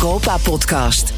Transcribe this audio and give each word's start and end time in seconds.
Europa-podcast. 0.00 1.12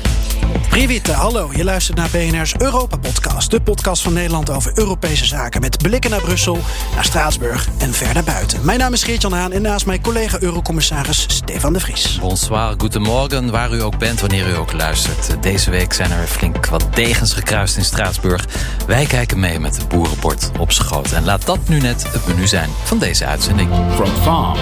Privet, 0.68 1.12
hallo. 1.12 1.50
Je 1.52 1.64
luistert 1.64 1.96
naar 1.96 2.08
BNR's 2.12 2.54
Europa-podcast. 2.58 3.50
De 3.50 3.60
podcast 3.60 4.02
van 4.02 4.12
Nederland 4.12 4.50
over 4.50 4.72
Europese 4.74 5.24
zaken. 5.24 5.60
Met 5.60 5.78
blikken 5.82 6.10
naar 6.10 6.20
Brussel, 6.20 6.58
naar 6.94 7.04
Straatsburg 7.04 7.68
en 7.78 7.92
verder 7.92 8.24
buiten. 8.24 8.64
Mijn 8.64 8.78
naam 8.78 8.92
is 8.92 9.02
Geert-Jan 9.02 9.32
Haan 9.32 9.52
en 9.52 9.62
naast 9.62 9.86
mij 9.86 10.00
collega-eurocommissaris 10.00 11.24
Stefan 11.28 11.72
de 11.72 11.80
Vries. 11.80 12.18
Bonsoir, 12.18 12.74
goedemorgen, 12.78 13.50
waar 13.50 13.72
u 13.72 13.82
ook 13.82 13.98
bent, 13.98 14.20
wanneer 14.20 14.48
u 14.48 14.56
ook 14.56 14.72
luistert. 14.72 15.42
Deze 15.42 15.70
week 15.70 15.92
zijn 15.92 16.10
er 16.10 16.26
flink 16.26 16.66
wat 16.66 16.86
degens 16.94 17.32
gekruist 17.32 17.76
in 17.76 17.84
Straatsburg. 17.84 18.44
Wij 18.86 19.04
kijken 19.04 19.40
mee 19.40 19.58
met 19.58 19.76
het 19.76 19.88
boerenbord 19.88 20.50
op 20.58 20.72
schoot. 20.72 21.12
En 21.12 21.24
laat 21.24 21.46
dat 21.46 21.68
nu 21.68 21.80
net 21.80 22.06
het 22.12 22.26
menu 22.26 22.46
zijn 22.46 22.70
van 22.84 22.98
deze 22.98 23.26
uitzending. 23.26 23.70
From 23.94 24.10
farm 24.22 24.58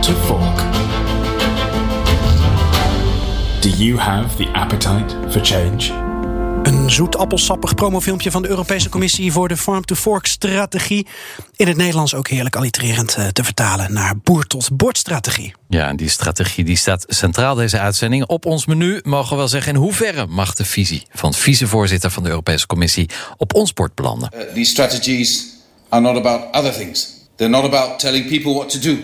to 0.00 0.12
fork. 0.26 0.99
Do 3.60 3.68
you 3.68 3.98
have 3.98 4.36
the 4.36 4.52
appetite 4.52 5.16
for 5.30 5.44
change? 5.44 5.92
Een 6.62 6.90
zoet 6.90 7.16
appelsappig 7.16 7.74
promofilmpje 7.74 8.30
van 8.30 8.42
de 8.42 8.48
Europese 8.48 8.88
Commissie 8.88 9.32
voor 9.32 9.48
de 9.48 9.56
Farm-to-Fork-strategie. 9.56 11.06
In 11.56 11.66
het 11.66 11.76
Nederlands 11.76 12.14
ook 12.14 12.28
heerlijk 12.28 12.56
allitererend 12.56 13.14
eh, 13.14 13.26
te 13.26 13.44
vertalen 13.44 13.92
naar 13.92 14.18
boer-tot-bord-strategie. 14.18 15.54
Ja, 15.68 15.88
en 15.88 15.96
die 15.96 16.08
strategie 16.08 16.64
die 16.64 16.76
staat 16.76 17.04
centraal 17.08 17.54
deze 17.54 17.78
uitzending. 17.78 18.26
Op 18.26 18.46
ons 18.46 18.66
menu 18.66 19.00
mogen 19.02 19.30
we 19.30 19.36
wel 19.36 19.48
zeggen 19.48 19.74
in 19.74 19.80
hoeverre 19.80 20.26
mag 20.26 20.54
de 20.54 20.64
visie 20.64 21.02
van 21.10 21.34
vicevoorzitter 21.34 22.10
van 22.10 22.22
de 22.22 22.28
Europese 22.28 22.66
Commissie 22.66 23.08
op 23.36 23.54
ons 23.54 23.72
bord 23.72 23.94
belanden. 23.94 24.30
Uh, 24.34 24.40
these 24.54 24.70
strategies 24.70 25.46
are 25.88 26.02
not 26.02 26.16
about 26.16 26.54
other 26.56 26.72
things. 26.72 27.08
They're 27.36 27.52
not 27.52 27.64
about 27.64 27.98
telling 27.98 28.28
people 28.28 28.52
what 28.52 28.70
to 28.70 28.78
do, 28.78 28.96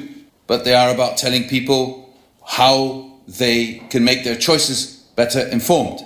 but 0.46 0.64
they 0.64 0.74
are 0.74 0.92
about 0.92 1.16
telling 1.16 1.46
people 1.46 1.94
how 2.40 3.04
they 3.26 3.82
can 3.90 4.04
make 4.04 4.24
their 4.24 4.36
choices 4.36 4.96
better 5.16 5.40
informed, 5.48 6.00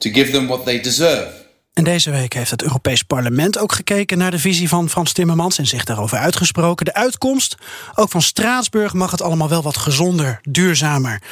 to 0.00 0.10
give 0.10 0.32
them 0.32 0.48
what 0.48 0.64
they 0.64 0.78
deserve. 0.78 1.39
En 1.74 1.84
deze 1.84 2.10
week 2.10 2.32
heeft 2.32 2.50
het 2.50 2.62
Europees 2.62 3.02
Parlement 3.02 3.58
ook 3.58 3.72
gekeken 3.72 4.18
naar 4.18 4.30
de 4.30 4.38
visie 4.38 4.68
van 4.68 4.88
Frans 4.88 5.12
Timmermans 5.12 5.58
en 5.58 5.66
zich 5.66 5.84
daarover 5.84 6.18
uitgesproken. 6.18 6.84
De 6.84 6.94
uitkomst, 6.94 7.56
ook 7.94 8.10
van 8.10 8.22
Straatsburg, 8.22 8.92
mag 8.92 9.10
het 9.10 9.22
allemaal 9.22 9.48
wel 9.48 9.62
wat 9.62 9.76
gezonder, 9.76 10.40
duurzamer. 10.42 11.22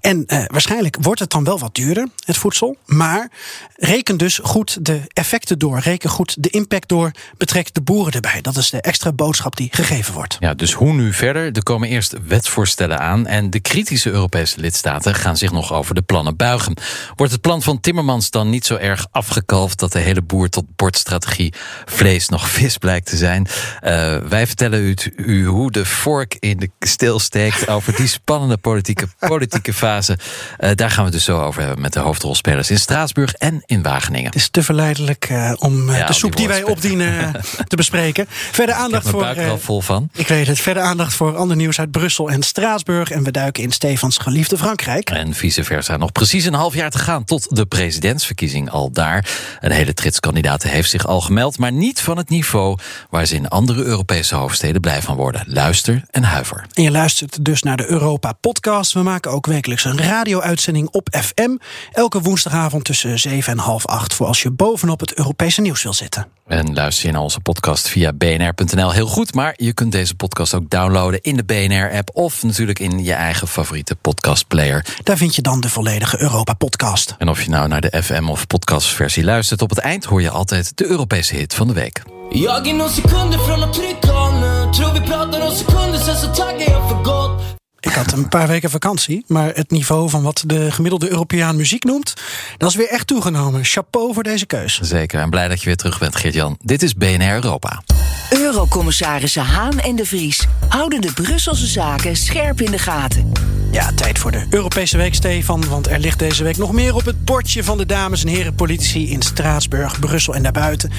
En 0.00 0.26
eh, 0.26 0.44
waarschijnlijk 0.46 0.96
wordt 1.00 1.20
het 1.20 1.30
dan 1.30 1.44
wel 1.44 1.58
wat 1.58 1.74
duurder, 1.74 2.08
het 2.24 2.36
voedsel. 2.36 2.76
Maar 2.86 3.30
reken 3.76 4.16
dus 4.16 4.40
goed 4.42 4.84
de 4.84 5.00
effecten 5.08 5.58
door, 5.58 5.78
reken 5.78 6.10
goed 6.10 6.42
de 6.42 6.50
impact 6.50 6.88
door, 6.88 7.10
betrek 7.36 7.74
de 7.74 7.80
boeren 7.80 8.12
erbij. 8.12 8.40
Dat 8.40 8.56
is 8.56 8.70
de 8.70 8.80
extra 8.80 9.12
boodschap 9.12 9.56
die 9.56 9.68
gegeven 9.72 10.14
wordt. 10.14 10.36
Ja, 10.40 10.54
dus 10.54 10.72
hoe 10.72 10.92
nu 10.92 11.12
verder? 11.12 11.52
Er 11.52 11.62
komen 11.62 11.88
eerst 11.88 12.16
wetsvoorstellen 12.26 13.00
aan 13.00 13.26
en 13.26 13.50
de 13.50 13.60
kritische 13.60 14.10
Europese 14.10 14.60
lidstaten 14.60 15.14
gaan 15.14 15.36
zich 15.36 15.52
nog 15.52 15.72
over 15.72 15.94
de 15.94 16.02
plannen 16.02 16.36
buigen. 16.36 16.76
Wordt 17.16 17.32
het 17.32 17.40
plan 17.40 17.62
van 17.62 17.80
Timmermans 17.80 18.30
dan 18.30 18.50
niet 18.50 18.66
zo 18.66 18.76
erg 18.76 19.06
afgekalfd 19.10 19.81
dat 19.82 19.92
de 19.92 19.98
hele 19.98 20.22
boer 20.22 20.48
tot 20.48 20.64
bordstrategie 20.76 21.54
vlees 21.84 22.28
nog 22.28 22.48
vis 22.58 22.78
blijkt 22.78 23.06
te 23.06 23.16
zijn? 23.16 23.46
Uh, 23.84 24.16
wij 24.16 24.46
vertellen 24.46 24.80
u, 24.80 24.96
u, 25.16 25.46
hoe 25.46 25.70
de 25.70 25.84
vork 25.84 26.36
in 26.38 26.58
de 26.58 26.70
steel 26.80 27.18
steekt 27.18 27.68
over 27.68 27.96
die 27.96 28.06
spannende 28.06 28.56
politieke, 28.56 29.06
politieke 29.34 29.72
fase. 29.72 30.18
Uh, 30.58 30.70
daar 30.74 30.90
gaan 30.90 30.98
we 30.98 31.04
het 31.04 31.12
dus 31.12 31.24
zo 31.24 31.40
over 31.40 31.62
hebben 31.62 31.80
met 31.80 31.92
de 31.92 32.00
hoofdrolspelers 32.00 32.70
in 32.70 32.78
Straatsburg 32.78 33.32
en 33.32 33.62
in 33.66 33.82
Wageningen. 33.82 34.26
Het 34.26 34.34
is 34.34 34.48
te 34.48 34.62
verleidelijk 34.62 35.28
uh, 35.30 35.52
om 35.58 35.92
ja, 35.92 36.06
de 36.06 36.12
soep 36.12 36.36
die, 36.36 36.46
die 36.46 36.48
wij 36.48 36.62
opdienen 36.62 37.32
te 37.68 37.76
bespreken. 37.76 38.26
Verder 38.28 38.74
aandacht 38.82 39.04
ik 39.04 39.10
voor. 39.10 39.26
Ik 39.26 39.48
al 39.48 39.58
vol 39.58 39.80
van. 39.80 40.08
Ik 40.12 40.28
weet 40.28 40.46
het. 40.46 40.60
Verder 40.60 40.82
aandacht 40.82 41.14
voor 41.14 41.36
ander 41.36 41.56
nieuws 41.56 41.78
uit 41.78 41.90
Brussel 41.90 42.30
en 42.30 42.42
Straatsburg. 42.42 43.10
En 43.10 43.22
we 43.22 43.30
duiken 43.30 43.62
in 43.62 43.72
Stefans 43.72 44.18
geliefde 44.18 44.58
Frankrijk. 44.58 45.10
En 45.10 45.34
vice 45.34 45.64
versa. 45.64 45.96
Nog 45.96 46.12
precies 46.12 46.44
een 46.44 46.54
half 46.54 46.74
jaar 46.74 46.90
te 46.90 46.98
gaan 46.98 47.24
tot 47.24 47.56
de 47.56 47.66
presidentsverkiezing 47.66 48.70
al 48.70 48.90
daar. 48.90 49.30
Een 49.72 49.78
hele 49.78 49.94
trits 49.94 50.20
kandidaten 50.20 50.70
heeft 50.70 50.90
zich 50.90 51.06
al 51.06 51.20
gemeld, 51.20 51.58
maar 51.58 51.72
niet 51.72 52.00
van 52.00 52.16
het 52.16 52.28
niveau 52.28 52.78
waar 53.10 53.26
ze 53.26 53.34
in 53.34 53.48
andere 53.48 53.82
Europese 53.82 54.34
hoofdsteden 54.34 54.80
blij 54.80 55.02
van 55.02 55.16
worden. 55.16 55.44
Luister 55.46 56.02
en 56.10 56.22
huiver. 56.22 56.66
En 56.72 56.82
je 56.82 56.90
luistert 56.90 57.44
dus 57.44 57.62
naar 57.62 57.76
de 57.76 57.86
Europa 57.86 58.32
Podcast. 58.32 58.92
We 58.92 59.02
maken 59.02 59.30
ook 59.30 59.46
wekelijks 59.46 59.84
een 59.84 59.98
radio-uitzending 59.98 60.88
op 60.88 61.08
FM. 61.10 61.56
Elke 61.92 62.20
woensdagavond 62.20 62.84
tussen 62.84 63.18
7 63.18 63.52
en 63.52 63.58
half 63.58 63.86
8 63.86 64.14
voor 64.14 64.26
als 64.26 64.42
je 64.42 64.50
bovenop 64.50 65.00
het 65.00 65.14
Europese 65.14 65.60
nieuws 65.60 65.82
wil 65.82 65.92
zitten. 65.92 66.26
En 66.52 66.74
luister 66.74 67.06
je 67.06 67.12
naar 67.12 67.22
onze 67.22 67.40
podcast 67.40 67.88
via 67.88 68.12
bnr.nl 68.12 68.92
heel 68.92 69.06
goed. 69.06 69.34
Maar 69.34 69.54
je 69.56 69.72
kunt 69.72 69.92
deze 69.92 70.14
podcast 70.14 70.54
ook 70.54 70.70
downloaden 70.70 71.20
in 71.22 71.36
de 71.36 71.44
BNR-app 71.44 72.10
of 72.12 72.42
natuurlijk 72.42 72.78
in 72.78 73.04
je 73.04 73.12
eigen 73.12 73.48
favoriete 73.48 73.96
podcastplayer. 73.96 74.86
Daar 75.02 75.16
vind 75.16 75.34
je 75.34 75.42
dan 75.42 75.60
de 75.60 75.68
volledige 75.68 76.20
Europa-podcast. 76.20 77.14
En 77.18 77.28
of 77.28 77.42
je 77.42 77.50
nou 77.50 77.68
naar 77.68 77.80
de 77.80 78.02
FM 78.02 78.28
of 78.28 78.46
podcastversie 78.46 79.24
luistert, 79.24 79.62
op 79.62 79.70
het 79.70 79.78
eind 79.78 80.04
hoor 80.04 80.22
je 80.22 80.30
altijd 80.30 80.76
de 80.76 80.86
Europese 80.86 81.34
hit 81.34 81.54
van 81.54 81.66
de 81.66 81.72
week. 81.72 82.02
Jag 82.30 82.66
är 82.66 82.74
någon 82.74 82.90
sekunder 82.90 83.38
från 83.38 83.62
att 83.62 83.72
trycka 83.72 84.30
nu 84.30 84.72
Tror 84.72 84.92
vi 84.92 85.00
pratar 85.00 85.38
någon 85.38 85.56
sekunder 85.56 85.98
sen 85.98 86.16
så 86.16 86.26
taggar 86.26 86.70
jag 86.70 86.88
för 86.88 87.02
gott 87.02 87.61
ik 87.84 87.92
had 87.92 88.12
een 88.12 88.28
paar 88.28 88.48
weken 88.48 88.70
vakantie, 88.70 89.24
maar 89.26 89.54
het 89.54 89.70
niveau 89.70 90.10
van 90.10 90.22
wat 90.22 90.42
de 90.46 90.70
gemiddelde 90.70 91.10
Europeaan 91.10 91.56
muziek 91.56 91.84
noemt, 91.84 92.14
dat 92.56 92.68
is 92.70 92.76
weer 92.76 92.88
echt 92.88 93.06
toegenomen. 93.06 93.64
Chapeau 93.64 94.14
voor 94.14 94.22
deze 94.22 94.46
keus. 94.46 94.80
Zeker, 94.80 95.20
en 95.20 95.30
blij 95.30 95.48
dat 95.48 95.60
je 95.60 95.66
weer 95.66 95.76
terug 95.76 95.98
bent, 95.98 96.16
Geert-Jan. 96.16 96.56
Dit 96.60 96.82
is 96.82 96.94
BNR 96.94 97.32
Europa. 97.32 97.82
Eurocommissarissen 98.30 99.44
Haan 99.44 99.78
en 99.78 99.96
de 99.96 100.06
Vries 100.06 100.46
houden 100.68 101.00
de 101.00 101.12
Brusselse 101.12 101.66
zaken 101.66 102.16
scherp 102.16 102.60
in 102.60 102.70
de 102.70 102.78
gaten. 102.78 103.32
Ja, 103.70 103.92
tijd 103.94 104.18
voor 104.18 104.30
de 104.30 104.46
Europese 104.50 104.96
week, 104.96 105.14
Stefan. 105.14 105.68
Want 105.68 105.88
er 105.88 105.98
ligt 105.98 106.18
deze 106.18 106.44
week 106.44 106.56
nog 106.56 106.72
meer 106.72 106.94
op 106.94 107.04
het 107.04 107.24
bordje 107.24 107.64
van 107.64 107.78
de 107.78 107.86
dames 107.86 108.22
en 108.22 108.28
heren 108.28 108.54
politici 108.54 109.10
in 109.10 109.22
Straatsburg, 109.22 110.00
Brussel 110.00 110.34
en 110.34 110.42
daarbuiten. 110.42 110.90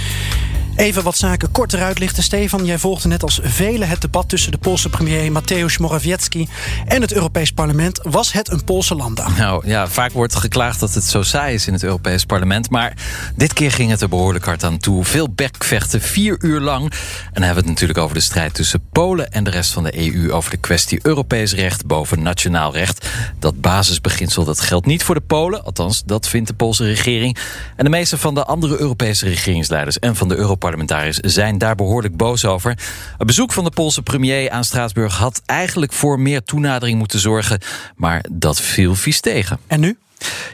Even 0.75 1.03
wat 1.03 1.17
zaken 1.17 1.51
kort 1.51 1.73
eruit 1.73 1.99
lichten. 1.99 2.23
Stefan, 2.23 2.65
jij 2.65 2.77
volgde 2.77 3.07
net 3.07 3.23
als 3.23 3.39
velen 3.43 3.87
het 3.87 4.01
debat 4.01 4.29
tussen 4.29 4.51
de 4.51 4.57
Poolse 4.57 4.89
premier 4.89 5.31
Mateusz 5.31 5.77
Morawiecki 5.77 6.47
en 6.85 7.01
het 7.01 7.13
Europees 7.13 7.51
Parlement. 7.51 7.99
Was 8.03 8.31
het 8.31 8.51
een 8.51 8.63
Poolse 8.63 8.95
landdag? 8.95 9.37
Nou 9.37 9.67
ja, 9.67 9.87
vaak 9.87 10.11
wordt 10.11 10.35
geklaagd 10.35 10.79
dat 10.79 10.93
het 10.93 11.03
zo 11.03 11.21
saai 11.21 11.53
is 11.53 11.67
in 11.67 11.73
het 11.73 11.83
Europees 11.83 12.25
Parlement. 12.25 12.69
Maar 12.69 12.93
dit 13.35 13.53
keer 13.53 13.71
ging 13.71 13.89
het 13.89 14.01
er 14.01 14.09
behoorlijk 14.09 14.45
hard 14.45 14.63
aan 14.63 14.77
toe. 14.77 15.05
Veel 15.05 15.29
bekvechten, 15.29 16.01
vier 16.01 16.35
uur 16.39 16.59
lang. 16.59 16.83
En 16.83 16.91
dan 17.33 17.43
hebben 17.43 17.63
we 17.63 17.69
het 17.69 17.79
natuurlijk 17.79 17.99
over 17.99 18.15
de 18.15 18.21
strijd 18.21 18.53
tussen 18.53 18.81
Polen 18.91 19.31
en 19.31 19.43
de 19.43 19.49
rest 19.49 19.71
van 19.71 19.83
de 19.83 20.13
EU. 20.13 20.31
Over 20.31 20.51
de 20.51 20.57
kwestie 20.57 20.99
Europees 21.01 21.53
recht 21.53 21.85
boven 21.85 22.21
nationaal 22.21 22.73
recht. 22.73 23.07
Dat 23.39 23.61
basisbeginsel 23.61 24.43
dat 24.45 24.59
geldt 24.59 24.85
niet 24.85 25.03
voor 25.03 25.15
de 25.15 25.21
Polen. 25.21 25.63
Althans, 25.63 26.03
dat 26.05 26.27
vindt 26.27 26.47
de 26.47 26.55
Poolse 26.55 26.85
regering. 26.85 27.37
En 27.75 27.83
de 27.83 27.89
meeste 27.89 28.17
van 28.17 28.33
de 28.33 28.43
andere 28.43 28.79
Europese 28.79 29.25
regeringsleiders 29.25 29.99
en 29.99 30.15
van 30.15 30.27
de 30.27 30.35
Europese 30.35 30.61
parlementariërs 30.63 31.17
zijn 31.17 31.57
daar 31.57 31.75
behoorlijk 31.75 32.17
boos 32.17 32.45
over. 32.45 32.77
Het 33.17 33.27
bezoek 33.27 33.53
van 33.53 33.63
de 33.63 33.69
Poolse 33.69 34.01
premier 34.01 34.49
aan 34.49 34.63
Straatsburg 34.63 35.17
had 35.17 35.41
eigenlijk 35.45 35.93
voor 35.93 36.19
meer 36.19 36.43
toenadering 36.43 36.97
moeten 36.97 37.19
zorgen, 37.19 37.59
maar 37.95 38.25
dat 38.31 38.61
viel 38.61 38.95
vies 38.95 39.19
tegen. 39.19 39.59
En 39.67 39.79
nu? 39.79 39.97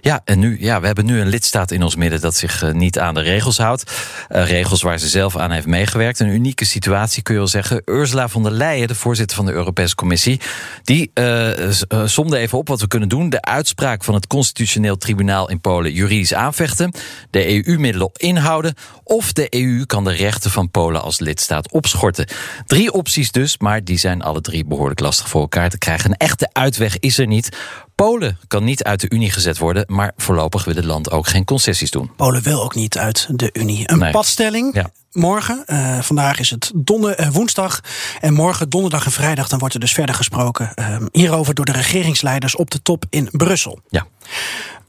Ja, 0.01 0.21
en 0.25 0.39
nu, 0.39 0.57
ja, 0.59 0.79
we 0.79 0.85
hebben 0.85 1.05
nu 1.05 1.19
een 1.19 1.27
lidstaat 1.27 1.71
in 1.71 1.83
ons 1.83 1.95
midden 1.95 2.21
dat 2.21 2.35
zich 2.35 2.63
uh, 2.63 2.71
niet 2.71 2.99
aan 2.99 3.13
de 3.13 3.21
regels 3.21 3.57
houdt. 3.57 3.91
Uh, 4.29 4.47
regels 4.47 4.81
waar 4.81 4.99
ze 4.99 5.07
zelf 5.07 5.37
aan 5.37 5.51
heeft 5.51 5.65
meegewerkt. 5.65 6.19
Een 6.19 6.27
unieke 6.27 6.65
situatie 6.65 7.23
kun 7.23 7.33
je 7.33 7.39
wel 7.39 7.49
zeggen. 7.49 7.81
Ursula 7.85 8.27
von 8.27 8.43
der 8.43 8.51
Leyen, 8.51 8.87
de 8.87 8.95
voorzitter 8.95 9.35
van 9.35 9.45
de 9.45 9.51
Europese 9.51 9.95
Commissie, 9.95 10.39
die 10.83 11.11
uh, 11.13 11.47
somde 12.05 12.37
even 12.37 12.57
op 12.57 12.67
wat 12.67 12.81
we 12.81 12.87
kunnen 12.87 13.09
doen. 13.09 13.29
De 13.29 13.41
uitspraak 13.41 14.03
van 14.03 14.13
het 14.13 14.27
Constitutioneel 14.27 14.97
Tribunaal 14.97 15.49
in 15.49 15.61
Polen 15.61 15.93
juridisch 15.93 16.33
aanvechten. 16.33 16.93
De 17.29 17.65
EU-middelen 17.67 18.09
inhouden. 18.13 18.73
Of 19.03 19.33
de 19.33 19.47
EU 19.49 19.85
kan 19.85 20.03
de 20.03 20.11
rechten 20.11 20.51
van 20.51 20.71
Polen 20.71 21.01
als 21.01 21.19
lidstaat 21.19 21.71
opschorten. 21.71 22.27
Drie 22.65 22.91
opties 22.91 23.31
dus, 23.31 23.57
maar 23.57 23.83
die 23.83 23.97
zijn 23.97 24.21
alle 24.21 24.41
drie 24.41 24.65
behoorlijk 24.65 24.99
lastig 24.99 25.29
voor 25.29 25.41
elkaar 25.41 25.69
te 25.69 25.77
krijgen. 25.77 26.09
Een 26.09 26.17
echte 26.17 26.49
uitweg 26.51 26.99
is 26.99 27.17
er 27.17 27.27
niet. 27.27 27.49
Polen 28.05 28.37
kan 28.47 28.63
niet 28.63 28.83
uit 28.83 28.99
de 28.99 29.09
Unie 29.09 29.31
gezet 29.31 29.57
worden, 29.57 29.83
maar 29.87 30.11
voorlopig 30.17 30.65
wil 30.65 30.75
het 30.75 30.85
land 30.85 31.11
ook 31.11 31.27
geen 31.27 31.45
concessies 31.45 31.91
doen. 31.91 32.11
Polen 32.15 32.41
wil 32.41 32.63
ook 32.63 32.75
niet 32.75 32.97
uit 32.97 33.27
de 33.31 33.49
Unie. 33.53 33.83
Een 33.91 33.99
Nee. 33.99 34.11
padstelling. 34.11 34.73
Ja. 34.75 34.91
Morgen, 35.11 35.63
eh, 35.65 36.01
vandaag 36.01 36.39
is 36.39 36.49
het 36.49 36.71
donder, 36.75 37.15
eh, 37.15 37.29
woensdag. 37.29 37.79
En 38.19 38.33
morgen, 38.33 38.69
donderdag 38.69 39.05
en 39.05 39.11
vrijdag, 39.11 39.47
dan 39.47 39.59
wordt 39.59 39.73
er 39.73 39.79
dus 39.79 39.93
verder 39.93 40.15
gesproken 40.15 40.73
eh, 40.73 40.95
hierover 41.11 41.53
door 41.53 41.65
de 41.65 41.71
regeringsleiders 41.71 42.55
op 42.55 42.71
de 42.71 42.81
top 42.81 43.05
in 43.09 43.27
Brussel. 43.31 43.79
Ja. 43.89 44.07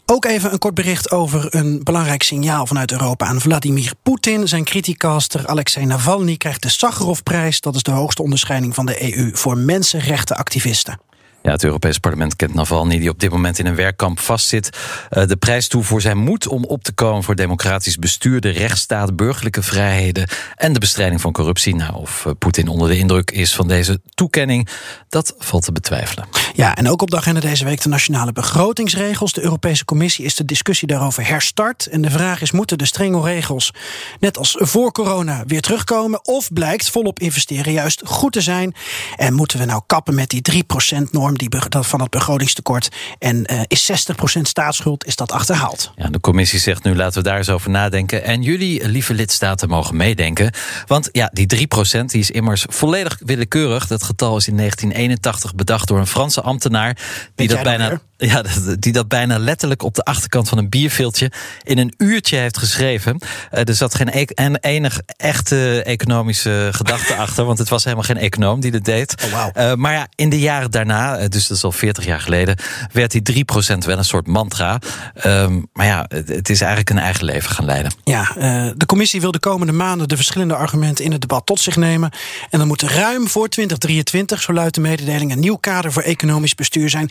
Ook 0.06 0.25
even 0.25 0.52
een 0.52 0.58
kort 0.58 0.75
bericht 0.75 1.11
over 1.11 1.55
een 1.55 1.81
belangrijk 1.84 2.23
signaal 2.23 2.67
vanuit 2.67 2.93
Europa 2.93 3.26
aan 3.26 3.40
Vladimir 3.40 3.93
Poetin. 4.02 4.49
Zijn 4.49 4.64
criticaster 4.64 5.46
Alexei 5.46 5.87
Navalny 5.87 6.37
krijgt 6.37 6.62
de 6.62 6.69
Sakharovprijs. 6.69 7.61
Dat 7.61 7.75
is 7.75 7.82
de 7.82 7.90
hoogste 7.90 8.23
onderscheiding 8.23 8.75
van 8.75 8.87
de 8.87 9.14
EU 9.17 9.31
voor 9.32 9.58
mensenrechtenactivisten. 9.58 11.00
Ja, 11.42 11.50
het 11.50 11.64
Europees 11.64 11.98
Parlement 11.98 12.37
kent 12.37 12.54
Navalny, 12.54 12.98
die 12.98 13.08
op 13.08 13.20
dit 13.20 13.31
moment 13.31 13.58
in 13.58 13.66
een 13.66 13.75
werkkamp 13.75 14.20
vastzit, 14.20 14.70
eh, 15.08 15.26
de 15.26 15.37
prijs 15.37 15.69
toe 15.69 15.82
voor 15.82 16.00
zijn 16.00 16.19
moed 16.19 16.46
om 16.46 16.64
op 16.64 16.82
te 16.82 16.92
komen 16.92 17.22
voor 17.22 17.34
democratisch 17.34 17.96
bestuur, 17.96 18.40
de 18.40 18.48
rechtsstaat, 18.48 19.16
burgerlijke 19.16 19.62
vrijheden 19.62 20.28
en 20.56 20.72
de 20.72 20.78
bestrijding 20.78 21.20
van 21.20 21.32
corruptie. 21.32 21.75
Nou, 21.75 21.94
of 21.94 22.26
eh, 22.26 22.32
Poetin 22.38 22.69
onder 22.69 22.88
de 22.88 22.98
indruk 22.98 23.31
is 23.31 23.54
van 23.54 23.69
deze 23.69 24.00
toekenning, 24.14 24.69
dat 25.08 25.34
valt 25.38 25.64
te 25.64 25.72
betwijfelen. 25.72 26.25
Ja, 26.55 26.75
en 26.75 26.88
ook 26.88 27.02
op 27.02 27.11
de 27.11 27.17
agenda 27.17 27.41
deze 27.41 27.64
week 27.64 27.82
de 27.82 27.88
nationale 27.88 28.32
begrotingsregels. 28.32 29.32
De 29.32 29.43
Europese 29.43 29.85
Commissie 29.85 30.25
is 30.25 30.35
de 30.35 30.44
discussie 30.44 30.88
daarover 30.88 31.26
herstart. 31.26 31.87
En 31.87 32.02
de 32.02 32.11
vraag 32.11 32.41
is: 32.41 32.50
moeten 32.50 32.79
de 32.79 32.87
strenge 32.87 33.23
regels, 33.23 33.73
net 34.20 34.38
als 34.38 34.56
voor 34.58 34.93
corona, 34.93 35.44
weer 35.47 35.61
terugkomen? 35.61 36.26
Of 36.26 36.52
blijkt 36.52 36.91
volop 36.91 37.19
investeren 37.19 37.73
juist 37.73 38.02
goed 38.05 38.32
te 38.32 38.41
zijn? 38.41 38.75
En 39.17 39.35
moeten 39.35 39.58
we 39.58 39.64
nou 39.64 39.82
kappen 39.87 40.14
met 40.14 40.29
die 40.29 40.43
3%-norm 40.52 41.37
van 41.70 42.00
het 42.00 42.11
begrotingstekort? 42.11 42.88
En 43.19 43.53
uh, 43.53 43.61
is 43.67 43.93
60% 44.38 44.41
staatsschuld, 44.43 45.06
is 45.06 45.17
dat 45.17 45.32
achterhaald? 45.32 45.93
Ja, 45.96 46.08
de 46.08 46.20
Commissie 46.20 46.58
zegt 46.58 46.85
nu: 46.85 46.96
laten 46.96 47.23
we 47.23 47.29
daar 47.29 47.38
eens 47.38 47.50
over 47.50 47.70
nadenken. 47.70 48.25
En 48.25 48.43
jullie, 48.43 48.88
lieve 48.88 49.14
lidstaten, 49.14 49.69
mogen 49.69 49.96
meedenken. 49.96 50.53
Want 50.87 51.08
ja, 51.12 51.31
die 51.32 51.69
3% 52.00 52.05
die 52.05 52.20
is 52.20 52.31
immers 52.31 52.64
volledig 52.69 53.19
willekeurig. 53.25 53.87
Dat 53.87 54.03
getal 54.03 54.37
is 54.37 54.49
in 54.49 54.56
1981 54.56 55.55
bedacht 55.55 55.88
door 55.88 55.99
een 55.99 56.06
Franse 56.06 56.39
ambtenaar. 56.42 56.96
Die 57.34 57.48
dat 57.48 57.62
bijna 57.62 58.00
ja, 58.20 58.43
die 58.78 58.93
dat 58.93 59.08
bijna 59.08 59.38
letterlijk 59.38 59.82
op 59.82 59.94
de 59.94 60.02
achterkant 60.02 60.49
van 60.49 60.58
een 60.58 60.69
bierveeltje 60.69 61.31
in 61.62 61.78
een 61.78 61.94
uurtje 61.96 62.37
heeft 62.37 62.58
geschreven. 62.58 63.19
Uh, 63.55 63.69
er 63.69 63.75
zat 63.75 63.94
geen 63.94 64.08
e 64.08 64.55
enig 64.61 65.00
echte 65.17 65.82
economische 65.82 66.69
gedachte 66.72 67.14
achter, 67.25 67.44
want 67.44 67.58
het 67.58 67.69
was 67.69 67.84
helemaal 67.84 68.05
geen 68.05 68.17
econoom 68.17 68.61
die 68.61 68.70
dat 68.70 68.84
deed. 68.84 69.14
Oh, 69.25 69.32
wow. 69.32 69.56
uh, 69.56 69.75
maar 69.75 69.93
ja, 69.93 70.08
in 70.14 70.28
de 70.28 70.38
jaren 70.38 70.70
daarna, 70.70 71.20
uh, 71.20 71.28
dus 71.28 71.46
dat 71.46 71.56
is 71.56 71.64
al 71.64 71.72
40 71.72 72.05
jaar 72.05 72.20
geleden, 72.20 72.56
werd 72.93 73.11
die 73.11 73.44
3% 73.75 73.78
wel 73.78 73.99
een 73.99 74.05
soort 74.05 74.26
mantra. 74.26 74.78
Um, 75.26 75.67
maar 75.72 75.87
ja, 75.87 76.05
het, 76.08 76.28
het, 76.28 76.50
is 76.50 76.61
eigenlijk 76.61 76.90
een 76.90 76.99
eigen 76.99 77.25
leven 77.25 77.50
gaan 77.50 77.64
leiden. 77.64 77.93
Ja, 78.05 78.32
de 78.76 78.87
commissie 78.87 79.20
wil 79.20 79.32
de 79.32 79.38
komende 79.38 79.72
maanden 79.72 80.08
de 80.08 80.17
verschillende 80.17 80.55
argumenten 80.55 81.05
in 81.05 81.12
het 81.12 81.20
debat 81.20 81.46
tot 81.46 81.61
zich 81.61 81.76
nemen. 81.76 82.11
En 82.50 82.58
dan 82.58 82.69
moet 82.69 82.82
ruim 82.82 83.28
voor 83.28 83.49
2023, 83.49 84.43
zo 84.43 84.52
luidt 84.52 84.75
de 84.75 84.81
mededeling, 84.81 85.32
een 85.32 85.40
nieuw 85.40 85.56
kader 85.56 85.93
voor 85.93 86.02
economisch 86.02 86.55
bestuur 86.55 86.90
zijn. 86.90 87.11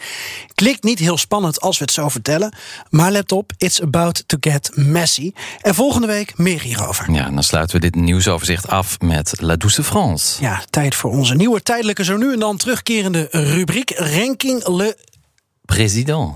Klikt 0.56 0.84
niet 0.84 0.99
heel 1.00 1.18
spannend 1.18 1.62
als 1.62 1.78
we 1.78 1.84
het 1.84 1.94
zo 1.94 2.10
vertellen. 2.10 2.54
Maar 2.90 3.12
let 3.12 3.32
op, 3.32 3.52
it's 3.58 3.82
about 3.82 4.24
to 4.28 4.38
get 4.40 4.72
messy. 4.74 5.32
En 5.62 5.76
volgende 5.76 6.08
week 6.08 6.38
meer 6.38 6.62
hierover. 6.62 7.12
Ja, 7.12 7.30
dan 7.30 7.44
sluiten 7.44 7.76
we 7.76 7.82
dit 7.82 7.96
nieuwsoverzicht 7.96 8.68
af 8.68 9.00
met 9.00 9.34
La 9.42 9.56
Douce 9.56 9.84
France. 9.84 10.42
Ja, 10.42 10.64
tijd 10.70 10.96
voor 10.96 11.12
onze 11.12 11.36
nieuwe 11.36 11.62
tijdelijke, 11.62 12.04
zo 12.04 12.18
nu 12.18 12.34
en 12.34 12.40
dan 12.40 12.58
terugkerende 12.58 13.28
rubriek 13.32 13.92
Ranking 13.96 14.68
Le 14.68 14.98
Président. 15.66 16.34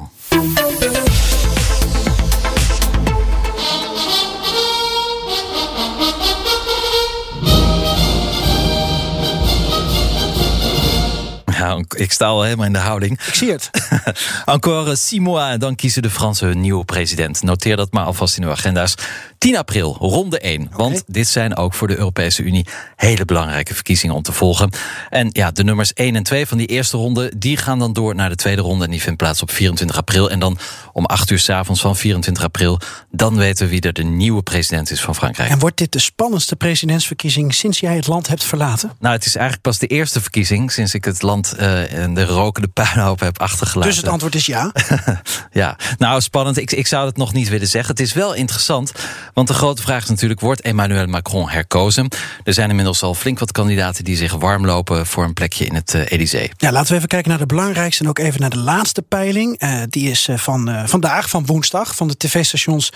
Ja, 11.64 11.84
ik 11.96 12.12
sta 12.12 12.26
al 12.26 12.44
helemaal 12.44 12.66
in 12.66 12.74
de 12.74 12.80
houding. 12.80 13.20
Ik 13.28 13.34
zie 13.34 13.52
het. 13.52 13.70
Encore 14.46 14.96
six 14.96 15.22
mois 15.22 15.52
en 15.52 15.60
dan 15.60 15.76
kiezen 15.76 16.02
de 16.02 16.10
Fransen 16.10 16.48
hun 16.48 16.62
nieuwe 16.62 16.86
president. 16.86 17.42
Noteer 17.44 17.76
dat 17.76 17.92
maar 17.92 18.06
alvast 18.06 18.38
in 18.38 18.44
uw 18.44 18.52
agenda's. 18.52 18.96
10 19.44 19.58
april, 19.58 19.96
ronde 20.00 20.40
1. 20.40 20.62
Okay. 20.62 20.78
Want 20.78 21.04
dit 21.08 21.28
zijn 21.28 21.56
ook 21.56 21.74
voor 21.74 21.88
de 21.88 21.98
Europese 21.98 22.44
Unie 22.44 22.66
hele 22.96 23.26
belangrijke 23.26 23.74
verkiezingen 23.74 24.16
om 24.16 24.22
te 24.22 24.32
volgen. 24.32 24.70
En 25.10 25.30
ja, 25.32 25.52
de 25.52 25.64
nummers 25.64 25.94
1 25.94 26.16
en 26.16 26.24
2 26.24 26.46
van 26.46 26.58
die 26.58 26.68
eerste 26.68 26.98
ronde... 26.98 27.32
die 27.38 27.58
gaan 27.58 27.80
dan 27.80 27.94
door 27.94 28.16
naar 28.16 28.30
de 28.30 28.36
tweede 28.36 28.62
ronde. 28.62 28.86
En 28.86 28.92
die 28.92 29.02
vindt 29.02 29.18
plaats 29.18 29.42
op 29.42 29.52
24 29.52 29.98
april. 29.98 30.30
En 30.30 30.40
dan 30.40 30.58
om 30.94 31.06
8 31.06 31.30
uur 31.30 31.40
s 31.40 31.50
avonds 31.50 31.82
van 31.82 31.96
24 31.96 32.44
april... 32.44 32.80
dan 33.12 33.36
weten 33.36 33.66
we 33.66 33.72
wie 33.72 33.82
er 33.82 33.94
de 33.94 34.04
nieuwe 34.04 34.44
president 34.44 34.92
is 34.92 35.02
van 35.02 35.16
Frankrijk. 35.16 35.50
En 35.50 35.60
wordt 35.60 35.78
dit 35.78 35.92
de 35.92 36.00
spannendste 36.00 36.56
presidentsverkiezing... 36.56 37.54
sinds 37.54 37.80
jij 37.80 37.96
het 37.96 38.08
land 38.08 38.28
hebt 38.28 38.44
verlaten? 38.44 38.92
Nou, 39.00 39.16
het 39.16 39.26
is 39.26 39.36
eigenlijk 39.36 39.66
pas 39.66 39.80
de 39.80 39.88
eerste 39.88 40.22
verkiezing... 40.22 40.72
sinds 40.72 40.94
ik 40.94 41.06
het 41.06 41.22
land 41.22 41.53
uh, 41.60 41.94
en 41.94 42.14
de 42.14 42.26
rokende 42.26 42.68
puinhoop 42.68 43.20
heb 43.20 43.40
achtergelaten. 43.40 43.92
Dus 43.92 44.02
het 44.02 44.10
antwoord 44.10 44.36
is 44.36 44.46
ja? 44.46 44.72
ja, 45.52 45.78
nou 45.98 46.22
spannend. 46.22 46.58
Ik, 46.58 46.72
ik 46.72 46.88
zou 46.88 47.06
het 47.06 47.18
nog 47.18 47.34
niet 47.34 47.50
willen 47.50 47.68
zeggen. 47.68 47.92
Het 47.92 48.00
is 48.00 48.14
wel 48.14 48.34
interessant... 48.34 48.92
Want 49.34 49.48
de 49.48 49.54
grote 49.54 49.82
vraag 49.82 50.04
is 50.04 50.10
natuurlijk, 50.10 50.40
wordt 50.40 50.62
Emmanuel 50.62 51.08
Macron 51.08 51.50
herkozen? 51.50 52.08
Er 52.44 52.54
zijn 52.54 52.70
inmiddels 52.70 53.04
al 53.04 53.14
flink 53.14 53.40
wat 53.40 53.52
kandidaten 53.52 54.04
die 54.04 54.16
zich 54.16 54.34
warm 54.34 54.66
lopen 54.66 55.06
voor 55.06 55.24
een 55.24 55.34
plekje 55.34 55.66
in 55.66 55.76
het 55.76 55.94
uh, 55.94 56.02
Elysée. 56.08 56.52
Ja, 56.58 56.72
laten 56.72 56.90
we 56.90 56.96
even 56.96 57.08
kijken 57.08 57.30
naar 57.30 57.40
de 57.40 57.46
belangrijkste 57.46 58.04
en 58.04 58.10
ook 58.10 58.20
even 58.20 58.42
naar 58.42 58.50
de 58.50 58.58
laatste 58.58 59.02
peiling. 59.02 59.64
Uh, 59.64 59.82
die 59.90 60.10
is 60.10 60.28
uh, 60.28 60.38
van 60.38 60.84
vandaag, 60.86 61.30
van 61.30 61.46
woensdag, 61.46 61.96
van 61.96 62.08
de 62.08 62.18
tv-stations 62.18 62.92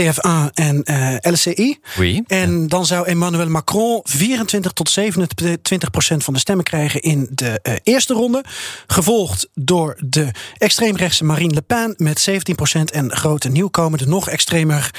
TF1 0.00 0.54
en 0.54 0.84
LCI. 1.20 1.78
Oui. 1.98 2.22
En 2.26 2.68
dan 2.68 2.86
zou 2.86 3.06
Emmanuel 3.06 3.48
Macron 3.48 4.00
24 4.04 4.72
tot 4.72 4.90
27 4.90 5.90
procent 5.90 6.24
van 6.24 6.34
de 6.34 6.40
stemmen 6.40 6.64
krijgen 6.64 7.00
in 7.00 7.28
de 7.30 7.51
eerste 7.82 8.14
ronde. 8.14 8.44
Gevolgd 8.86 9.48
door 9.54 9.96
de 10.04 10.30
extreemrechtse 10.58 11.24
Marine 11.24 11.54
Le 11.54 11.62
Pen 11.62 11.94
met 11.96 12.20
17 12.20 12.54
procent 12.54 12.90
en 12.90 13.16
grote 13.16 13.48
nieuwkomer, 13.48 13.98
de 13.98 14.08
nog 14.08 14.28
extremer 14.28 14.90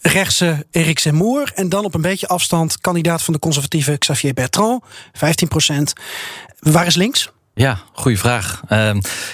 rechtse 0.00 0.66
Eric 0.70 0.98
Zemmour. 0.98 1.52
En 1.54 1.68
dan 1.68 1.84
op 1.84 1.94
een 1.94 2.00
beetje 2.00 2.28
afstand 2.28 2.80
kandidaat 2.80 3.22
van 3.22 3.34
de 3.34 3.40
conservatieve 3.40 3.98
Xavier 3.98 4.34
Bertrand, 4.34 4.84
15 5.12 5.48
procent. 5.48 5.92
Waar 6.58 6.86
is 6.86 6.94
links? 6.94 7.30
Ja, 7.54 7.78
goede 7.92 8.16
vraag. 8.16 8.62
Uh, 8.68 8.78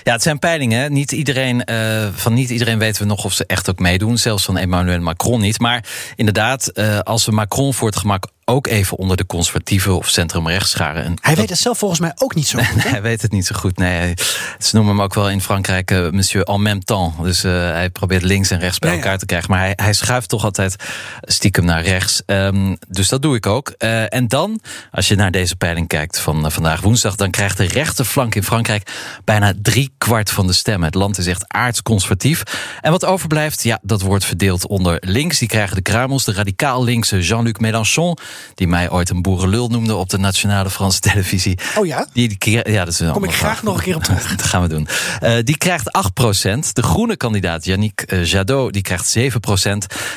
ja, 0.02 0.12
het 0.12 0.22
zijn 0.22 0.38
peilingen. 0.38 0.92
Niet 0.92 1.12
iedereen, 1.12 1.62
uh, 1.70 2.08
van 2.14 2.34
niet 2.34 2.50
iedereen 2.50 2.78
weten 2.78 3.02
we 3.02 3.08
nog 3.08 3.24
of 3.24 3.32
ze 3.32 3.46
echt 3.46 3.70
ook 3.70 3.78
meedoen. 3.78 4.18
Zelfs 4.18 4.44
van 4.44 4.56
Emmanuel 4.56 5.00
Macron 5.00 5.40
niet. 5.40 5.58
Maar 5.58 5.84
inderdaad, 6.16 6.74
als 7.04 7.26
we 7.26 7.32
Macron 7.32 7.74
voor 7.74 7.88
het 7.88 7.96
gemak 7.96 8.26
ook 8.48 8.66
even 8.66 8.96
onder 8.96 9.16
de 9.16 9.26
conservatieve 9.26 9.92
of 9.92 10.08
centrumrechts 10.08 10.70
scharen. 10.70 11.04
En 11.04 11.14
hij 11.20 11.30
dat... 11.30 11.38
weet 11.38 11.50
het 11.50 11.58
zelf 11.58 11.78
volgens 11.78 12.00
mij 12.00 12.12
ook 12.14 12.34
niet 12.34 12.46
zo 12.46 12.58
goed. 12.58 12.82
Hij 12.90 13.02
weet 13.02 13.22
het 13.22 13.32
niet 13.32 13.46
zo 13.46 13.54
goed. 13.58 13.76
Nee, 13.76 14.14
ze 14.58 14.76
noemen 14.76 14.94
hem 14.94 15.04
ook 15.04 15.14
wel 15.14 15.30
in 15.30 15.40
Frankrijk 15.40 15.90
uh, 15.90 16.10
monsieur 16.10 16.44
en 16.44 16.62
même 16.62 16.80
temps. 16.80 17.16
Dus 17.22 17.44
uh, 17.44 17.52
hij 17.52 17.90
probeert 17.90 18.22
links 18.22 18.50
en 18.50 18.58
rechts 18.58 18.78
bij 18.78 18.90
ja, 18.90 18.96
elkaar 18.96 19.12
ja. 19.12 19.18
te 19.18 19.26
krijgen. 19.26 19.50
Maar 19.50 19.60
hij, 19.60 19.72
hij 19.76 19.92
schuift 19.92 20.28
toch 20.28 20.44
altijd 20.44 20.76
stiekem 21.22 21.64
naar 21.64 21.82
rechts. 21.82 22.22
Um, 22.26 22.78
dus 22.88 23.08
dat 23.08 23.22
doe 23.22 23.36
ik 23.36 23.46
ook. 23.46 23.74
Uh, 23.78 24.14
en 24.14 24.28
dan, 24.28 24.60
als 24.90 25.08
je 25.08 25.14
naar 25.14 25.30
deze 25.30 25.56
peiling 25.56 25.88
kijkt 25.88 26.20
van 26.20 26.52
vandaag 26.52 26.80
woensdag... 26.80 27.14
dan 27.14 27.30
krijgt 27.30 27.56
de 27.56 27.64
rechterflank 27.64 28.34
in 28.34 28.42
Frankrijk 28.42 28.90
bijna 29.24 29.52
drie 29.62 29.92
kwart 29.98 30.30
van 30.30 30.46
de 30.46 30.52
stemmen. 30.52 30.86
Het 30.86 30.94
land 30.94 31.18
is 31.18 31.26
echt 31.26 31.44
aardsconservatief. 31.48 32.42
En 32.80 32.90
wat 32.90 33.04
overblijft, 33.04 33.62
ja, 33.62 33.78
dat 33.82 34.00
wordt 34.00 34.24
verdeeld 34.24 34.66
onder 34.66 34.96
links. 35.00 35.38
Die 35.38 35.48
krijgen 35.48 35.76
de 35.76 35.82
kruimels, 35.82 36.24
de 36.24 36.32
radicaal 36.32 36.84
linkse 36.84 37.20
Jean-Luc 37.20 37.56
Mélenchon 37.58 38.16
die 38.54 38.68
mij 38.68 38.90
ooit 38.90 39.10
een 39.10 39.22
boerenlul 39.22 39.68
noemde 39.68 39.94
op 39.94 40.08
de 40.08 40.18
nationale 40.18 40.70
Franse 40.70 41.00
televisie. 41.00 41.58
Oh 41.76 41.86
ja? 41.86 42.06
Die, 42.12 42.38
die, 42.38 42.70
ja 42.70 42.84
dat 42.84 43.00
is 43.00 43.10
Kom 43.12 43.24
ik 43.24 43.34
graag 43.34 43.62
nog 43.62 43.76
een 43.76 43.82
keer 43.82 43.96
op 43.96 44.04
terug. 44.04 44.28
dat 44.36 44.46
gaan 44.46 44.62
we 44.62 44.68
doen. 44.68 44.88
Uh, 45.22 45.36
die 45.44 45.56
krijgt 45.56 45.90
8%. 46.66 46.72
De 46.72 46.82
groene 46.82 47.16
kandidaat 47.16 47.64
Yannick 47.64 48.04
uh, 48.12 48.24
Jadot 48.24 48.72
die 48.72 48.82
krijgt 48.82 49.18
7%. 49.18 49.22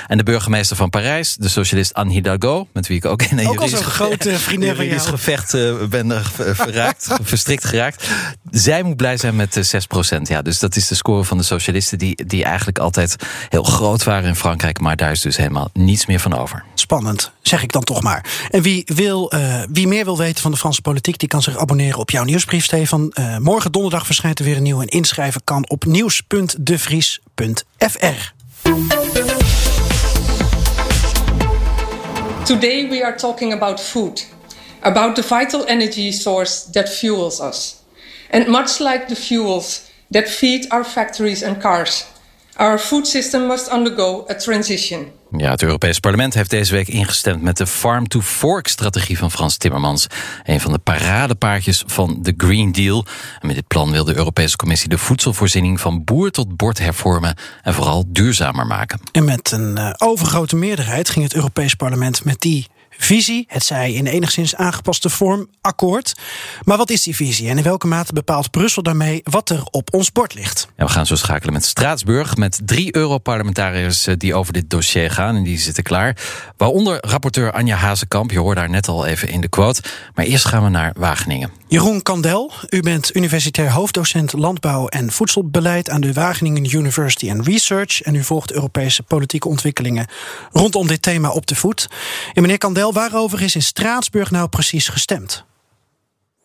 En 0.07 0.17
de 0.17 0.23
burgemeester 0.23 0.75
van 0.75 0.89
Parijs, 0.89 1.35
de 1.35 1.49
socialist 1.49 1.93
Anne 1.93 2.13
Hidalgo, 2.13 2.67
met 2.73 2.87
wie 2.87 2.97
ik 2.97 3.05
ook 3.05 3.21
in 3.21 3.39
een 3.39 3.47
ook 3.47 3.53
juridisch, 3.53 3.79
grote 3.79 4.39
vriendin 4.47 4.75
van 4.75 4.85
jou. 4.85 4.99
gevecht 4.99 5.53
uh, 5.53 5.83
ben 5.89 6.23
verraakt, 6.35 7.07
verstrikt 7.21 7.65
geraakt. 7.65 8.07
Zij 8.51 8.83
moet 8.83 8.97
blij 8.97 9.17
zijn 9.17 9.35
met 9.35 9.75
6%. 10.17 10.21
Ja, 10.21 10.41
dus 10.41 10.59
dat 10.59 10.75
is 10.75 10.87
de 10.87 10.95
score 10.95 11.23
van 11.23 11.37
de 11.37 11.43
socialisten 11.43 11.97
die, 11.97 12.25
die 12.25 12.43
eigenlijk 12.43 12.79
altijd 12.79 13.15
heel 13.49 13.63
groot 13.63 14.03
waren 14.03 14.27
in 14.27 14.35
Frankrijk, 14.35 14.79
maar 14.79 14.95
daar 14.95 15.11
is 15.11 15.21
dus 15.21 15.37
helemaal 15.37 15.69
niets 15.73 16.05
meer 16.05 16.19
van 16.19 16.33
over. 16.33 16.63
Spannend, 16.73 17.31
zeg 17.41 17.63
ik 17.63 17.71
dan 17.71 17.83
toch 17.83 18.01
maar. 18.01 18.10
En 18.49 18.61
wie, 18.61 18.83
wil, 18.85 19.33
uh, 19.33 19.63
wie 19.69 19.87
meer 19.87 20.05
wil 20.05 20.17
weten 20.17 20.41
van 20.41 20.51
de 20.51 20.57
Franse 20.57 20.81
politiek, 20.81 21.19
die 21.19 21.27
kan 21.27 21.41
zich 21.41 21.57
abonneren 21.57 21.99
op 21.99 22.09
jouw 22.09 22.23
nieuwsbrief, 22.23 22.63
Stefan. 22.63 23.13
Uh, 23.19 23.37
morgen 23.37 23.71
donderdag 23.71 24.05
verschijnt 24.05 24.39
er 24.39 24.45
weer 24.45 24.57
een 24.57 24.63
nieuw 24.63 24.81
en 24.81 24.87
inschrijven 24.87 25.41
kan 25.43 25.69
op 25.69 25.85
nieuws.devries.fr. 25.85 28.31
Today 32.43 32.89
we 32.89 33.03
are 33.03 33.15
talking 33.15 33.53
about 33.53 33.81
food, 33.81 34.27
about 34.79 35.15
the 35.15 35.23
vital 35.23 35.65
energy 35.65 36.11
source 36.11 36.69
that 36.71 36.89
fuels 36.89 37.39
us. 37.39 37.75
And 38.31 38.47
much 38.47 38.79
like 38.79 39.05
the 39.07 39.15
fuels 39.15 39.81
that 40.09 40.29
feed 40.29 40.69
our 40.69 40.85
factories 40.85 41.43
and 41.43 41.57
cars, 41.57 42.05
our 42.55 42.79
food 42.79 43.07
system 43.07 43.47
must 43.47 43.69
undergo 43.69 44.25
a 44.29 44.33
transition. 44.33 45.11
Ja, 45.37 45.51
het 45.51 45.63
Europees 45.63 45.99
Parlement 45.99 46.33
heeft 46.33 46.49
deze 46.49 46.73
week 46.73 46.87
ingestemd 46.87 47.41
met 47.41 47.57
de 47.57 47.67
Farm-to-Fork-strategie 47.67 49.17
van 49.17 49.31
Frans 49.31 49.57
Timmermans. 49.57 50.07
Een 50.43 50.59
van 50.59 50.71
de 50.71 50.77
paradepaardjes 50.77 51.83
van 51.87 52.17
de 52.21 52.33
Green 52.37 52.71
Deal. 52.71 53.05
En 53.39 53.47
met 53.47 53.55
dit 53.55 53.67
plan 53.67 53.91
wil 53.91 54.03
de 54.03 54.15
Europese 54.15 54.55
Commissie 54.55 54.89
de 54.89 54.97
voedselvoorziening 54.97 55.79
van 55.79 56.03
boer 56.03 56.31
tot 56.31 56.55
bord 56.55 56.79
hervormen 56.79 57.35
en 57.61 57.73
vooral 57.73 58.03
duurzamer 58.07 58.67
maken. 58.67 58.99
En 59.11 59.25
met 59.25 59.51
een 59.51 59.77
uh, 59.77 59.93
overgrote 59.97 60.55
meerderheid 60.55 61.09
ging 61.09 61.25
het 61.25 61.35
Europees 61.35 61.75
Parlement 61.75 62.23
met 62.25 62.41
die 62.41 62.67
visie, 63.03 63.45
het 63.47 63.63
zij 63.63 63.93
in 63.93 64.07
enigszins 64.07 64.55
aangepaste 64.55 65.09
vorm, 65.09 65.47
akkoord. 65.61 66.13
Maar 66.63 66.77
wat 66.77 66.89
is 66.89 67.03
die 67.03 67.15
visie 67.15 67.49
en 67.49 67.57
in 67.57 67.63
welke 67.63 67.87
mate 67.87 68.13
bepaalt 68.13 68.51
Brussel 68.51 68.83
daarmee 68.83 69.21
wat 69.23 69.49
er 69.49 69.63
op 69.71 69.93
ons 69.93 70.11
bord 70.11 70.33
ligt? 70.33 70.67
Ja, 70.77 70.85
we 70.85 70.91
gaan 70.91 71.05
zo 71.05 71.15
schakelen 71.15 71.53
met 71.53 71.65
Straatsburg, 71.65 72.35
met 72.35 72.61
drie 72.65 72.95
Europarlementariërs 72.95 74.07
eh, 74.07 74.15
die 74.17 74.35
over 74.35 74.53
dit 74.53 74.69
dossier 74.69 75.11
gaan 75.11 75.35
en 75.35 75.43
die 75.43 75.59
zitten 75.59 75.83
klaar. 75.83 76.17
Waaronder 76.57 76.97
rapporteur 77.07 77.51
Anja 77.51 77.75
Hazekamp, 77.75 78.31
je 78.31 78.39
hoorde 78.39 78.59
haar 78.59 78.69
net 78.69 78.87
al 78.87 79.05
even 79.05 79.29
in 79.29 79.41
de 79.41 79.49
quote. 79.49 79.81
Maar 80.15 80.25
eerst 80.25 80.45
gaan 80.45 80.63
we 80.63 80.69
naar 80.69 80.93
Wageningen. 80.97 81.51
Jeroen 81.67 82.01
Kandel, 82.01 82.51
u 82.69 82.81
bent 82.81 83.15
universitair 83.15 83.71
hoofddocent 83.71 84.33
landbouw 84.33 84.87
en 84.87 85.11
voedselbeleid 85.11 85.89
aan 85.89 86.01
de 86.01 86.13
Wageningen 86.13 86.75
University 86.75 87.31
and 87.31 87.47
Research. 87.47 88.01
En 88.01 88.15
u 88.15 88.23
volgt 88.23 88.51
Europese 88.51 89.03
politieke 89.03 89.47
ontwikkelingen 89.47 90.07
rondom 90.51 90.87
dit 90.87 91.01
thema 91.01 91.29
op 91.29 91.45
de 91.45 91.55
voet. 91.55 91.87
En 92.33 92.41
meneer 92.41 92.57
Kandel, 92.57 92.90
waarover 92.91 93.41
is 93.41 93.55
in 93.55 93.61
Straatsburg 93.61 94.31
nou 94.31 94.47
precies 94.47 94.87
gestemd? 94.87 95.45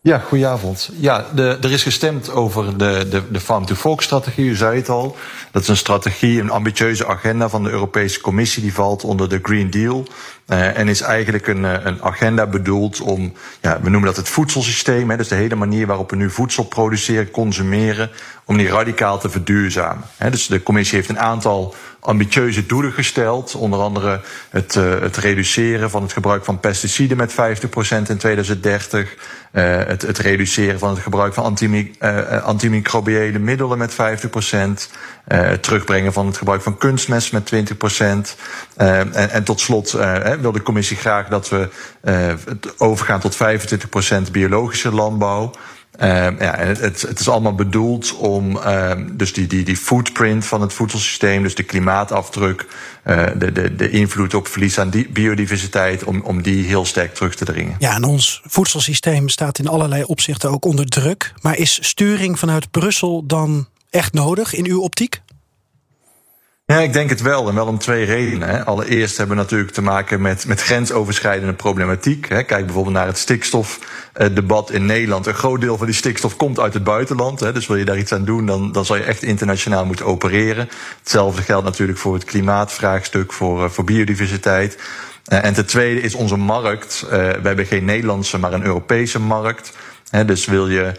Ja, 0.06 0.18
goedenavond. 0.18 0.90
Ja, 0.98 1.26
de, 1.34 1.58
er 1.60 1.72
is 1.72 1.82
gestemd 1.82 2.30
over 2.30 2.78
de, 2.78 3.06
de, 3.10 3.22
de 3.30 3.40
Farm-to-Fork-strategie, 3.40 4.48
u 4.48 4.54
zei 4.54 4.76
het 4.76 4.88
al. 4.88 5.16
Dat 5.50 5.62
is 5.62 5.68
een 5.68 5.76
strategie, 5.76 6.40
een 6.40 6.50
ambitieuze 6.50 7.06
agenda 7.06 7.48
van 7.48 7.62
de 7.62 7.70
Europese 7.70 8.20
Commissie, 8.20 8.62
die 8.62 8.74
valt 8.74 9.04
onder 9.04 9.28
de 9.28 9.38
Green 9.42 9.70
Deal. 9.70 10.06
Uh, 10.48 10.78
en 10.78 10.88
is 10.88 11.00
eigenlijk 11.00 11.46
een, 11.46 11.64
eh, 11.64 11.84
een 11.84 12.02
agenda 12.02 12.46
bedoeld 12.46 13.00
om, 13.00 13.32
ja, 13.60 13.80
we 13.82 13.90
noemen 13.90 14.08
dat 14.08 14.16
het 14.16 14.28
voedselsysteem, 14.28 15.10
hè, 15.10 15.16
dus 15.16 15.28
de 15.28 15.34
hele 15.34 15.54
manier 15.54 15.86
waarop 15.86 16.10
we 16.10 16.16
nu 16.16 16.30
voedsel 16.30 16.64
produceren, 16.64 17.30
consumeren, 17.30 18.10
om 18.44 18.56
die 18.56 18.68
radicaal 18.68 19.18
te 19.18 19.30
verduurzamen. 19.30 20.04
Hè, 20.16 20.30
dus 20.30 20.46
de 20.46 20.62
Commissie 20.62 20.96
heeft 20.96 21.08
een 21.08 21.18
aantal 21.18 21.74
ambitieuze 22.00 22.66
doelen 22.66 22.92
gesteld. 22.92 23.54
Onder 23.54 23.80
andere 23.80 24.20
het, 24.50 24.74
uh, 24.74 25.00
het 25.00 25.16
reduceren 25.16 25.90
van 25.90 26.02
het 26.02 26.12
gebruik 26.12 26.44
van 26.44 26.60
pesticiden 26.60 27.16
met 27.16 27.32
50% 27.32 28.08
in 28.08 28.16
2030. 28.16 29.14
Uh, 29.56 29.76
het, 29.86 30.02
het, 30.02 30.18
reduceren 30.18 30.78
van 30.78 30.90
het 30.90 30.98
gebruik 30.98 31.34
van 31.34 31.44
antimi 31.44 31.92
uh, 32.00 32.42
antimicrobiële 32.42 33.38
middelen 33.38 33.78
met 33.78 33.92
50%. 33.92 33.96
het 35.24 35.62
terugbrengen 35.62 36.12
van 36.12 36.26
het 36.26 36.36
gebruik 36.36 36.62
van 36.62 36.78
kunstmest 36.78 37.32
met 37.32 37.52
20%. 37.54 37.56
En, 38.76 39.14
en, 39.30 39.44
tot 39.44 39.60
slot 39.60 39.90
wil 40.40 40.52
de 40.52 40.62
commissie 40.62 40.96
graag 40.96 41.28
dat 41.28 41.48
we 41.48 41.68
overgaan 42.76 43.20
tot 43.20 43.36
25% 44.28 44.30
biologische 44.32 44.92
landbouw. 44.92 45.50
Uh, 46.02 46.38
ja, 46.38 46.56
het, 46.56 46.80
het, 47.02 47.20
is 47.20 47.28
allemaal 47.28 47.54
bedoeld 47.54 48.16
om 48.16 48.56
uh, 48.56 48.92
dus 49.12 49.32
die, 49.32 49.46
die, 49.46 49.64
die 49.64 49.76
footprint 49.76 50.46
van 50.46 50.60
het 50.60 50.72
voedselsysteem, 50.72 51.42
dus 51.42 51.54
de 51.54 51.62
klimaatafdruk, 51.62 52.66
uh, 53.04 53.26
de, 53.36 53.52
de, 53.52 53.76
de 53.76 53.90
invloed 53.90 54.34
op 54.34 54.48
verlies 54.48 54.78
aan 54.78 54.90
die 54.90 55.08
biodiversiteit, 55.08 56.04
om, 56.04 56.20
om 56.20 56.42
die 56.42 56.66
heel 56.66 56.84
sterk 56.84 57.14
terug 57.14 57.34
te 57.34 57.44
dringen. 57.44 57.76
Ja, 57.78 57.94
en 57.94 58.04
ons 58.04 58.42
voedselsysteem 58.44 59.28
staat 59.28 59.58
in 59.58 59.68
allerlei 59.68 60.02
opzichten 60.02 60.50
ook 60.50 60.64
onder 60.64 60.86
druk. 60.86 61.32
Maar 61.42 61.56
is 61.56 61.78
sturing 61.82 62.38
vanuit 62.38 62.70
Brussel 62.70 63.26
dan 63.26 63.66
echt 63.90 64.12
nodig 64.12 64.54
in 64.54 64.66
uw 64.66 64.80
optiek? 64.80 65.20
Ja, 66.72 66.78
ik 66.78 66.92
denk 66.92 67.10
het 67.10 67.20
wel. 67.22 67.48
En 67.48 67.54
wel 67.54 67.66
om 67.66 67.78
twee 67.78 68.04
redenen. 68.04 68.48
Hè. 68.48 68.64
Allereerst 68.64 69.16
hebben 69.16 69.36
we 69.36 69.42
natuurlijk 69.42 69.70
te 69.70 69.82
maken 69.82 70.20
met, 70.20 70.46
met 70.46 70.62
grensoverschrijdende 70.62 71.52
problematiek. 71.52 72.28
Hè. 72.28 72.42
Kijk 72.42 72.64
bijvoorbeeld 72.64 72.94
naar 72.94 73.06
het 73.06 73.18
stikstofdebat 73.18 74.70
in 74.70 74.86
Nederland. 74.86 75.26
Een 75.26 75.34
groot 75.34 75.60
deel 75.60 75.76
van 75.76 75.86
die 75.86 75.94
stikstof 75.94 76.36
komt 76.36 76.60
uit 76.60 76.74
het 76.74 76.84
buitenland. 76.84 77.40
Hè. 77.40 77.52
Dus 77.52 77.66
wil 77.66 77.76
je 77.76 77.84
daar 77.84 77.98
iets 77.98 78.12
aan 78.12 78.24
doen, 78.24 78.46
dan, 78.46 78.72
dan 78.72 78.84
zal 78.84 78.96
je 78.96 79.02
echt 79.02 79.22
internationaal 79.22 79.84
moeten 79.84 80.06
opereren. 80.06 80.68
Hetzelfde 80.98 81.42
geldt 81.42 81.64
natuurlijk 81.64 81.98
voor 81.98 82.14
het 82.14 82.24
klimaatvraagstuk, 82.24 83.32
voor, 83.32 83.62
uh, 83.62 83.68
voor 83.68 83.84
biodiversiteit. 83.84 84.78
Uh, 85.32 85.44
en 85.44 85.54
ten 85.54 85.66
tweede 85.66 86.00
is 86.00 86.14
onze 86.14 86.36
markt. 86.36 87.02
Uh, 87.04 87.10
we 87.10 87.40
hebben 87.42 87.66
geen 87.66 87.84
Nederlandse, 87.84 88.38
maar 88.38 88.52
een 88.52 88.64
Europese 88.64 89.20
markt. 89.20 89.72
Dus 90.26 90.46
wil 90.46 90.68
je 90.68 90.92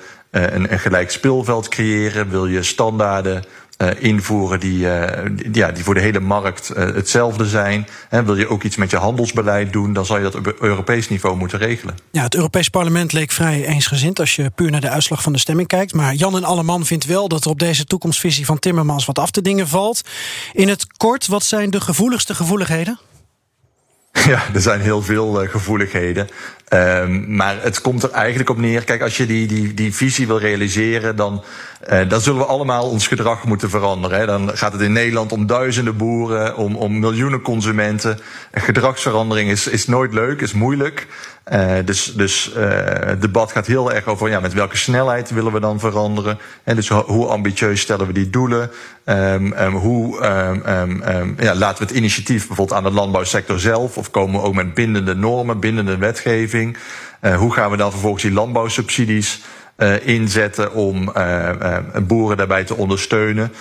een, 0.44 0.72
een 0.72 0.79
gelijk 0.79 1.12
speelveld 1.12 1.67
creëren, 1.67 2.29
wil 2.29 2.46
je 2.46 2.63
standaarden 2.63 3.44
uh, 3.77 3.89
invoeren 4.00 4.60
die, 4.60 4.86
uh, 4.86 5.03
die, 5.32 5.50
ja, 5.51 5.72
die 5.72 5.84
voor 5.84 5.94
de 5.94 6.00
hele 6.00 6.20
markt 6.20 6.67
hetzelfde 6.67 7.46
zijn. 7.46 7.88
En 8.10 8.25
wil 8.25 8.38
je 8.38 8.48
ook 8.48 8.63
iets 8.63 8.75
met 8.75 8.91
je 8.91 8.98
handelsbeleid 8.98 9.74
doen, 9.74 9.94
dan 9.94 10.06
zal 10.06 10.17
je 10.17 10.24
dat 10.24 10.36
op 10.36 10.56
Europees 10.60 11.10
niveau 11.10 11.38
moeten 11.38 11.60
regelen. 11.60 11.96
Ja, 12.12 12.24
het 12.24 12.36
Europees 12.36 12.70
Parlement 12.70 13.13
leek 13.13 13.32
vrij 13.32 13.65
eensgezind 13.65 14.20
als 14.20 14.36
je 14.36 14.50
puur 14.50 14.72
naar 14.72 14.82
de 14.82 14.89
uitslag 14.89 15.22
van 15.22 15.34
de 15.34 15.39
stemming 15.39 15.67
kijkt. 15.67 15.94
Maar 15.94 16.13
Jan 16.13 16.36
en 16.36 16.44
Alleman 16.44 16.86
vindt 16.86 17.06
wel 17.06 17.27
dat 17.27 17.44
er 17.44 17.50
op 17.50 17.60
deze 17.60 17.86
toekomstvisie 17.86 18.46
van 18.46 18.60
Timmermans 18.60 19.06
wat 19.06 19.20
af 19.20 19.32
te 19.32 19.41
dingen 19.41 19.67
valt. 19.67 20.01
In 20.53 20.67
het 20.67 20.88
kort, 20.98 21.27
wat 21.27 21.44
zijn 21.44 21.70
de 21.70 21.82
gevoeligste 21.82 22.36
gevoeligheden? 22.36 23.00
Ja, 24.26 24.42
er 24.54 24.62
zijn 24.62 24.82
heel 24.82 25.02
veel 25.02 25.44
uh, 25.44 25.50
gevoeligheden. 25.50 26.28
Um, 26.74 27.36
maar 27.36 27.62
het 27.62 27.82
komt 27.82 28.04
er 28.04 28.12
eigenlijk 28.12 28.50
op 28.50 28.58
neer. 28.58 28.84
Kijk, 28.84 29.02
als 29.02 29.18
je 29.18 29.26
die, 29.26 29.48
die, 29.48 29.74
die 29.74 29.96
visie 29.96 30.28
wil 30.28 30.40
realiseren, 30.40 31.16
dan, 31.16 31.44
uh, 31.92 32.10
dan 32.10 32.22
zullen 32.22 32.40
we 32.40 32.46
allemaal 32.46 32.90
ons 32.90 33.08
gedrag 33.08 33.44
moeten 33.44 33.70
veranderen. 33.70 34.20
Hè. 34.20 34.26
Dan 34.26 34.58
gaat 34.58 34.74
het 34.74 34.82
in 34.82 34.92
Nederland 34.92 35.32
om 35.32 35.46
duizenden 35.46 35.98
boeren, 35.98 36.58
om, 36.58 36.76
om 36.76 37.00
miljoenen 37.00 37.42
consumenten. 37.42 38.20
En 38.52 38.62
gedragsverandering 38.62 39.50
is, 39.50 39.68
is 39.68 39.88
nooit 39.88 40.14
leuk, 40.14 40.42
is 40.42 40.54
moeilijk. 40.54 41.08
Uh, 41.54 41.72
dus 41.86 42.14
dus 42.16 42.52
het 43.06 43.22
debat 43.22 43.52
gaat 43.52 43.68
heel 43.68 43.92
erg 43.92 44.06
over 44.06 44.30
ja, 44.30 44.40
met 44.40 44.54
welke 44.54 44.78
snelheid 44.78 45.30
willen 45.30 45.54
we 45.54 45.60
dan 45.60 45.80
veranderen. 45.80 46.40
En 46.64 46.76
dus 46.76 46.90
hoe 46.90 47.26
ambitieus 47.26 47.82
stellen 47.82 48.08
we 48.08 48.14
die 48.14 48.30
doelen? 48.30 48.72
Um, 49.10 49.54
um, 49.54 49.74
hoe 49.74 50.26
um, 50.68 51.36
ja, 51.40 51.56
laten 51.56 51.78
we 51.78 51.88
het 51.88 51.98
initiatief 51.98 52.48
bijvoorbeeld 52.48 52.78
aan 52.78 52.84
de 52.84 52.92
landbouwsector 52.92 53.60
zelf? 53.60 53.98
Of 53.98 54.12
komen 54.12 54.42
we 54.42 54.48
ook 54.48 54.54
met 54.54 54.74
bindende 54.74 55.16
normen, 55.16 55.60
bindende 55.60 55.98
wetgeving? 55.98 56.78
Uh, 57.22 57.36
hoe 57.36 57.54
gaan 57.54 57.72
we 57.72 57.78
dan 57.78 57.92
vervolgens 57.92 58.24
die 58.24 58.32
landbouwsubsidies 58.32 59.42
uh, 59.78 60.08
inzetten 60.08 60.74
om 60.74 61.12
uh, 61.18 61.78
boeren 62.08 62.38
daarbij 62.38 62.64
te 62.64 62.76
ondersteunen. 62.76 63.54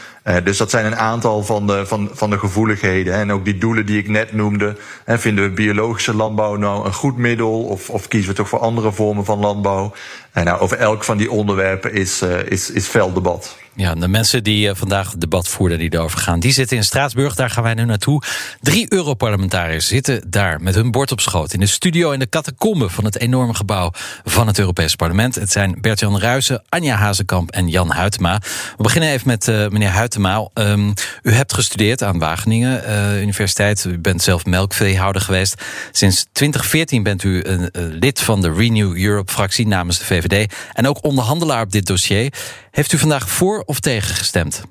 dus 0.44 0.56
dat 0.56 0.70
zijn 0.70 0.86
een 0.86 0.96
aantal 0.96 1.42
van 1.42 1.66
de, 1.66 1.86
van, 1.86 2.10
van 2.12 2.30
de 2.30 2.38
gevoeligheden. 2.38 3.14
En 3.14 3.32
ook 3.32 3.44
die 3.44 3.58
doelen 3.58 3.86
die 3.86 3.98
ik 3.98 4.08
net 4.08 4.32
noemde. 4.32 4.76
En 5.04 5.20
vinden 5.20 5.44
we 5.44 5.50
biologische 5.50 6.14
landbouw 6.14 6.56
nou 6.56 6.86
een 6.86 6.94
goed 6.94 7.16
middel? 7.16 7.62
Of, 7.62 7.90
of 7.90 8.08
kiezen 8.08 8.30
we 8.30 8.36
toch 8.36 8.48
voor 8.48 8.58
andere 8.58 8.92
vormen 8.92 9.24
van 9.24 9.38
landbouw? 9.38 9.92
En 10.32 10.44
nou, 10.44 10.60
over 10.60 10.76
elk 10.76 11.04
van 11.04 11.16
die 11.16 11.30
onderwerpen 11.30 11.92
is, 11.92 12.22
is, 12.48 12.70
is 12.70 12.86
fel 12.86 13.12
debat. 13.12 13.56
Ja, 13.76 13.94
de 13.94 14.08
mensen 14.08 14.44
die 14.44 14.74
vandaag 14.74 15.10
het 15.10 15.20
debat 15.20 15.48
voerden, 15.48 15.78
die 15.78 15.94
erover 15.94 16.18
gaan, 16.18 16.40
die 16.40 16.52
zitten 16.52 16.76
in 16.76 16.84
Straatsburg. 16.84 17.34
Daar 17.34 17.50
gaan 17.50 17.62
wij 17.62 17.74
nu 17.74 17.84
naartoe. 17.84 18.22
Drie 18.60 18.92
Europarlementariërs 18.92 19.86
zitten 19.86 20.30
daar 20.30 20.62
met 20.62 20.74
hun 20.74 20.90
bord 20.90 21.12
op 21.12 21.20
schoot 21.20 21.52
in 21.52 21.60
de 21.60 21.66
studio 21.66 22.10
in 22.10 22.18
de 22.18 22.28
catacombe 22.28 22.88
van 22.88 23.04
het 23.04 23.18
enorme 23.18 23.54
gebouw 23.54 23.90
van 24.24 24.46
het 24.46 24.58
Europees 24.58 24.94
Parlement. 24.94 25.34
Het 25.34 25.52
zijn 25.52 25.78
Bert-Jan 25.80 26.18
Ruijsen, 26.18 26.62
Anja 26.68 26.96
Hazekamp 26.96 27.50
en 27.50 27.68
Jan 27.68 27.92
Huytema. 27.92 28.40
We 28.76 28.82
beginnen 28.82 29.10
even 29.10 29.28
met 29.28 29.48
uh, 29.48 29.68
meneer 29.68 29.92
Huytema. 29.92 30.48
Um, 30.54 30.92
u 31.22 31.32
hebt 31.32 31.54
gestudeerd 31.54 32.02
aan 32.02 32.18
Wageningen 32.18 32.82
uh, 32.88 33.22
Universiteit. 33.22 33.84
U 33.84 33.98
bent 33.98 34.22
zelf 34.22 34.44
melkveehouder 34.44 35.22
geweest. 35.22 35.62
Sinds 35.92 36.26
2014 36.32 37.02
bent 37.02 37.22
u 37.22 37.44
lid 37.72 38.20
van 38.20 38.40
de 38.40 38.52
Renew 38.52 38.98
Europe-fractie 38.98 39.66
namens 39.66 39.98
de 39.98 40.04
VVD. 40.04 40.54
En 40.72 40.86
ook 40.86 41.04
onderhandelaar 41.04 41.62
op 41.62 41.72
dit 41.72 41.86
dossier. 41.86 42.32
Heeft 42.76 42.92
u 42.92 42.98
vandaag 42.98 43.30
voor 43.30 43.62
of 43.66 43.80
tegen 43.80 44.14
gestemd? 44.14 44.62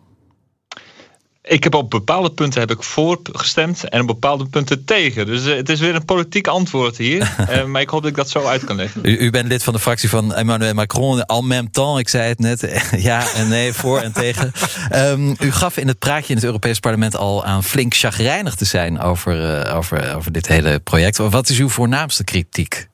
Ik 1.42 1.64
heb 1.64 1.74
op 1.74 1.90
bepaalde 1.90 2.32
punten 2.32 2.60
heb 2.60 2.72
ik 2.72 2.84
voor 2.84 3.20
gestemd 3.32 3.90
en 3.90 4.02
op 4.02 4.08
bepaalde 4.08 4.46
punten 4.46 4.86
tegen. 4.86 5.26
Dus 5.26 5.46
uh, 5.46 5.56
het 5.56 5.70
is 5.70 5.80
weer 5.80 5.96
een 5.96 6.06
politiek 6.06 6.48
antwoord 6.48 6.98
hier. 6.98 7.36
uh, 7.50 7.64
maar 7.72 7.82
ik 7.82 7.90
hoop 7.90 8.02
dat 8.02 8.12
ik 8.12 8.18
dat 8.18 8.30
zo 8.30 8.46
uit 8.46 8.64
kan 8.64 8.76
leggen. 8.76 9.02
U, 9.04 9.18
u, 9.18 9.30
bent 9.30 9.48
lid 9.48 9.64
van 9.64 9.74
de 9.74 9.80
fractie 9.80 10.10
van 10.10 10.34
Emmanuel 10.34 10.74
Macron. 10.74 11.22
En 11.22 11.48
même 11.48 11.70
temps, 11.72 12.00
ik 12.00 12.10
zei 12.10 12.28
het 12.28 12.40
net. 12.40 12.86
ja 13.10 13.34
en 13.34 13.48
nee, 13.48 13.74
voor 13.74 14.00
en 14.00 14.12
tegen. 14.12 14.52
Um, 14.94 15.36
u 15.48 15.52
gaf 15.52 15.78
in 15.78 15.88
het 15.88 16.00
praatje 16.00 16.30
in 16.30 16.36
het 16.36 16.46
Europees 16.46 16.80
Parlement 16.80 17.16
al 17.16 17.46
aan 17.46 17.64
flink 17.64 17.94
chagrijnig 17.94 18.56
te 18.56 18.66
zijn 18.66 19.00
over, 19.00 19.66
uh, 19.66 19.76
over, 19.76 20.16
over 20.16 20.32
dit 20.32 20.48
hele 20.48 20.80
project. 20.80 21.18
Wat 21.18 21.50
is 21.50 21.60
uw 21.60 21.70
voornaamste 21.70 22.24
kritiek? 22.24 22.88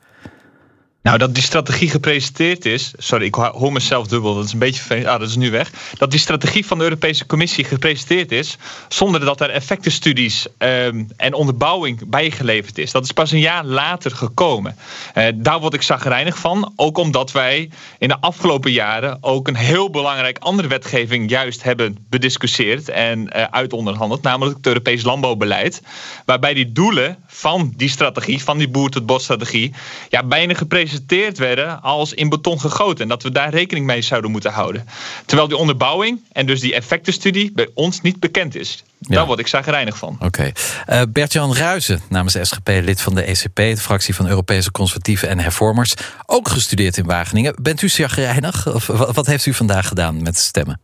Nou, 1.03 1.17
dat 1.17 1.33
die 1.33 1.43
strategie 1.43 1.89
gepresenteerd 1.89 2.65
is. 2.65 2.93
Sorry, 2.97 3.25
ik 3.25 3.35
hoor 3.35 3.71
mezelf 3.71 4.07
dubbel. 4.07 4.35
Dat 4.35 4.45
is 4.45 4.53
een 4.53 4.59
beetje. 4.59 5.09
Ah, 5.09 5.19
dat 5.19 5.29
is 5.29 5.35
nu 5.35 5.51
weg. 5.51 5.71
Dat 5.97 6.11
die 6.11 6.19
strategie 6.19 6.65
van 6.65 6.77
de 6.77 6.83
Europese 6.83 7.25
Commissie 7.25 7.63
gepresenteerd 7.63 8.31
is. 8.31 8.57
zonder 8.87 9.19
dat 9.19 9.41
er 9.41 9.49
effectenstudies 9.49 10.47
um, 10.57 11.07
en 11.17 11.33
onderbouwing 11.33 12.09
bijgeleverd 12.09 12.77
is. 12.77 12.91
Dat 12.91 13.03
is 13.03 13.11
pas 13.11 13.31
een 13.31 13.39
jaar 13.39 13.65
later 13.65 14.11
gekomen. 14.11 14.75
Uh, 15.15 15.27
daar 15.35 15.59
word 15.59 15.73
ik 15.73 15.81
zagrijnig 15.81 16.37
van. 16.37 16.73
Ook 16.75 16.97
omdat 16.97 17.31
wij 17.31 17.69
in 17.97 18.07
de 18.07 18.19
afgelopen 18.19 18.71
jaren. 18.71 19.17
ook 19.21 19.47
een 19.47 19.55
heel 19.55 19.89
belangrijk 19.89 20.37
andere 20.37 20.67
wetgeving 20.67 21.29
juist 21.29 21.63
hebben 21.63 22.05
bediscussieerd. 22.09 22.89
en 22.89 23.19
uh, 23.19 23.43
uitonderhandeld. 23.43 24.21
Namelijk 24.21 24.57
het 24.57 24.67
Europees 24.67 25.03
landbouwbeleid. 25.03 25.81
Waarbij 26.25 26.53
die 26.53 26.71
doelen 26.71 27.17
van 27.27 27.73
die 27.75 27.89
strategie, 27.89 28.43
van 28.43 28.57
die 28.57 28.69
boer-tot-bos-strategie. 28.69 29.73
ja, 30.09 30.23
bijna 30.23 30.53
gepresenteerd 30.53 30.89
gepresenteerd 30.91 31.37
werden 31.37 31.81
als 31.81 32.13
in 32.13 32.29
beton 32.29 32.59
gegoten. 32.59 33.03
En 33.03 33.07
dat 33.07 33.23
we 33.23 33.31
daar 33.31 33.49
rekening 33.49 33.85
mee 33.85 34.01
zouden 34.01 34.31
moeten 34.31 34.51
houden. 34.51 34.87
Terwijl 35.25 35.47
die 35.47 35.57
onderbouwing 35.57 36.19
en 36.31 36.45
dus 36.45 36.59
die 36.59 36.73
effectenstudie 36.73 37.51
bij 37.51 37.69
ons 37.73 38.01
niet 38.01 38.19
bekend 38.19 38.55
is. 38.55 38.83
Daar 38.99 39.25
word 39.25 39.39
ik 39.39 39.47
zagrijnig 39.47 39.97
van. 39.97 40.13
Oké. 40.13 40.25
Okay. 40.25 40.53
Uh, 40.87 41.01
Bert-Jan 41.09 41.55
Ruizen, 41.55 42.01
namens 42.09 42.37
SGP, 42.41 42.67
lid 42.67 43.01
van 43.01 43.15
de 43.15 43.21
ECP, 43.21 43.55
de 43.55 43.77
fractie 43.77 44.15
van 44.15 44.27
Europese 44.27 44.71
Conservatieven 44.71 45.29
en 45.29 45.39
Hervormers. 45.39 45.93
Ook 46.25 46.49
gestudeerd 46.49 46.97
in 46.97 47.05
Wageningen. 47.05 47.55
Bent 47.61 47.81
u 47.81 47.89
zagrijnig? 47.89 48.73
Of 48.73 48.87
wat 48.87 49.25
heeft 49.25 49.45
u 49.45 49.53
vandaag 49.53 49.87
gedaan 49.87 50.21
met 50.21 50.37
stemmen? 50.37 50.79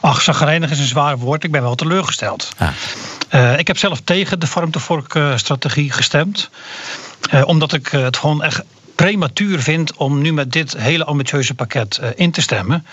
Ach, 0.00 0.22
zagrijnig 0.22 0.70
is 0.70 0.78
een 0.78 0.86
zwaar 0.86 1.18
woord. 1.18 1.44
Ik 1.44 1.50
ben 1.50 1.62
wel 1.62 1.74
teleurgesteld. 1.74 2.52
Ah. 2.56 2.68
Uh, 3.34 3.58
ik 3.58 3.66
heb 3.66 3.78
zelf 3.78 4.00
tegen 4.04 4.40
de 4.40 4.46
farm-to-fork-strategie 4.46 5.92
gestemd. 5.92 6.50
Uh, 7.34 7.46
omdat 7.46 7.72
ik 7.72 7.88
het 7.88 8.16
gewoon 8.16 8.42
echt 8.42 8.62
prematuur 8.96 9.60
vind 9.60 9.96
om 9.96 10.20
nu 10.22 10.32
met 10.32 10.52
dit 10.52 10.76
hele 10.76 11.04
ambitieuze 11.04 11.54
pakket 11.54 11.98
uh, 12.02 12.08
in 12.14 12.30
te 12.30 12.40
stemmen. 12.40 12.86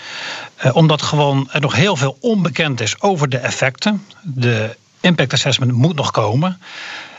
omdat 0.72 1.02
gewoon 1.02 1.48
er 1.52 1.60
nog 1.60 1.74
heel 1.74 1.96
veel 1.96 2.16
onbekend 2.20 2.80
is 2.80 3.00
over 3.00 3.28
de 3.28 3.38
effecten. 3.38 4.06
De 4.22 4.76
impact 5.00 5.32
assessment 5.32 5.72
moet 5.72 5.96
nog 5.96 6.10
komen. 6.10 6.58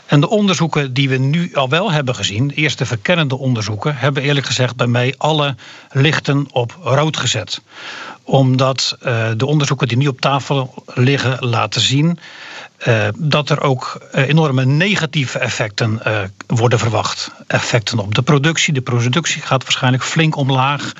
En 0.06 0.20
de 0.20 0.28
onderzoeken 0.28 0.92
die 0.92 1.08
we 1.08 1.16
nu 1.16 1.54
al 1.54 1.68
wel 1.68 1.92
hebben 1.92 2.14
gezien, 2.14 2.48
de 2.48 2.54
eerste 2.54 2.86
verkennende 2.86 3.38
onderzoeken, 3.38 3.96
hebben 3.96 4.22
eerlijk 4.22 4.46
gezegd 4.46 4.76
bij 4.76 4.86
mij 4.86 5.14
alle 5.16 5.54
lichten 5.90 6.46
op 6.50 6.78
rood 6.82 7.16
gezet. 7.16 7.60
Omdat 8.22 8.96
uh, 9.02 9.28
de 9.36 9.46
onderzoeken 9.46 9.88
die 9.88 9.96
nu 9.96 10.06
op 10.06 10.20
tafel 10.20 10.74
liggen 10.86 11.46
laten 11.46 11.80
zien 11.80 12.18
uh, 12.86 13.08
dat 13.18 13.50
er 13.50 13.60
ook 13.60 14.08
uh, 14.14 14.28
enorme 14.28 14.64
negatieve 14.64 15.38
effecten 15.38 16.00
worden 16.46 16.78
verwacht. 16.78 17.30
Effecten 17.46 17.98
op 17.98 18.14
de 18.14 18.22
productie. 18.22 18.72
De 18.72 18.80
productie 18.80 19.42
gaat 19.42 19.62
waarschijnlijk 19.62 20.04
flink 20.04 20.36
omlaag. 20.36 20.92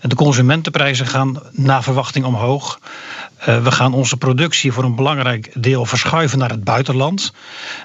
De 0.00 0.14
consumentenprijzen 0.14 1.06
gaan 1.06 1.42
naar 1.50 1.82
verwachting 1.82 2.24
omhoog. 2.24 2.78
Uh, 3.48 3.62
we 3.62 3.70
gaan 3.70 3.94
onze 3.94 4.16
productie 4.16 4.72
voor 4.72 4.84
een 4.84 4.94
belangrijk 4.94 5.50
deel 5.54 5.86
verschuiven 5.86 6.38
naar 6.38 6.50
het 6.50 6.64
buitenland. 6.64 7.32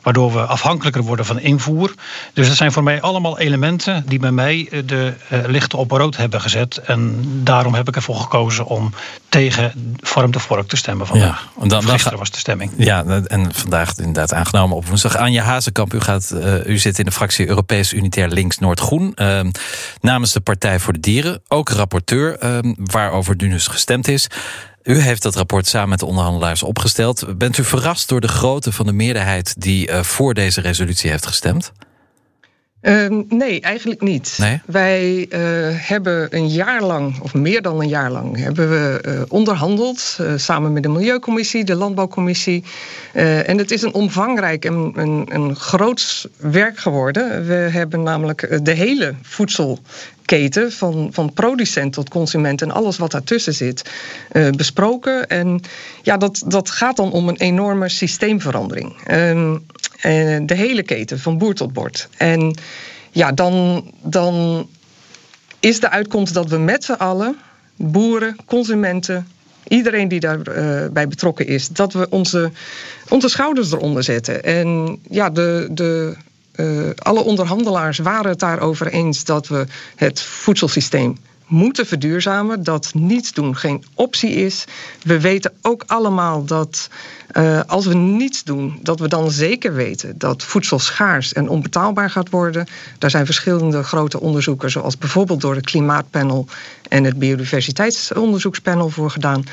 Waardoor 0.01 0.33
we 0.33 0.39
afhankelijker 0.39 1.03
worden 1.03 1.25
van 1.25 1.39
invoer. 1.39 1.93
Dus 2.33 2.47
dat 2.47 2.57
zijn 2.57 2.71
voor 2.71 2.83
mij 2.83 3.01
allemaal 3.01 3.39
elementen 3.39 4.03
die 4.07 4.19
bij 4.19 4.31
mij 4.31 4.69
de 4.85 5.13
uh, 5.31 5.39
lichten 5.45 5.77
op 5.77 5.91
rood 5.91 6.17
hebben 6.17 6.41
gezet. 6.41 6.77
En 6.77 7.23
daarom 7.43 7.73
heb 7.73 7.87
ik 7.87 7.95
ervoor 7.95 8.15
gekozen 8.15 8.65
om 8.65 8.93
tegen 9.29 9.95
Vorm 9.99 10.31
de 10.31 10.39
Vork 10.39 10.67
te 10.67 10.75
stemmen 10.77 11.07
vandaag. 11.07 11.49
Ja, 11.59 11.67
dan, 11.67 11.83
Gisteren 11.83 12.17
was 12.17 12.31
de 12.31 12.37
stemming. 12.37 12.71
Ja, 12.77 13.03
en 13.05 13.53
vandaag 13.53 13.97
inderdaad 13.97 14.33
aangenomen 14.33 14.77
op 14.77 14.87
woensdag. 14.87 15.17
Anja 15.17 15.43
Hazekamp, 15.43 15.93
u, 15.93 15.99
gaat, 15.99 16.31
uh, 16.33 16.65
u 16.65 16.77
zit 16.77 16.99
in 16.99 17.05
de 17.05 17.11
fractie 17.11 17.47
Europees 17.47 17.93
Unitair 17.93 18.27
Links 18.27 18.57
Noord-Groen. 18.57 19.13
Ehm, 19.15 19.51
namens 20.01 20.33
de 20.33 20.39
Partij 20.39 20.79
voor 20.79 20.93
de 20.93 20.99
Dieren, 20.99 21.41
ook 21.47 21.69
rapporteur, 21.69 22.37
ehm, 22.37 22.73
waarover 22.77 23.35
nu 23.37 23.49
dus 23.49 23.67
gestemd 23.67 24.07
is. 24.07 24.27
U 24.88 25.00
heeft 25.00 25.22
dat 25.22 25.36
rapport 25.36 25.67
samen 25.67 25.89
met 25.89 26.00
de 26.00 26.06
onderhandelaars 26.06 26.63
opgesteld. 26.63 27.38
Bent 27.38 27.58
u 27.58 27.63
verrast 27.63 28.10
door 28.10 28.22
de 28.22 28.27
grootte 28.27 28.72
van 28.72 28.86
de 28.86 28.91
meerderheid 28.91 29.62
die 29.62 29.89
uh, 29.89 30.03
voor 30.03 30.34
deze 30.34 30.62
resolutie 30.62 31.10
heeft 31.10 31.25
gestemd? 31.25 31.72
Uh, 32.82 33.24
nee, 33.29 33.62
eigenlijk 33.62 34.01
niet. 34.01 34.36
Nee? 34.38 34.62
Wij 34.65 35.25
uh, 35.29 35.39
hebben 35.72 36.36
een 36.36 36.48
jaar 36.48 36.84
lang, 36.84 37.20
of 37.22 37.34
meer 37.34 37.62
dan 37.62 37.82
een 37.82 37.88
jaar 37.88 38.12
lang, 38.12 38.38
hebben 38.38 38.70
we 38.70 39.03
uh, 39.06 39.22
onderhandeld 39.27 40.20
samen 40.36 40.74
met 40.74 40.84
de 40.84 40.89
Milieucommissie, 40.89 41.63
de 41.63 41.75
Landbouwcommissie. 41.75 42.63
en 43.13 43.58
het 43.58 43.72
is 43.72 43.82
een 43.82 43.94
omvangrijk 43.94 44.65
en 44.65 44.91
een, 44.96 45.25
een 45.29 45.56
groots 45.56 46.27
werk 46.38 46.79
geworden. 46.79 47.46
We 47.48 47.53
hebben 47.53 48.03
namelijk 48.03 48.60
de 48.63 48.74
hele 48.74 49.15
voedsel 49.22 49.79
keten, 50.27 50.72
van, 50.72 51.10
van 51.12 51.34
producent 51.34 51.93
tot 51.93 52.10
consument 52.10 52.62
en 52.62 52.72
alles 52.72 52.98
wat 52.98 53.12
daartussen 53.12 53.53
zit, 53.53 53.91
uh, 54.31 54.50
besproken. 54.50 55.27
En 55.27 55.62
ja, 56.01 56.17
dat, 56.17 56.43
dat 56.48 56.69
gaat 56.69 56.96
dan 56.96 57.12
om 57.12 57.27
een 57.27 57.38
enorme 57.38 57.89
systeemverandering. 57.89 58.96
Uh, 59.07 60.38
de 60.46 60.55
hele 60.55 60.84
keten, 60.84 61.19
van 61.19 61.38
boer 61.38 61.53
tot 61.53 61.74
bord. 61.74 62.10
En 62.17 62.57
ja, 63.12 63.31
dan, 63.31 63.86
dan 64.01 64.67
is 65.60 65.79
de 65.79 65.89
uitkomst 65.89 66.34
dat 66.34 66.50
we 66.50 66.57
met 66.57 66.84
z'n 66.84 66.91
allen, 66.91 67.38
boeren, 67.75 68.36
consumenten, 68.46 69.27
iedereen 69.67 70.07
die 70.07 70.19
daarbij 70.19 70.84
uh, 70.84 70.89
bij 70.91 71.07
betrokken 71.07 71.48
is, 71.48 71.67
dat 71.67 71.93
we 71.93 72.07
onze, 72.10 72.51
onze 73.10 73.29
schouders 73.29 73.72
eronder 73.72 74.03
zetten. 74.03 74.43
En 74.43 75.00
ja, 75.10 75.29
de, 75.29 75.67
de 75.72 76.15
uh, 76.57 76.89
alle 76.95 77.23
onderhandelaars 77.23 77.97
waren 77.97 78.29
het 78.29 78.39
daarover 78.39 78.87
eens 78.87 79.23
dat 79.23 79.47
we 79.47 79.65
het 79.95 80.21
voedselsysteem 80.21 81.17
moeten 81.47 81.85
verduurzamen. 81.85 82.63
Dat 82.63 82.91
niets 82.93 83.33
doen 83.33 83.55
geen 83.55 83.83
optie 83.93 84.31
is. 84.31 84.65
We 85.03 85.19
weten 85.19 85.53
ook 85.61 85.83
allemaal 85.87 86.45
dat 86.45 86.89
uh, 87.33 87.61
als 87.67 87.85
we 87.85 87.93
niets 87.93 88.43
doen, 88.43 88.79
dat 88.81 88.99
we 88.99 89.07
dan 89.07 89.31
zeker 89.31 89.73
weten 89.73 90.17
dat 90.17 90.43
voedsel 90.43 90.79
schaars 90.79 91.34
en 91.34 91.49
onbetaalbaar 91.49 92.10
gaat 92.10 92.29
worden. 92.29 92.67
Daar 92.97 93.10
zijn 93.10 93.25
verschillende 93.25 93.84
grote 93.84 94.19
onderzoeken, 94.19 94.71
zoals 94.71 94.97
bijvoorbeeld 94.97 95.41
door 95.41 95.55
het 95.55 95.65
Klimaatpanel 95.65 96.47
en 96.89 97.03
het 97.03 97.19
Biodiversiteitsonderzoekspanel 97.19 98.89
voor 98.89 99.12
gedaan. 99.12 99.43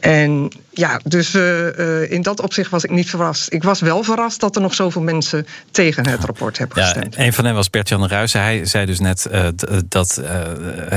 En 0.00 0.52
ja, 0.70 1.00
dus 1.04 1.34
uh, 1.34 2.10
in 2.10 2.22
dat 2.22 2.40
opzicht 2.40 2.70
was 2.70 2.84
ik 2.84 2.90
niet 2.90 3.10
verrast. 3.10 3.52
Ik 3.52 3.62
was 3.62 3.80
wel 3.80 4.02
verrast 4.02 4.40
dat 4.40 4.56
er 4.56 4.62
nog 4.62 4.74
zoveel 4.74 5.02
mensen 5.02 5.46
tegen 5.70 6.08
het 6.08 6.24
rapport 6.24 6.58
hebben 6.58 6.78
ja, 6.78 6.84
gestemd. 6.84 7.18
Een 7.18 7.32
van 7.32 7.44
hen 7.44 7.54
was 7.54 7.70
Bert-Jan 7.70 8.06
Ruijsen. 8.06 8.40
Hij 8.40 8.64
zei 8.64 8.86
dus 8.86 9.00
net 9.00 9.28
uh, 9.32 9.46
dat 9.88 10.22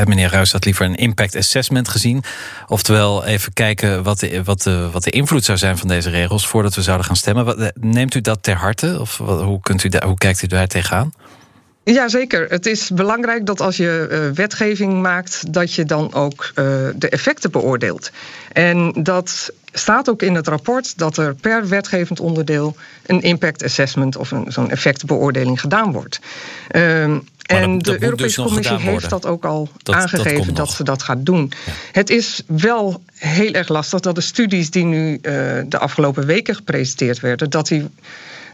meneer 0.06 0.30
Ruijs 0.30 0.52
had 0.52 0.66
liever 0.66 0.86
een 0.86 0.96
impact 0.96 1.36
assessment 1.36 1.88
gezien. 1.88 2.24
Oftewel 2.68 3.26
even 3.26 3.54
kijken 3.54 4.04
wat 4.04 4.20
de, 4.20 4.44
wat, 4.44 4.62
de, 4.62 4.90
wat 4.92 5.04
de 5.04 5.12
invloed 5.12 5.46
zou 5.46 5.58
zijn 5.58 5.78
van 5.78 5.88
deze 5.88 6.10
regels 6.10 6.48
voordat 6.48 6.76
we 6.76 6.82
zouden 6.82 7.06
gaan 7.06 7.16
stemmen. 7.16 7.74
Neemt 7.80 8.16
u 8.16 8.22
dat 8.22 8.44
ter 8.44 8.56
harte? 8.56 8.98
Of 9.00 9.18
hoe, 9.18 9.60
kunt 9.62 9.84
u 9.84 9.90
daar, 9.90 10.06
hoe 10.06 10.18
kijkt 10.18 10.42
u 10.42 10.48
daar 10.48 10.68
tegenaan? 10.68 11.14
Jazeker. 11.84 12.50
Het 12.50 12.66
is 12.66 12.90
belangrijk 12.90 13.46
dat 13.46 13.62
als 13.62 13.78
je 13.78 14.08
uh, 14.12 14.36
wetgeving 14.36 15.02
maakt, 15.02 15.54
dat 15.54 15.74
je 15.74 15.86
dan 15.86 16.14
ook 16.14 16.52
uh, 16.56 16.66
de 16.96 17.10
effecten 17.10 17.52
beoordeelt. 17.52 18.12
En 18.52 18.92
dat 19.04 19.52
staat 19.72 20.10
ook 20.10 20.22
in 20.22 20.36
het 20.36 20.48
rapport 20.48 20.98
dat 20.98 21.18
er 21.18 21.36
per 21.36 21.68
wetgevend 21.68 22.20
onderdeel 22.20 22.76
een 23.06 23.22
impact 23.22 23.64
assessment 23.64 24.16
of 24.16 24.32
zo'n 24.48 24.70
effectbeoordeling 24.70 25.60
gedaan 25.60 25.92
wordt. 25.92 26.20
Uh, 26.72 27.04
en 27.44 27.80
de 27.80 28.04
Europese 28.04 28.42
dus 28.42 28.46
Commissie 28.46 28.78
heeft 28.78 29.10
dat 29.10 29.26
ook 29.26 29.46
al 29.46 29.70
dat, 29.78 29.96
aangegeven 29.96 30.46
dat, 30.46 30.56
dat 30.56 30.72
ze 30.72 30.84
dat 30.84 31.04
gaat 31.04 31.26
doen. 31.26 31.52
Ja. 31.66 31.72
Het 31.92 32.10
is 32.10 32.44
wel 32.46 33.04
heel 33.14 33.52
erg 33.52 33.68
lastig 33.68 34.00
dat 34.00 34.16
de 34.16 34.22
studies 34.22 34.72
die 34.72 34.86
nu 34.86 35.12
uh, 35.12 35.20
de 35.66 35.78
afgelopen 35.78 36.26
weken 36.26 36.56
gepresenteerd 36.56 37.20
werden, 37.20 37.50
dat 37.50 37.68
die 37.68 37.90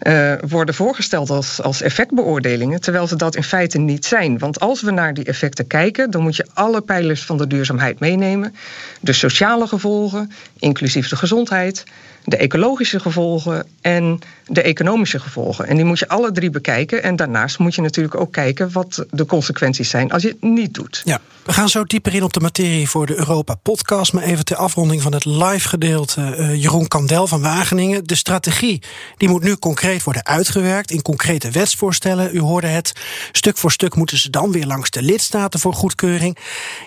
uh, 0.04 0.34
worden 0.48 0.76
voorgesteld 0.76 1.30
als, 1.30 1.62
als 1.62 1.82
effectbeoordelingen, 1.82 2.82
terwijl 2.82 3.08
ze 3.08 3.16
dat 3.16 3.36
in 3.36 3.44
feite 3.44 3.78
niet 3.78 4.06
zijn. 4.06 4.38
Want 4.38 4.60
als 4.60 4.82
we 4.82 4.92
naar 4.92 5.14
die 5.14 5.24
effecten 5.24 5.68
kijken, 5.68 6.12
dan 6.12 6.22
moet 6.22 6.36
je 6.36 6.48
alle 6.54 6.82
pijlers 6.82 7.26
van 7.26 7.38
de 7.38 7.48
duurzaamheid 7.48 8.00
meenemen. 8.00 8.56
De 9.02 9.14
sociale 9.14 9.68
gevolgen, 9.68 10.32
inclusief 10.60 11.10
de 11.10 11.16
gezondheid, 11.16 11.84
de 12.30 12.38
ecologische 12.38 13.00
gevolgen 13.00 13.68
en 13.82 14.20
de 14.48 14.62
economische 14.62 15.20
gevolgen. 15.20 15.68
En 15.68 15.76
die 15.76 15.86
moet 15.86 16.00
je 16.00 16.08
alle 16.08 16.32
drie 16.32 16.50
bekijken. 16.50 17.04
En 17.04 17.15
daarnaast 17.15 17.60
moet 17.60 17.76
je 17.76 17.82
natuurlijk 17.82 18.15
ook 18.15 18.32
kijken 18.32 18.72
wat 18.72 19.06
de 19.12 19.26
consequenties 19.26 19.89
zijn 19.89 20.12
als 20.12 20.22
je 20.22 20.28
het 20.28 20.42
niet 20.42 20.74
doet. 20.74 21.02
Ja, 21.06 21.20
we 21.44 21.54
gaan 21.54 21.70
zo 21.70 21.84
dieper 21.84 22.13
in 22.13 22.24
op 22.24 22.34
de 22.34 22.39
materie 22.39 22.89
voor 22.89 23.06
de 23.06 23.18
Europa-podcast. 23.18 24.13
Maar 24.13 24.24
even 24.24 24.46
ter 24.46 24.56
afronding 24.56 25.02
van 25.02 25.13
het 25.13 25.26
live 25.26 25.68
gedeelte. 25.68 26.36
Uh, 26.39 26.62
Jeroen 26.62 26.88
Kandel 26.88 27.28
van 27.28 27.42
Wageningen. 27.42 28.04
De 28.04 28.15
strategie 28.15 28.82
die 29.18 29.30
moet 29.30 29.44
nu 29.44 29.58
concreet 29.58 30.04
worden 30.04 30.26
uitgewerkt 30.26 30.92
in 30.92 31.02
concrete 31.02 31.52
wetsvoorstellen. 31.52 32.36
U 32.36 32.39
hoorde 32.39 32.68
het. 32.68 32.94
Stuk 33.32 33.58
voor 33.58 33.72
stuk 33.72 33.96
moeten 33.96 34.18
ze 34.18 34.30
dan 34.30 34.52
weer 34.52 34.65
langs 34.65 34.89
de 34.89 35.02
lidstaten 35.02 35.60
voor 35.60 35.74
goedkeuring. 35.74 36.38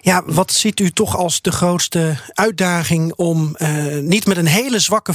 Ja, 0.01 0.23
wat 0.27 0.53
ziet 0.53 0.81
u 0.81 0.91
toch 0.91 1.17
als 1.17 1.41
de 1.41 1.53
grootste 1.53 2.17
uitdaging 2.33 3.13
om 3.17 3.57
uh, 3.57 3.69
niet 3.99 4.27
met 4.27 4.37
een 4.37 4.47
hele 4.47 4.79
zwakke 4.79 5.13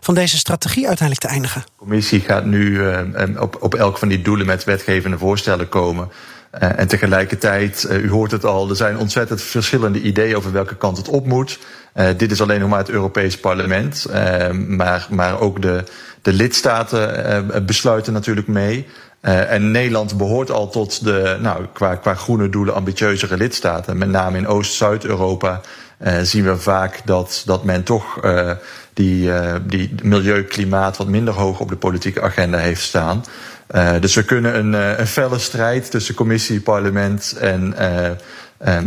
van 0.00 0.14
deze 0.14 0.38
strategie 0.38 0.86
uiteindelijk 0.86 1.26
te 1.26 1.32
eindigen? 1.32 1.60
De 1.60 1.70
commissie 1.76 2.20
gaat 2.20 2.44
nu 2.44 2.70
uh, 2.70 3.00
op, 3.38 3.56
op 3.60 3.74
elk 3.74 3.98
van 3.98 4.08
die 4.08 4.22
doelen 4.22 4.46
met 4.46 4.64
wetgevende 4.64 5.18
voorstellen 5.18 5.68
komen. 5.68 6.08
Uh, 6.54 6.78
en 6.78 6.88
tegelijkertijd, 6.88 7.88
u 7.90 8.10
hoort 8.10 8.30
het 8.30 8.44
al, 8.44 8.68
er 8.70 8.76
zijn 8.76 8.98
ontzettend 8.98 9.42
verschillende 9.42 10.00
ideeën 10.00 10.36
over 10.36 10.52
welke 10.52 10.76
kant 10.76 10.96
het 10.96 11.08
op 11.08 11.26
moet. 11.26 11.58
Dit 12.16 12.30
is 12.30 12.40
alleen 12.40 12.60
nog 12.60 12.68
maar 12.68 12.78
het 12.78 12.88
Europees 12.88 13.38
Parlement, 13.38 14.06
maar, 14.66 15.06
maar 15.10 15.40
ook 15.40 15.62
de, 15.62 15.84
de 16.22 16.32
lidstaten 16.32 17.66
besluiten 17.66 18.12
natuurlijk 18.12 18.46
mee. 18.46 18.86
en 19.20 19.70
Nederland 19.70 20.16
behoort 20.16 20.50
al 20.50 20.68
tot 20.68 21.04
de, 21.04 21.38
nou, 21.40 21.66
qua, 21.72 21.94
qua 21.94 22.14
groene 22.14 22.48
doelen, 22.48 22.74
ambitieuzere 22.74 23.36
lidstaten. 23.36 23.98
Met 23.98 24.08
name 24.08 24.38
in 24.38 24.46
Oost-Zuid-Europa 24.46 25.60
zien 26.22 26.44
we 26.44 26.56
vaak 26.56 27.00
dat, 27.04 27.42
dat 27.46 27.64
men 27.64 27.82
toch 27.82 28.20
die, 29.00 29.26
uh, 29.26 29.54
die 29.66 29.94
milieu, 30.02 30.42
klimaat 30.42 30.96
wat 30.96 31.06
minder 31.06 31.34
hoog 31.34 31.60
op 31.60 31.68
de 31.68 31.76
politieke 31.76 32.22
agenda 32.22 32.58
heeft 32.58 32.82
staan. 32.82 33.24
dus 34.00 34.14
we 34.14 34.24
kunnen 34.24 34.58
een, 34.58 34.72
een 35.00 35.06
felle 35.06 35.38
strijd 35.38 35.90
tussen 35.90 36.14
commissie, 36.14 36.60
parlement 36.60 37.36
en, 37.40 37.74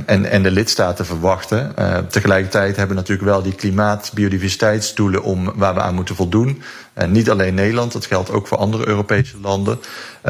en, 0.06 0.26
en 0.26 0.44
de 0.44 0.52
lidstaten 0.52 1.06
verwachten. 1.06 1.74
tegelijkertijd 2.10 2.76
hebben 2.76 2.96
we 2.96 3.02
natuurlijk 3.02 3.30
wel 3.30 3.42
die 3.42 3.56
klimaat-biodiversiteitsdoelen 3.56 5.24
om, 5.24 5.52
waar 5.56 5.74
we 5.74 5.82
aan 5.82 5.96
moeten 5.96 6.16
voldoen. 6.16 6.62
En 6.94 7.12
niet 7.12 7.30
alleen 7.30 7.54
Nederland, 7.54 7.92
dat 7.92 8.06
geldt 8.06 8.32
ook 8.32 8.48
voor 8.48 8.58
andere 8.58 8.88
Europese 8.88 9.38
landen. 9.42 9.80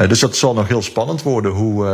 dus 0.08 0.20
dat 0.20 0.36
zal 0.36 0.54
nog 0.54 0.68
heel 0.68 0.82
spannend 0.82 1.22
worden 1.22 1.52
hoe 1.52 1.86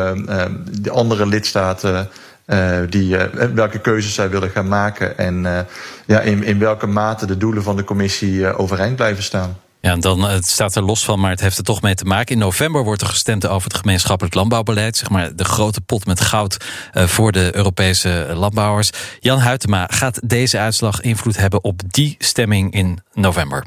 de 0.81 0.91
andere 0.91 1.25
lidstaten 1.25 2.09
uh, 2.49 2.77
die, 2.89 3.17
uh, 3.17 3.23
welke 3.53 3.79
keuzes 3.79 4.13
zij 4.13 4.29
willen 4.29 4.49
gaan 4.49 4.67
maken 4.67 5.17
en 5.17 5.43
uh, 5.43 5.59
ja, 6.05 6.19
in, 6.19 6.43
in 6.43 6.59
welke 6.59 6.87
mate 6.87 7.25
de 7.25 7.37
doelen 7.37 7.63
van 7.63 7.75
de 7.75 7.83
commissie 7.83 8.55
overeind 8.55 8.95
blijven 8.95 9.23
staan. 9.23 9.57
Ja, 9.81 9.91
en 9.91 9.99
dan 9.99 10.23
het 10.23 10.45
staat 10.45 10.75
er 10.75 10.83
los 10.83 11.03
van, 11.03 11.19
maar 11.19 11.31
het 11.31 11.39
heeft 11.39 11.57
er 11.57 11.63
toch 11.63 11.81
mee 11.81 11.95
te 11.95 12.05
maken. 12.05 12.33
In 12.33 12.41
november 12.41 12.83
wordt 12.83 13.01
er 13.01 13.07
gestemd 13.07 13.47
over 13.47 13.69
het 13.69 13.77
gemeenschappelijk 13.77 14.35
landbouwbeleid. 14.35 14.97
Zeg 14.97 15.09
maar 15.09 15.35
de 15.35 15.43
grote 15.43 15.81
pot 15.81 16.05
met 16.05 16.21
goud 16.21 16.57
voor 16.93 17.31
de 17.31 17.55
Europese 17.55 18.31
landbouwers. 18.33 18.89
Jan 19.19 19.41
Huytema, 19.41 19.87
gaat 19.91 20.19
deze 20.23 20.57
uitslag 20.57 21.01
invloed 21.01 21.37
hebben 21.37 21.63
op 21.63 21.81
die 21.87 22.15
stemming 22.17 22.73
in 22.73 22.99
november? 23.13 23.65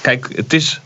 Kijk, 0.00 0.28
het 0.34 0.52
is 0.52 0.80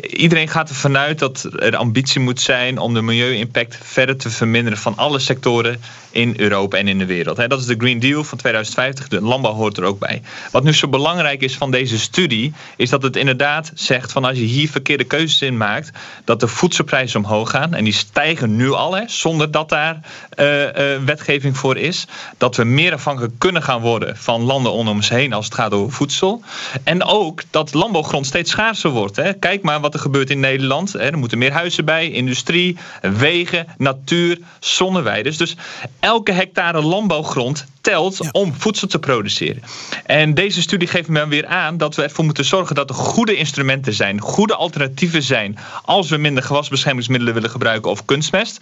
iedereen 0.00 0.48
gaat 0.48 0.68
ervan 0.68 0.96
uit 0.96 1.18
dat 1.18 1.48
er 1.58 1.76
ambitie 1.76 2.20
moet 2.20 2.40
zijn 2.40 2.78
om 2.78 2.94
de 2.94 3.02
milieu-impact 3.02 3.78
verder 3.82 4.16
te 4.16 4.30
verminderen 4.30 4.78
van 4.78 4.96
alle 4.96 5.18
sectoren 5.18 5.80
in 6.10 6.34
Europa 6.36 6.76
en 6.76 6.88
in 6.88 6.98
de 6.98 7.06
wereld. 7.06 7.36
Dat 7.36 7.60
is 7.60 7.66
de 7.66 7.74
Green 7.78 7.98
Deal 7.98 8.24
van 8.24 8.38
2050. 8.38 9.08
De 9.08 9.20
landbouw 9.20 9.52
hoort 9.52 9.76
er 9.76 9.84
ook 9.84 9.98
bij. 9.98 10.22
Wat 10.50 10.64
nu 10.64 10.72
zo 10.72 10.88
belangrijk 10.88 11.42
is 11.42 11.56
van 11.56 11.70
deze 11.70 11.98
studie, 11.98 12.52
is 12.76 12.90
dat 12.90 13.02
het 13.02 13.16
inderdaad 13.16 13.72
zegt 13.74 14.12
van 14.12 14.24
als 14.24 14.38
je 14.38 14.44
hier 14.44 14.68
verkeerde 14.70 15.04
keuzes 15.04 15.42
in 15.42 15.56
maakt, 15.56 15.90
dat 16.24 16.40
de 16.40 16.48
voedselprijzen 16.48 17.24
omhoog 17.24 17.50
gaan. 17.50 17.74
En 17.74 17.84
die 17.84 17.92
stijgen 17.92 18.56
nu 18.56 18.70
al, 18.70 18.98
zonder 19.06 19.50
dat 19.50 19.68
daar 19.68 20.00
uh, 20.38 20.62
uh, 20.62 20.70
wetgeving 21.04 21.56
voor 21.56 21.76
is. 21.76 22.06
Dat 22.38 22.56
we 22.56 22.64
meer 22.64 22.92
afhankelijk 22.92 23.34
kunnen 23.38 23.62
gaan 23.62 23.80
worden 23.80 24.16
van 24.16 24.42
landen 24.42 24.72
om 24.72 24.88
ons 24.88 25.08
heen 25.08 25.32
als 25.32 25.44
het 25.44 25.54
gaat 25.54 25.72
over 25.72 25.92
voedsel. 25.92 26.42
En 26.84 27.04
ook 27.04 27.42
dat 27.50 27.74
landbouwgrond 27.74 28.26
steeds 28.26 28.50
schaarser 28.50 28.90
wordt. 28.90 29.16
Kijk 29.38 29.62
maar 29.62 29.80
wat 29.80 29.94
er 29.94 30.00
gebeurt 30.00 30.30
in 30.30 30.40
Nederland. 30.40 30.94
Er 30.94 31.18
moeten 31.18 31.38
meer 31.38 31.52
huizen 31.52 31.84
bij, 31.84 32.10
industrie, 32.10 32.76
wegen, 33.00 33.66
natuur, 33.76 34.38
zonneweiden. 34.60 35.38
Dus 35.38 35.56
elke 36.00 36.32
hectare 36.32 36.82
landbouwgrond 36.82 37.66
telt 37.86 38.32
om 38.32 38.54
voedsel 38.58 38.88
te 38.88 38.98
produceren. 38.98 39.62
En 40.06 40.34
deze 40.34 40.62
studie 40.62 40.88
geeft 40.88 41.08
me 41.08 41.28
weer 41.28 41.46
aan 41.46 41.76
dat 41.76 41.94
we 41.94 42.02
ervoor 42.02 42.24
moeten 42.24 42.44
zorgen 42.44 42.74
dat 42.74 42.88
er 42.88 42.94
goede 42.94 43.36
instrumenten 43.36 43.92
zijn, 43.92 44.20
goede 44.20 44.54
alternatieven 44.54 45.22
zijn 45.22 45.58
als 45.84 46.10
we 46.10 46.16
minder 46.16 46.42
gewasbeschermingsmiddelen 46.42 47.34
willen 47.34 47.50
gebruiken 47.50 47.90
of 47.90 48.04
kunstmest, 48.04 48.60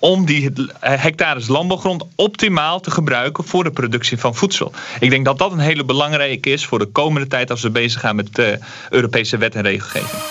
om 0.00 0.26
die 0.26 0.52
hectares 0.80 1.48
landbouwgrond 1.48 2.04
optimaal 2.14 2.80
te 2.80 2.90
gebruiken 2.90 3.44
voor 3.44 3.64
de 3.64 3.70
productie 3.70 4.18
van 4.18 4.34
voedsel. 4.34 4.72
Ik 5.00 5.10
denk 5.10 5.24
dat 5.24 5.38
dat 5.38 5.52
een 5.52 5.58
hele 5.58 5.84
belangrijke 5.84 6.50
is 6.50 6.66
voor 6.66 6.78
de 6.78 6.86
komende 6.86 7.26
tijd 7.26 7.50
als 7.50 7.62
we 7.62 7.70
bezig 7.70 8.00
gaan 8.00 8.16
met 8.16 8.34
de 8.34 8.58
Europese 8.90 9.36
wet 9.36 9.54
en 9.54 9.62
regelgeving. 9.62 10.22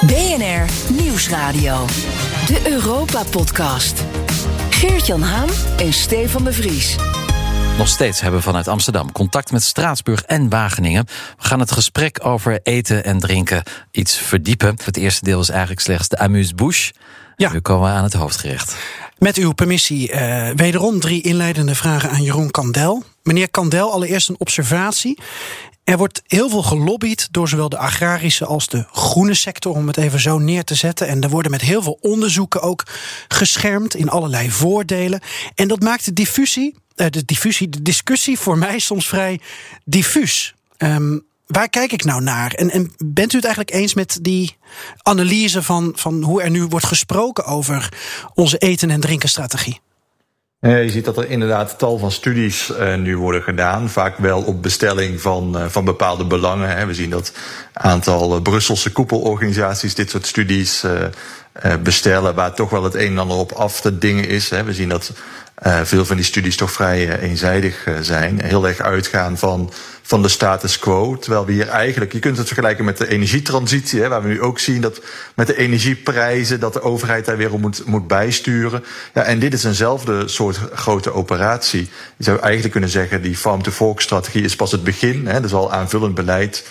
BNR 0.00 0.92
Nieuwsradio, 1.02 1.86
de 2.46 2.60
Europa 2.64 3.22
Podcast. 3.30 4.04
Geert-Jan 4.70 5.22
Haan 5.22 5.48
en 5.76 5.92
Stefan 5.92 6.44
de 6.44 6.52
Vries. 6.52 6.96
Nog 7.78 7.88
steeds 7.88 8.20
hebben 8.20 8.38
we 8.38 8.46
vanuit 8.46 8.68
Amsterdam 8.68 9.12
contact 9.12 9.52
met 9.52 9.62
Straatsburg 9.62 10.22
en 10.22 10.48
Wageningen. 10.48 11.06
We 11.38 11.44
gaan 11.44 11.60
het 11.60 11.72
gesprek 11.72 12.24
over 12.24 12.60
eten 12.62 13.04
en 13.04 13.18
drinken 13.18 13.62
iets 13.90 14.16
verdiepen. 14.16 14.76
Het 14.84 14.96
eerste 14.96 15.24
deel 15.24 15.40
is 15.40 15.48
eigenlijk 15.48 15.80
slechts 15.80 16.08
de 16.08 16.18
amuse-bouche. 16.18 16.92
Ja. 17.36 17.52
Nu 17.52 17.60
komen 17.60 17.90
we 17.90 17.96
aan 17.96 18.02
het 18.04 18.12
hoofdgerecht. 18.12 18.76
Met 19.18 19.36
uw 19.36 19.52
permissie 19.52 20.12
uh, 20.12 20.50
wederom 20.54 21.00
drie 21.00 21.22
inleidende 21.22 21.74
vragen 21.74 22.10
aan 22.10 22.22
Jeroen 22.22 22.50
Kandel. 22.50 23.02
Meneer 23.22 23.50
Kandel, 23.50 23.92
allereerst 23.92 24.28
een 24.28 24.40
observatie. 24.40 25.18
Er 25.84 25.96
wordt 25.96 26.22
heel 26.26 26.50
veel 26.50 26.62
gelobbyd 26.62 27.28
door 27.30 27.48
zowel 27.48 27.68
de 27.68 27.78
agrarische 27.78 28.46
als 28.46 28.68
de 28.68 28.86
groene 28.92 29.34
sector, 29.34 29.74
om 29.74 29.86
het 29.86 29.96
even 29.96 30.20
zo 30.20 30.38
neer 30.38 30.64
te 30.64 30.74
zetten. 30.74 31.08
En 31.08 31.20
er 31.20 31.30
worden 31.30 31.50
met 31.50 31.60
heel 31.60 31.82
veel 31.82 31.98
onderzoeken 32.00 32.62
ook 32.62 32.86
geschermd 33.28 33.94
in 33.94 34.08
allerlei 34.08 34.50
voordelen. 34.50 35.20
En 35.54 35.68
dat 35.68 35.82
maakt 35.82 36.04
de 36.04 36.12
diffusie, 36.12 36.74
de 36.96 37.24
diffusie, 37.24 37.68
de 37.68 37.82
discussie 37.82 38.38
voor 38.38 38.58
mij 38.58 38.78
soms 38.78 39.08
vrij 39.08 39.40
diffuus. 39.84 40.54
Um, 40.78 41.24
waar 41.46 41.68
kijk 41.68 41.92
ik 41.92 42.04
nou 42.04 42.22
naar? 42.22 42.52
En, 42.52 42.70
en, 42.70 42.92
bent 43.04 43.32
u 43.32 43.36
het 43.36 43.44
eigenlijk 43.44 43.76
eens 43.76 43.94
met 43.94 44.18
die 44.22 44.56
analyse 45.02 45.62
van, 45.62 45.92
van 45.94 46.22
hoe 46.22 46.42
er 46.42 46.50
nu 46.50 46.64
wordt 46.64 46.86
gesproken 46.86 47.44
over 47.44 47.92
onze 48.34 48.58
eten- 48.58 48.90
en 48.90 49.00
drinkenstrategie? 49.00 49.80
Uh, 50.60 50.82
je 50.82 50.90
ziet 50.90 51.04
dat 51.04 51.18
er 51.18 51.30
inderdaad 51.30 51.78
tal 51.78 51.98
van 51.98 52.10
studies 52.10 52.70
uh, 52.70 52.94
nu 52.94 53.18
worden 53.18 53.42
gedaan. 53.42 53.90
Vaak 53.90 54.18
wel 54.18 54.42
op 54.42 54.62
bestelling 54.62 55.20
van, 55.20 55.70
van 55.70 55.84
bepaalde 55.84 56.24
belangen. 56.24 56.86
We 56.86 56.94
zien 56.94 57.10
dat 57.10 57.32
aantal 57.72 58.40
Brusselse 58.40 58.92
koepelorganisaties 58.92 59.94
dit 59.94 60.10
soort 60.10 60.26
studies 60.26 60.84
bestellen. 61.82 62.34
Waar 62.34 62.54
toch 62.54 62.70
wel 62.70 62.84
het 62.84 62.94
een 62.94 63.10
en 63.10 63.18
ander 63.18 63.36
op 63.36 63.52
af 63.52 63.80
te 63.80 63.98
dingen 63.98 64.28
is. 64.28 64.48
We 64.48 64.72
zien 64.72 64.88
dat 64.88 65.12
veel 65.82 66.04
van 66.04 66.16
die 66.16 66.24
studies 66.24 66.56
toch 66.56 66.72
vrij 66.72 67.18
eenzijdig 67.18 67.86
zijn. 68.00 68.40
Heel 68.40 68.68
erg 68.68 68.80
uitgaan 68.80 69.38
van 69.38 69.72
van 70.02 70.22
de 70.22 70.28
status 70.28 70.78
quo. 70.78 71.18
Terwijl 71.18 71.46
we 71.46 71.52
hier 71.52 71.68
eigenlijk, 71.68 72.12
je 72.12 72.18
kunt 72.18 72.36
het 72.36 72.46
vergelijken 72.46 72.84
met 72.84 72.98
de 72.98 73.08
energietransitie, 73.08 74.08
waar 74.08 74.22
we 74.22 74.28
nu 74.28 74.42
ook 74.42 74.58
zien 74.58 74.80
dat 74.80 75.00
met 75.34 75.46
de 75.46 75.56
energieprijzen, 75.56 76.60
dat 76.60 76.72
de 76.72 76.82
overheid 76.82 77.24
daar 77.24 77.36
weer 77.36 77.52
op 77.52 77.60
moet, 77.60 77.86
moet 77.86 78.06
bijsturen. 78.06 78.84
Ja, 79.14 79.22
en 79.22 79.38
dit 79.38 79.52
is 79.52 79.64
eenzelfde 79.64 80.28
soort 80.28 80.58
grote 80.74 81.12
operatie. 81.12 81.90
Je 82.16 82.24
zou 82.24 82.40
eigenlijk 82.40 82.72
kunnen 82.72 82.90
zeggen, 82.90 83.22
die 83.22 83.36
farm-to-fork-strategie 83.36 84.42
is 84.42 84.56
pas 84.56 84.72
het 84.72 84.84
begin. 84.84 85.26
Hè, 85.26 85.42
er 85.42 85.48
zal 85.48 85.72
aanvullend 85.72 86.14
beleid 86.14 86.66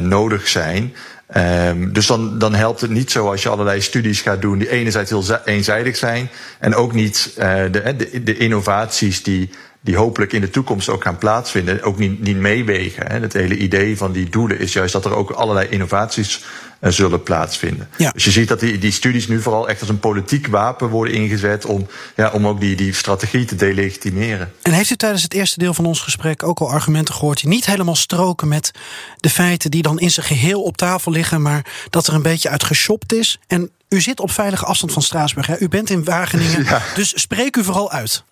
nodig 0.00 0.48
zijn. 0.48 0.94
Um, 1.36 1.92
dus 1.92 2.06
dan, 2.06 2.38
dan 2.38 2.54
helpt 2.54 2.80
het 2.80 2.90
niet 2.90 3.10
zo 3.10 3.30
als 3.30 3.42
je 3.42 3.48
allerlei 3.48 3.80
studies 3.80 4.20
gaat 4.20 4.40
doen 4.40 4.58
die 4.58 4.70
enerzijds 4.70 5.10
heel 5.10 5.24
eenzijdig 5.44 5.96
zijn 5.96 6.30
en 6.58 6.74
ook 6.74 6.92
niet 6.92 7.34
uh, 7.38 7.62
de, 7.70 7.94
de, 7.96 8.22
de 8.22 8.36
innovaties 8.36 9.22
die 9.22 9.50
die 9.80 9.96
hopelijk 9.96 10.32
in 10.32 10.40
de 10.40 10.50
toekomst 10.50 10.88
ook 10.88 11.02
gaan 11.02 11.18
plaatsvinden, 11.18 11.82
ook 11.82 11.98
niet, 11.98 12.20
niet 12.22 12.36
meewegen. 12.36 13.06
Hè. 13.06 13.20
Het 13.20 13.32
hele 13.32 13.56
idee 13.56 13.96
van 13.96 14.12
die 14.12 14.28
doelen 14.28 14.58
is 14.58 14.72
juist 14.72 14.92
dat 14.92 15.04
er 15.04 15.14
ook 15.14 15.30
allerlei 15.30 15.68
innovaties 15.68 16.44
uh, 16.80 16.90
zullen 16.90 17.22
plaatsvinden. 17.22 17.88
Ja. 17.96 18.10
Dus 18.10 18.24
je 18.24 18.30
ziet 18.30 18.48
dat 18.48 18.60
die, 18.60 18.78
die 18.78 18.92
studies 18.92 19.28
nu 19.28 19.42
vooral 19.42 19.68
echt 19.68 19.80
als 19.80 19.88
een 19.88 19.98
politiek 19.98 20.46
wapen 20.46 20.88
worden 20.88 21.14
ingezet 21.14 21.64
om, 21.64 21.86
ja, 22.16 22.30
om 22.30 22.46
ook 22.46 22.60
die, 22.60 22.76
die 22.76 22.94
strategie 22.94 23.44
te 23.44 23.54
delegitimeren. 23.54 24.52
En 24.62 24.72
heeft 24.72 24.90
u 24.90 24.96
tijdens 24.96 25.22
het 25.22 25.34
eerste 25.34 25.58
deel 25.58 25.74
van 25.74 25.86
ons 25.86 26.00
gesprek 26.00 26.42
ook 26.42 26.60
al 26.60 26.70
argumenten 26.70 27.14
gehoord 27.14 27.40
die 27.40 27.48
niet 27.48 27.66
helemaal 27.66 27.96
stroken 27.96 28.48
met 28.48 28.70
de 29.16 29.30
feiten 29.30 29.70
die 29.70 29.82
dan 29.82 29.98
in 29.98 30.10
zijn 30.10 30.26
geheel 30.26 30.62
op 30.62 30.76
tafel 30.76 31.12
liggen, 31.12 31.42
maar 31.42 31.66
dat 31.90 32.06
er 32.06 32.14
een 32.14 32.22
beetje 32.22 32.48
uit 32.48 32.64
geshopt 32.64 33.12
is? 33.12 33.38
En 33.46 33.70
u 33.88 34.00
zit 34.00 34.20
op 34.20 34.30
veilige 34.30 34.64
afstand 34.64 34.92
van 34.92 35.02
Straatsburg. 35.02 35.46
Hè? 35.46 35.58
U 35.58 35.68
bent 35.68 35.90
in 35.90 36.04
Wageningen. 36.04 36.64
Ja. 36.70 36.82
Dus 36.94 37.20
spreek 37.20 37.56
u 37.56 37.64
vooral 37.64 37.90
uit. 37.90 38.24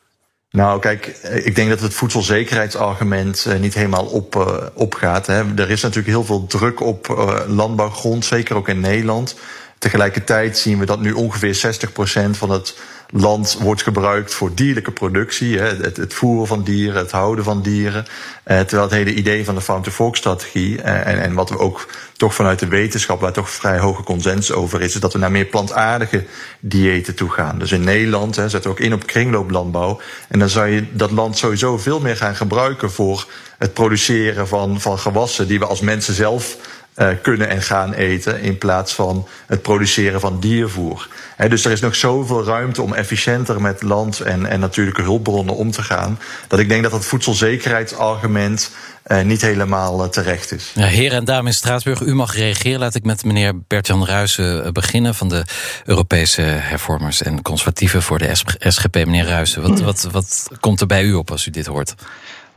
Nou, 0.50 0.80
kijk, 0.80 1.06
ik 1.44 1.54
denk 1.54 1.68
dat 1.68 1.80
het 1.80 1.94
voedselzekerheidsargument 1.94 3.44
uh, 3.48 3.58
niet 3.58 3.74
helemaal 3.74 4.06
op, 4.06 4.36
uh, 4.36 4.56
opgaat. 4.74 5.26
Hè. 5.26 5.54
Er 5.54 5.70
is 5.70 5.82
natuurlijk 5.82 6.08
heel 6.08 6.24
veel 6.24 6.46
druk 6.46 6.80
op 6.80 7.08
uh, 7.08 7.40
landbouwgrond, 7.46 8.24
zeker 8.24 8.56
ook 8.56 8.68
in 8.68 8.80
Nederland. 8.80 9.36
Tegelijkertijd 9.78 10.58
zien 10.58 10.78
we 10.78 10.86
dat 10.86 11.00
nu 11.00 11.12
ongeveer 11.12 11.78
60% 12.26 12.30
van 12.30 12.50
het 12.50 12.76
land 13.10 13.58
wordt 13.60 13.82
gebruikt 13.82 14.34
voor 14.34 14.54
dierlijke 14.54 14.90
productie. 14.90 15.58
Het, 15.58 15.96
het, 15.96 16.14
voeren 16.14 16.46
van 16.46 16.62
dieren, 16.62 16.96
het 16.96 17.10
houden 17.10 17.44
van 17.44 17.62
dieren. 17.62 18.06
Eh, 18.42 18.60
terwijl 18.60 18.82
het 18.82 18.98
hele 18.98 19.14
idee 19.14 19.44
van 19.44 19.54
de 19.54 19.60
farm-to-fork-strategie... 19.60 20.82
Eh, 20.82 21.06
en, 21.06 21.22
en 21.22 21.34
wat 21.34 21.50
we 21.50 21.58
ook 21.58 21.88
toch 22.16 22.34
vanuit 22.34 22.58
de 22.58 22.68
wetenschap... 22.68 23.20
waar 23.20 23.32
toch 23.32 23.50
vrij 23.50 23.78
hoge 23.78 24.02
consensus 24.02 24.52
over 24.52 24.80
is... 24.80 24.94
is 24.94 25.00
dat 25.00 25.12
we 25.12 25.18
naar 25.18 25.30
meer 25.30 25.44
plantaardige 25.44 26.24
diëten 26.60 27.14
toe 27.14 27.30
gaan. 27.30 27.58
Dus 27.58 27.72
in 27.72 27.84
Nederland 27.84 28.34
zetten 28.34 28.62
we 28.62 28.68
ook 28.68 28.80
in 28.80 28.92
op 28.92 29.06
kringlooplandbouw. 29.06 30.00
En 30.28 30.38
dan 30.38 30.48
zou 30.48 30.68
je 30.68 30.84
dat 30.92 31.10
land 31.10 31.38
sowieso 31.38 31.78
veel 31.78 32.00
meer 32.00 32.16
gaan 32.16 32.36
gebruiken... 32.36 32.90
voor 32.90 33.26
het 33.58 33.72
produceren 33.72 34.48
van, 34.48 34.80
van 34.80 34.98
gewassen 34.98 35.48
die 35.48 35.58
we 35.58 35.66
als 35.66 35.80
mensen 35.80 36.14
zelf 36.14 36.56
uh, 36.98 37.08
kunnen 37.22 37.48
en 37.48 37.62
gaan 37.62 37.92
eten. 37.92 38.40
In 38.40 38.58
plaats 38.58 38.94
van 38.94 39.28
het 39.46 39.62
produceren 39.62 40.20
van 40.20 40.40
diervoer. 40.40 41.08
Dus 41.48 41.64
er 41.64 41.70
is 41.70 41.80
nog 41.80 41.94
zoveel 41.94 42.44
ruimte 42.44 42.82
om 42.82 42.94
efficiënter 42.94 43.60
met 43.60 43.82
land 43.82 44.20
en, 44.20 44.46
en 44.46 44.60
natuurlijke 44.60 45.02
hulpbronnen 45.02 45.54
om 45.54 45.70
te 45.70 45.82
gaan. 45.82 46.18
Dat 46.48 46.58
ik 46.58 46.68
denk 46.68 46.82
dat 46.82 46.92
dat 46.92 47.04
voedselzekerheidsargument 47.04 48.70
uh, 49.06 49.22
niet 49.22 49.40
helemaal 49.40 50.04
uh, 50.04 50.10
terecht 50.10 50.52
is. 50.52 50.70
Ja, 50.74 50.86
heren 50.86 51.18
en 51.18 51.24
dames 51.24 51.52
in 51.52 51.58
Straatsburg, 51.58 52.00
u 52.00 52.14
mag 52.14 52.34
reageren. 52.34 52.78
Laat 52.78 52.94
ik 52.94 53.04
met 53.04 53.24
meneer 53.24 53.60
Bert-Jan 53.66 54.06
Ruijsen 54.06 54.72
beginnen 54.72 55.14
van 55.14 55.28
de 55.28 55.44
Europese 55.84 56.42
hervormers 56.42 57.22
en 57.22 57.42
conservatieven 57.42 58.02
voor 58.02 58.18
de 58.18 58.34
SGP. 58.58 58.94
Meneer 58.94 59.26
Ruijsen, 59.26 59.62
wat, 59.62 59.80
wat, 59.80 60.08
wat 60.10 60.48
komt 60.60 60.80
er 60.80 60.86
bij 60.86 61.02
u 61.02 61.14
op 61.14 61.30
als 61.30 61.46
u 61.46 61.50
dit 61.50 61.66
hoort? 61.66 61.94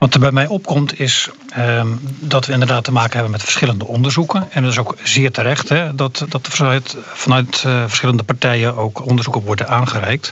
Wat 0.01 0.13
er 0.13 0.19
bij 0.19 0.31
mij 0.31 0.47
opkomt 0.47 0.99
is 0.99 1.29
ehm, 1.49 1.87
dat 2.19 2.45
we 2.45 2.53
inderdaad 2.53 2.83
te 2.83 2.91
maken 2.91 3.13
hebben 3.13 3.31
met 3.31 3.43
verschillende 3.43 3.87
onderzoeken. 3.87 4.47
En 4.51 4.61
dat 4.63 4.71
is 4.71 4.77
ook 4.77 4.95
zeer 5.03 5.31
terecht 5.31 5.69
hè, 5.69 5.95
dat, 5.95 6.25
dat 6.29 6.47
vanuit, 6.47 6.97
vanuit 7.13 7.63
uh, 7.67 7.83
verschillende 7.87 8.23
partijen 8.23 8.77
ook 8.77 9.05
onderzoeken 9.05 9.41
worden 9.41 9.67
aangereikt. 9.67 10.29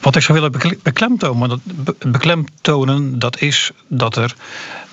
Wat 0.00 0.16
ik 0.16 0.22
zou 0.22 0.40
willen 0.40 0.78
beklemtonen, 0.82 1.48
dat, 1.48 1.60
beklemtonen, 1.98 3.18
dat 3.18 3.40
is 3.40 3.70
dat 3.86 4.16
er 4.16 4.34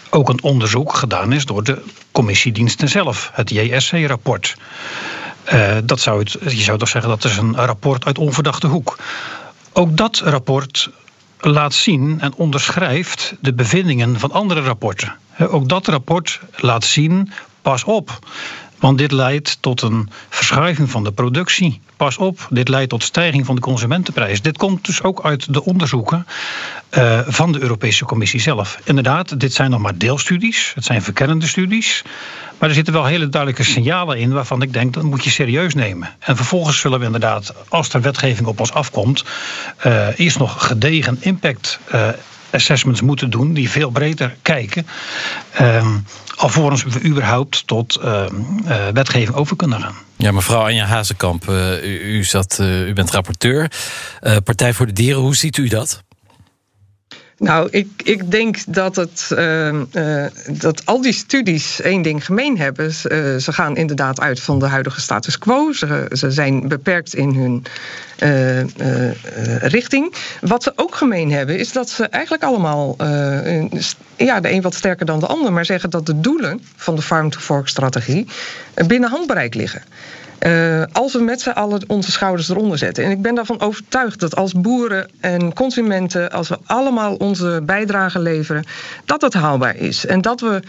ook 0.10 0.30
een 0.30 0.44
onderzoek 0.44 0.94
gedaan 0.94 1.34
is 1.34 1.46
door 1.46 1.64
de 1.64 1.82
commissiediensten 2.12 2.90
zelf, 2.90 3.30
het 3.34 3.50
JSC-rapport. 3.50 4.56
Uh, 5.54 5.78
dat 5.84 6.00
zou 6.00 6.26
je 6.42 6.62
zou 6.62 6.78
toch 6.78 6.90
zeggen 6.90 7.10
dat 7.10 7.24
is 7.24 7.38
een 7.38 7.56
rapport 7.56 8.06
uit 8.06 8.18
onverdachte 8.18 8.68
hoek. 8.68 8.98
Ook 9.74 9.98
dat 9.98 10.20
rapport 10.20 10.90
laat 11.46 11.74
zien 11.74 12.20
en 12.20 12.34
onderschrijft 12.36 13.36
de 13.40 13.54
bevindingen 13.54 14.20
van 14.20 14.32
andere 14.32 14.62
rapporten. 14.62 15.16
Ook 15.40 15.70
dat 15.70 15.88
rapport 15.88 16.40
laat 16.56 16.84
zien, 16.84 17.32
pas 17.62 17.84
op. 17.84 18.20
Want 18.86 18.98
dit 18.98 19.12
leidt 19.12 19.58
tot 19.60 19.82
een 19.82 20.10
verschuiving 20.30 20.89
van 20.89 21.04
de 21.04 21.12
productie. 21.12 21.82
Pas 21.98 22.17
op, 22.17 22.48
dit 22.50 22.67
leidt 22.67 22.89
tot 22.89 23.04
stijging 23.04 23.45
van 23.45 23.56
de 23.56 23.62
consumentenprijs. 23.62 24.41
Dit 24.41 24.58
komt 24.58 24.86
dus 24.86 25.04
ook 25.04 25.24
uit 25.24 25.54
de 25.54 25.63
onderzoeken 25.63 26.28
uh, 26.91 27.19
van 27.26 27.52
de 27.52 27.62
Europese 27.62 28.06
Commissie 28.06 28.39
zelf. 28.39 28.80
Inderdaad, 28.84 29.39
dit 29.39 29.54
zijn 29.54 29.69
nog 29.69 29.80
maar 29.80 29.98
deelstudies. 29.98 30.71
Het 30.76 30.84
zijn 30.84 31.02
verkennende 31.02 31.48
studies. 31.48 32.04
Maar 32.60 32.69
er 32.69 32.76
zitten 32.76 32.93
wel 32.93 33.06
hele 33.06 33.30
duidelijke 33.30 33.63
signalen 33.63 34.17
in 34.17 34.34
waarvan 34.34 34.62
ik 34.62 34.74
denk 34.74 34.93
dat 34.93 35.04
moet 35.04 35.24
je 35.24 35.30
serieus 35.30 35.74
nemen. 35.74 36.15
En 36.19 36.36
vervolgens 36.36 36.80
zullen 36.80 37.00
we 37.00 37.06
inderdaad, 37.06 37.54
als 37.69 37.93
er 37.93 38.02
wetgeving 38.02 38.48
op 38.48 38.60
ons 38.60 38.71
afkomt, 38.71 39.24
uh, 39.86 40.19
eerst 40.19 40.39
nog 40.39 40.67
gedegen 40.67 41.17
impact. 41.19 41.80
Uh, 41.93 42.10
assessments 42.56 43.02
moeten 43.02 43.30
doen 43.30 43.54
die 43.54 43.70
veel 43.70 43.89
breder 43.89 44.36
kijken. 44.41 44.88
Uh, 45.62 45.96
alvorens 46.36 46.84
we 46.84 47.04
überhaupt 47.04 47.68
tot 47.68 48.00
uh, 48.04 48.26
uh, 48.65 48.88
wetgeving 48.94 49.36
over 49.36 49.56
kunnen 49.56 49.82
gaan. 49.82 49.96
Ja, 50.15 50.32
mevrouw 50.32 50.62
Anja 50.62 50.86
Hazekamp, 50.86 51.50
uh, 51.50 51.84
u, 51.84 52.18
u, 52.18 52.24
zat, 52.24 52.58
u 52.62 52.94
bent 52.94 53.12
rapporteur. 53.12 53.72
Partij 54.44 54.74
voor 54.74 54.86
de 54.86 54.94
Dieren, 54.94 55.22
hoe 55.22 55.36
ziet 55.36 55.58
u 55.58 55.68
dat? 55.68 56.04
Nou, 57.38 57.67
ik, 57.71 57.88
ik 58.04 58.32
denk 58.32 58.58
dat, 58.67 58.95
het, 58.95 59.30
uh, 59.32 59.74
uh, 59.74 60.26
dat 60.52 60.86
al 60.86 61.02
die 61.02 61.13
studies 61.13 61.82
één 61.82 62.02
ding 62.02 62.26
gemeen 62.26 62.58
hebben. 62.58 62.91
Ze, 62.93 63.34
uh, 63.34 63.41
ze 63.41 63.54
gaan 63.54 63.78
inderdaad 63.78 64.19
uit 64.19 64.39
van 64.39 64.60
de 64.60 64.65
huidige 64.65 65.02
status 65.02 65.38
quo. 65.38 65.71
Ze, 65.71 66.06
ze 66.12 66.32
zijn 66.32 66.67
beperkt 66.67 67.15
in 67.15 67.34
hun 67.34 67.63
richting. 69.60 70.13
Wat 70.41 70.63
ze 70.63 70.74
ook 70.76 70.95
gemeen 70.95 71.32
hebben, 71.32 71.60
is 71.60 71.71
dat 71.71 71.89
ze 71.89 72.08
eigenlijk 72.08 72.43
allemaal, 72.43 72.95
ja, 74.15 74.39
de 74.39 74.52
een 74.52 74.62
wat 74.62 74.76
sterker 74.76 75.06
dan 75.06 75.19
de 75.19 75.28
ander, 75.28 75.54
maar 75.54 75.65
zeggen 75.65 75.89
dat 75.89 76.06
de 76.06 76.19
doelen 76.19 76.62
van 76.76 76.95
de 76.95 77.02
Farm-to-Fork-strategie 77.02 78.28
binnen 78.88 79.10
handbereik 79.10 79.54
liggen. 79.54 79.82
Uh, 80.46 80.84
als 80.92 81.14
we 81.14 81.20
met 81.20 81.42
z'n 81.42 81.50
allen 81.50 81.82
onze 81.88 82.12
schouders 82.12 82.50
eronder 82.50 82.78
zetten. 82.78 83.04
En 83.04 83.12
ik 83.12 83.22
ben 83.22 83.36
daarvan 83.36 83.62
overtuigd 83.62 84.20
dat 84.20 84.36
als 84.36 84.54
boeren 84.54 85.10
en 85.20 85.54
consumenten, 85.54 86.32
als 86.32 86.50
we 86.50 86.58
allemaal 86.66 87.16
onze 87.16 87.62
bijdrage 87.64 88.20
leveren, 88.20 88.66
dat 89.06 89.22
het 89.22 89.34
haalbaar 89.34 89.76
is. 89.76 90.06
En 90.06 90.22
dat 90.22 90.42
we 90.42 90.62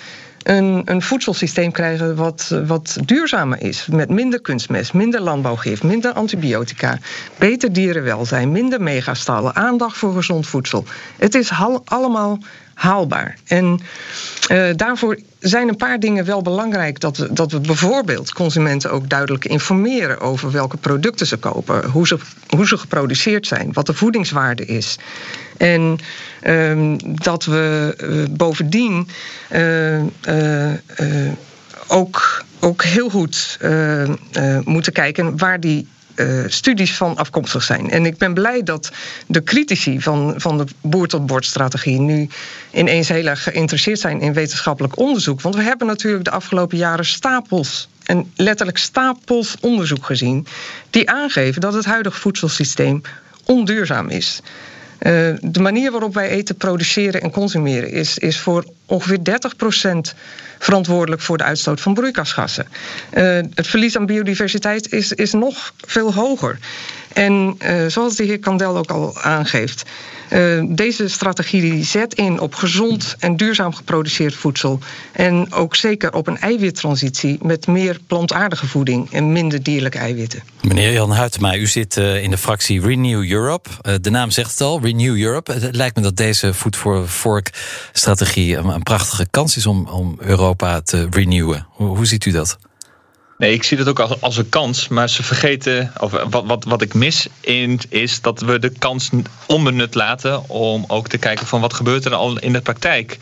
een, 0.46 0.82
een 0.85 1.02
voedselsysteem 1.02 1.72
krijgen 1.72 2.16
wat, 2.16 2.61
wat 2.66 2.96
duurzamer 3.04 3.62
is. 3.62 3.87
Met 3.87 4.09
minder 4.09 4.40
kunstmest, 4.40 4.92
minder 4.92 5.20
landbouwgif, 5.20 5.82
minder 5.82 6.12
antibiotica, 6.12 6.98
beter 7.38 7.72
dierenwelzijn, 7.72 8.52
minder 8.52 8.82
megastallen, 8.82 9.54
aandacht 9.54 9.96
voor 9.96 10.14
gezond 10.14 10.46
voedsel. 10.46 10.85
Het 11.16 11.35
is 11.35 11.50
allemaal 11.85 12.38
haalbaar. 12.74 13.37
En 13.46 13.80
uh, 14.50 14.68
daarvoor 14.76 15.18
zijn 15.38 15.68
een 15.68 15.76
paar 15.76 15.98
dingen 15.98 16.24
wel 16.24 16.42
belangrijk. 16.42 17.00
Dat 17.00 17.16
we, 17.16 17.32
dat 17.32 17.52
we 17.52 17.61
bijvoorbeeld 17.61 18.32
consumenten 18.32 18.90
ook 18.90 19.09
duidelijk 19.09 19.44
informeren 19.44 20.20
over 20.20 20.50
welke 20.50 20.76
producten 20.76 21.26
ze 21.26 21.37
kopen, 21.37 21.85
hoe 21.90 22.06
ze, 22.06 22.18
hoe 22.48 22.66
ze 22.66 22.78
geproduceerd 22.78 23.46
zijn, 23.46 23.72
wat 23.72 23.87
de 23.87 23.94
voedingswaarde 23.94 24.64
is. 24.64 24.98
En 25.57 25.99
uh, 26.42 26.95
dat 27.23 27.45
we 27.45 27.97
uh, 28.01 28.37
bovendien 28.37 29.09
uh, 29.53 30.03
ook, 31.87 32.45
ook 32.61 32.83
heel 32.83 33.09
goed 33.09 33.59
moeten 34.64 34.92
kijken 34.92 35.38
waar 35.38 35.61
die 35.61 35.88
studies 36.47 36.97
van 36.97 37.16
afkomstig 37.16 37.62
zijn. 37.62 37.90
En 37.90 38.07
ik 38.07 38.19
ben 38.19 38.35
blij 38.35 38.62
dat 38.62 38.92
de 39.27 39.42
critici 39.42 40.01
van, 40.01 40.35
van 40.37 40.59
de 40.59 40.64
boer-tot-bord-strategie 40.81 42.01
nu 42.01 42.29
ineens 42.73 43.09
heel 43.09 43.27
erg 43.27 43.42
geïnteresseerd 43.42 43.99
zijn 43.99 44.21
in 44.21 44.33
wetenschappelijk 44.33 44.99
onderzoek. 44.99 45.40
Want 45.40 45.55
we 45.55 45.62
hebben 45.62 45.87
natuurlijk 45.87 46.25
de 46.25 46.31
afgelopen 46.31 46.77
jaren 46.79 47.05
stapels 47.05 47.88
en 48.05 48.33
letterlijk 48.37 48.79
stapels 48.79 49.57
onderzoek 49.61 50.05
gezien 50.05 50.47
die 50.90 51.11
aangeven 51.11 51.61
dat 51.61 51.75
het 51.75 51.85
huidige 51.85 52.21
voedselsysteem 52.21 53.01
onduurzaam 53.45 54.09
is. 54.09 54.40
Uh, 55.00 55.12
de 55.40 55.61
manier 55.61 55.90
waarop 55.90 56.14
wij 56.14 56.28
eten 56.28 56.56
produceren 56.56 57.20
en 57.20 57.30
consumeren 57.30 57.90
is, 57.90 58.18
is 58.18 58.38
voor 58.38 58.64
ongeveer 58.87 59.18
30% 59.18 60.16
verantwoordelijk 60.59 61.22
voor 61.22 61.37
de 61.37 61.44
uitstoot 61.44 61.80
van 61.80 61.94
broeikasgassen. 61.94 62.66
Uh, 63.14 63.22
het 63.54 63.66
verlies 63.66 63.96
aan 63.96 64.06
biodiversiteit 64.06 64.92
is, 64.92 65.12
is 65.12 65.32
nog 65.32 65.74
veel 65.87 66.14
hoger. 66.14 66.59
En 67.16 67.57
uh, 67.59 67.87
zoals 67.87 68.16
de 68.16 68.24
heer 68.24 68.38
Kandel 68.38 68.76
ook 68.76 68.90
al 68.90 69.20
aangeeft, 69.20 69.83
uh, 70.33 70.64
deze 70.68 71.09
strategie 71.09 71.85
zet 71.85 72.14
in 72.14 72.40
op 72.40 72.55
gezond 72.55 73.16
en 73.18 73.37
duurzaam 73.37 73.74
geproduceerd 73.74 74.35
voedsel. 74.35 74.79
En 75.12 75.52
ook 75.52 75.76
zeker 75.76 76.12
op 76.12 76.26
een 76.26 76.38
eiwittransitie 76.38 77.38
met 77.42 77.66
meer 77.66 77.98
plantaardige 78.07 78.66
voeding 78.66 79.12
en 79.12 79.33
minder 79.33 79.62
dierlijke 79.62 79.98
eiwitten. 79.98 80.42
Meneer 80.62 80.92
Jan 80.92 81.14
Huytema, 81.14 81.57
u 81.57 81.66
zit 81.66 81.96
uh, 81.96 82.22
in 82.22 82.31
de 82.31 82.38
fractie 82.38 82.81
Renew 82.81 83.31
Europe. 83.31 83.70
De 84.00 84.11
naam 84.11 84.31
zegt 84.31 84.50
het 84.50 84.61
al, 84.61 84.81
Renew 84.81 85.22
Europe. 85.22 85.52
Het 85.52 85.76
lijkt 85.76 85.96
me 85.96 86.02
dat 86.02 86.16
deze 86.16 86.55
Food 86.55 86.76
for 86.76 87.07
Fork 87.07 87.50
strategie 87.92 88.57
een, 88.57 88.83
prachtige 88.83 89.26
kans 89.31 89.57
is 89.57 89.66
om, 89.66 89.87
om 89.87 90.16
Europa 90.20 90.81
te 90.81 91.07
renewen. 91.11 91.66
Hoe 91.70 92.07
ziet 92.07 92.24
u 92.24 92.31
dat? 92.31 92.59
Nee, 93.38 93.53
ik 93.53 93.62
zie 93.62 93.77
dat 93.77 93.88
ook 93.88 94.01
als, 94.01 94.20
als 94.20 94.37
een 94.37 94.49
kans. 94.49 94.88
Maar 94.88 95.09
ze 95.09 95.22
vergeten, 95.22 95.92
of 96.01 96.11
wat, 96.11 96.44
wat, 96.46 96.64
wat 96.64 96.83
ik 96.83 96.94
mis 96.94 97.27
in, 97.40 97.81
is 97.88 98.20
dat 98.20 98.40
we 98.40 98.59
de 98.59 98.72
kans 98.79 99.11
onbenut 99.46 99.94
laten 99.94 100.49
om 100.49 100.85
ook 100.87 101.09
te 101.09 101.18
kijken 101.18 101.46
van 101.46 101.61
wat 101.61 101.75
gebeurt 101.75 102.05
er 102.05 102.14
al 102.14 102.38
in 102.38 102.53
de 102.53 102.61
praktijk. 102.61 103.18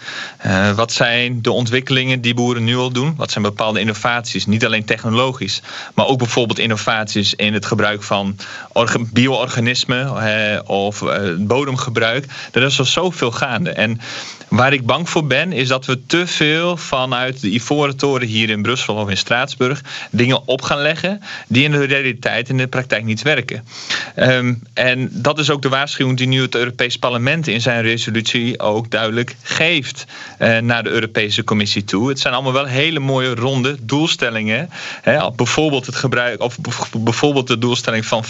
Uh, 0.46 0.70
wat 0.70 0.92
zijn 0.92 1.42
de 1.42 1.53
ontwikkelingen 1.53 2.20
die 2.20 2.35
boeren 2.35 2.64
nu 2.64 2.77
al 2.77 2.90
doen? 2.90 3.14
Wat 3.16 3.31
zijn 3.31 3.44
bepaalde 3.44 3.81
innovaties? 3.81 4.46
Niet 4.46 4.64
alleen 4.64 4.85
technologisch, 4.85 5.62
maar 5.94 6.07
ook 6.07 6.18
bijvoorbeeld 6.18 6.59
innovaties 6.59 7.35
in 7.35 7.55
het 7.55 7.66
gebruik 7.66 8.03
van 8.03 8.37
bio-organismen 9.12 10.07
uh, 10.07 10.61
of 10.70 11.03
uh, 11.03 11.35
bodemgebruik. 11.38 12.27
Er 12.53 12.62
is 12.62 12.79
al 12.79 12.85
zoveel 12.85 13.31
gaande. 13.31 13.70
En 13.70 14.00
Waar 14.55 14.72
ik 14.72 14.87
bang 14.87 15.09
voor 15.09 15.27
ben, 15.27 15.53
is 15.53 15.68
dat 15.68 15.87
we 15.87 16.07
te 16.07 16.27
veel 16.27 16.77
vanuit 16.77 17.40
de 17.40 17.50
Ivoren 17.50 17.96
Toren 17.96 18.27
hier 18.27 18.50
in 18.50 18.62
Brussel 18.62 18.94
of 18.94 19.09
in 19.09 19.16
Straatsburg 19.16 19.83
dingen 20.11 20.49
op 20.49 20.62
gaan 20.62 20.81
leggen 20.81 21.21
die 21.49 21.64
in 21.64 21.71
de 21.71 21.85
realiteit 21.85 22.49
in 22.49 22.57
de 22.57 22.67
praktijk 22.67 23.05
niet 23.05 23.23
werken. 23.23 23.64
Um, 24.17 24.62
en 24.75 25.09
dat 25.12 25.38
is 25.38 25.51
ook 25.51 25.62
de 25.62 25.69
waarschuwing 25.69 26.19
die 26.19 26.27
nu 26.27 26.43
het 26.43 26.55
Europees 26.55 26.99
Parlement 26.99 27.47
in 27.47 27.61
zijn 27.61 27.83
resolutie 27.83 28.61
ook 28.61 28.90
duidelijk 28.90 29.37
geeft 29.43 30.05
uh, 30.38 30.59
naar 30.59 30.83
de 30.83 30.90
Europese 30.90 31.45
Commissie 31.45 31.85
toe. 31.85 32.09
Het 32.09 32.21
zijn 32.21 32.35
allemaal 32.35 32.53
wel 32.53 32.64
hele 32.64 32.99
mooie 32.99 33.35
ronde 33.35 33.77
doelstellingen. 33.81 34.71
Hè, 35.03 35.31
bijvoorbeeld 35.31 35.87
het 35.87 35.97
gebruik, 35.97 36.40
of 36.40 36.59
bijvoorbeeld 36.99 37.47
de 37.47 37.59
doelstelling 37.59 38.07
van 38.07 38.25
25% 38.25 38.29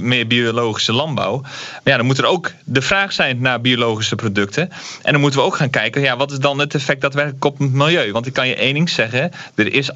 meer, 0.00 0.26
biologische 0.26 0.92
landbouw. 0.92 1.40
Maar 1.40 1.80
ja, 1.84 1.96
dan 1.96 2.06
moet 2.06 2.18
er 2.18 2.26
ook 2.26 2.52
de 2.64 2.82
vraag 2.82 3.12
zijn 3.12 3.40
naar 3.40 3.60
biologische 3.60 4.14
producten. 4.14 4.70
En 5.02 5.12
dan 5.12 5.20
moeten 5.20 5.40
we 5.40 5.46
ook 5.46 5.56
gaan 5.56 5.70
kijken, 5.70 6.02
ja, 6.02 6.16
wat 6.16 6.30
is 6.30 6.38
dan 6.38 6.58
het 6.58 6.74
effect 6.74 7.00
daadwerkelijk 7.00 7.44
op 7.44 7.58
het 7.58 7.72
milieu? 7.72 8.12
Want 8.12 8.26
ik 8.26 8.32
kan 8.32 8.48
je 8.48 8.54
één 8.54 8.74
ding 8.74 8.90
zeggen, 8.90 9.30
er 9.54 9.72
is 9.72 9.94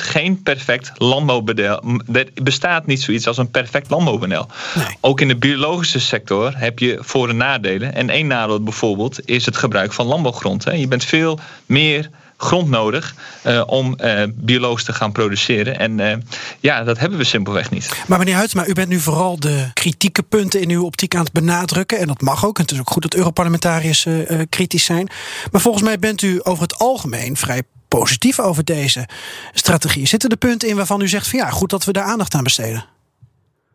geen 0.00 0.42
perfect 0.42 0.92
landbouwmodel. 0.94 1.82
Er 2.12 2.28
bestaat 2.42 2.86
niet 2.86 3.02
zoiets 3.02 3.26
als 3.26 3.38
een 3.38 3.50
perfect 3.50 3.90
landbouwmodel. 3.90 4.46
Nee. 4.74 4.86
Ook 5.00 5.20
in 5.20 5.28
de 5.28 5.36
biologische 5.36 6.00
sector 6.00 6.52
heb 6.56 6.78
je 6.78 6.98
voor- 7.00 7.28
en 7.28 7.36
nadelen. 7.36 7.94
En 7.94 8.10
één 8.10 8.26
nadeel 8.26 8.62
bijvoorbeeld 8.62 9.28
is 9.28 9.46
het 9.46 9.56
gebruik 9.56 9.92
van 9.92 10.06
landbouwgrond. 10.06 10.64
Je 10.64 10.88
bent 10.88 11.04
veel 11.04 11.40
meer 11.66 12.10
grond 12.36 12.68
nodig 12.68 13.14
uh, 13.46 13.62
om 13.66 13.96
uh, 14.00 14.22
biologisch 14.34 14.84
te 14.84 14.92
gaan 14.92 15.12
produceren. 15.12 15.78
En 15.78 15.98
uh, 15.98 16.12
ja, 16.60 16.84
dat 16.84 16.98
hebben 16.98 17.18
we 17.18 17.24
simpelweg 17.24 17.70
niet. 17.70 18.02
Maar 18.06 18.18
meneer 18.18 18.36
Huytema, 18.36 18.66
u 18.66 18.72
bent 18.72 18.88
nu 18.88 18.98
vooral 18.98 19.40
de 19.40 19.70
kritieke 19.72 20.22
punten 20.22 20.60
in 20.60 20.70
uw 20.70 20.84
optiek 20.84 21.14
aan 21.14 21.24
het 21.24 21.32
benadrukken. 21.32 21.98
En 21.98 22.06
dat 22.06 22.20
mag 22.20 22.46
ook. 22.46 22.56
En 22.56 22.62
het 22.62 22.72
is 22.72 22.78
ook 22.78 22.90
goed 22.90 23.02
dat 23.02 23.14
Europarlementariërs 23.14 24.06
kritisch 24.48 24.84
zijn. 24.84 25.08
Maar 25.50 25.60
volgens 25.60 25.84
mij 25.84 25.98
bent 25.98 26.22
u 26.22 26.40
over 26.42 26.62
het 26.62 26.78
algemeen 26.78 27.36
vrij 27.36 27.62
positief 27.88 28.40
over 28.40 28.64
deze 28.64 29.08
strategie. 29.52 30.06
Zitten 30.06 30.30
er 30.30 30.36
punten 30.36 30.68
in 30.68 30.76
waarvan 30.76 31.00
u 31.00 31.08
zegt 31.08 31.28
van 31.28 31.38
ja, 31.38 31.50
goed 31.50 31.70
dat 31.70 31.84
we 31.84 31.92
daar 31.92 32.04
aandacht 32.04 32.34
aan 32.34 32.42
besteden? 32.42 32.97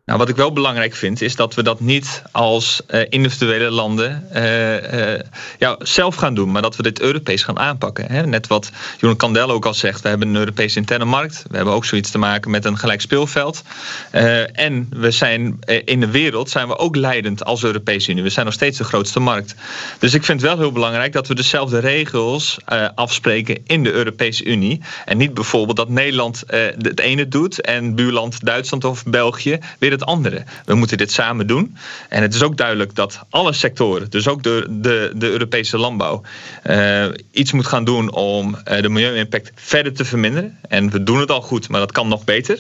Nou, 0.06 0.20
wat 0.20 0.30
ik 0.30 0.36
wel 0.36 0.54
belangrijk 0.54 0.96
vind, 0.96 1.22
is 1.22 1.36
dat 1.36 1.54
we 1.54 1.63
dat 1.63 1.80
niet 1.80 2.22
als 2.32 2.82
uh, 2.89 3.02
individuele 3.10 3.70
landen 3.70 4.28
uh, 4.36 5.13
uh, 5.13 5.20
ja, 5.60 5.76
zelf 5.80 6.16
gaan 6.16 6.34
doen, 6.34 6.52
maar 6.52 6.62
dat 6.62 6.76
we 6.76 6.84
dit 6.84 7.00
Europees 7.00 7.44
gaan 7.44 7.60
aanpakken. 7.60 8.12
Hè? 8.12 8.26
Net 8.26 8.48
wat 8.48 8.72
Jeroen 9.00 9.18
Kandel 9.18 9.50
ook 9.50 9.66
al 9.66 9.74
zegt, 9.74 10.02
we 10.02 10.10
hebben 10.10 10.28
een 10.28 10.36
Europese 10.36 10.78
interne 10.78 11.06
markt. 11.06 11.46
We 11.50 11.56
hebben 11.56 11.74
ook 11.74 11.86
zoiets 11.86 12.12
te 12.12 12.18
maken 12.18 12.52
met 12.52 12.66
een 12.66 12.78
gelijk 12.78 13.02
speelveld. 13.02 13.63
en 14.12 14.88
we 14.89 15.12
zijn 15.12 15.60
in 15.86 16.00
de 16.00 16.12
wereld 16.12 16.50
zijn 16.50 16.68
we 16.68 16.78
ook 16.78 16.96
leidend 16.96 17.46
als 17.46 17.63
Europese 17.63 18.12
Unie. 18.12 18.24
We 18.24 18.30
zijn 18.30 18.46
nog 18.46 18.54
steeds 18.54 18.78
de 18.78 18.84
grootste 18.84 19.20
markt. 19.20 19.56
Dus 20.00 20.13
ik 20.13 20.24
vind 20.24 20.42
het 20.42 20.50
wel 20.50 20.60
heel 20.60 20.72
belangrijk 20.72 21.13
dat 21.13 21.28
we 21.28 21.36
dezelfde 21.36 21.80
regels 21.80 22.58
afspreken 22.96 23.58
in 23.66 23.84
de 23.84 23.92
Europese 23.92 24.44
Unie. 24.46 24.82
En 25.06 25.18
niet 25.18 25.34
bijvoorbeeld 25.34 25.78
dat 25.78 25.89
Nederland 25.89 26.44
het 26.48 27.00
ene 27.00 27.28
doet 27.28 27.62
en 27.62 27.96
buurland 27.96 28.46
Duitsland 28.46 28.84
of 28.84 29.04
België 29.04 29.60
weer 29.80 29.93
het 29.94 30.06
andere. 30.06 30.44
We 30.66 30.76
moeten 30.76 30.98
dit 30.98 31.12
samen 31.12 31.48
doen. 31.48 31.78
En 32.10 32.22
het 32.22 32.34
is 32.34 32.44
ook 32.44 32.58
duidelijk 32.58 32.96
dat 32.96 33.20
alle 33.30 33.54
sectoren, 33.54 34.10
dus 34.10 34.28
ook 34.28 34.44
de, 34.44 34.68
de, 34.70 35.12
de 35.16 35.30
Europese 35.30 35.78
landbouw, 35.78 36.22
uh, 36.64 37.06
iets 37.32 37.52
moet 37.52 37.68
gaan 37.68 37.84
doen 37.84 38.12
om 38.12 38.56
uh, 38.56 38.82
de 38.82 38.90
milieu-impact 38.90 39.52
verder 39.56 39.94
te 39.94 40.06
verminderen. 40.06 40.58
En 40.68 40.90
we 40.90 41.04
doen 41.04 41.20
het 41.20 41.32
al 41.32 41.42
goed, 41.42 41.70
maar 41.70 41.80
dat 41.80 41.92
kan 41.92 42.08
nog 42.08 42.24
beter. 42.24 42.60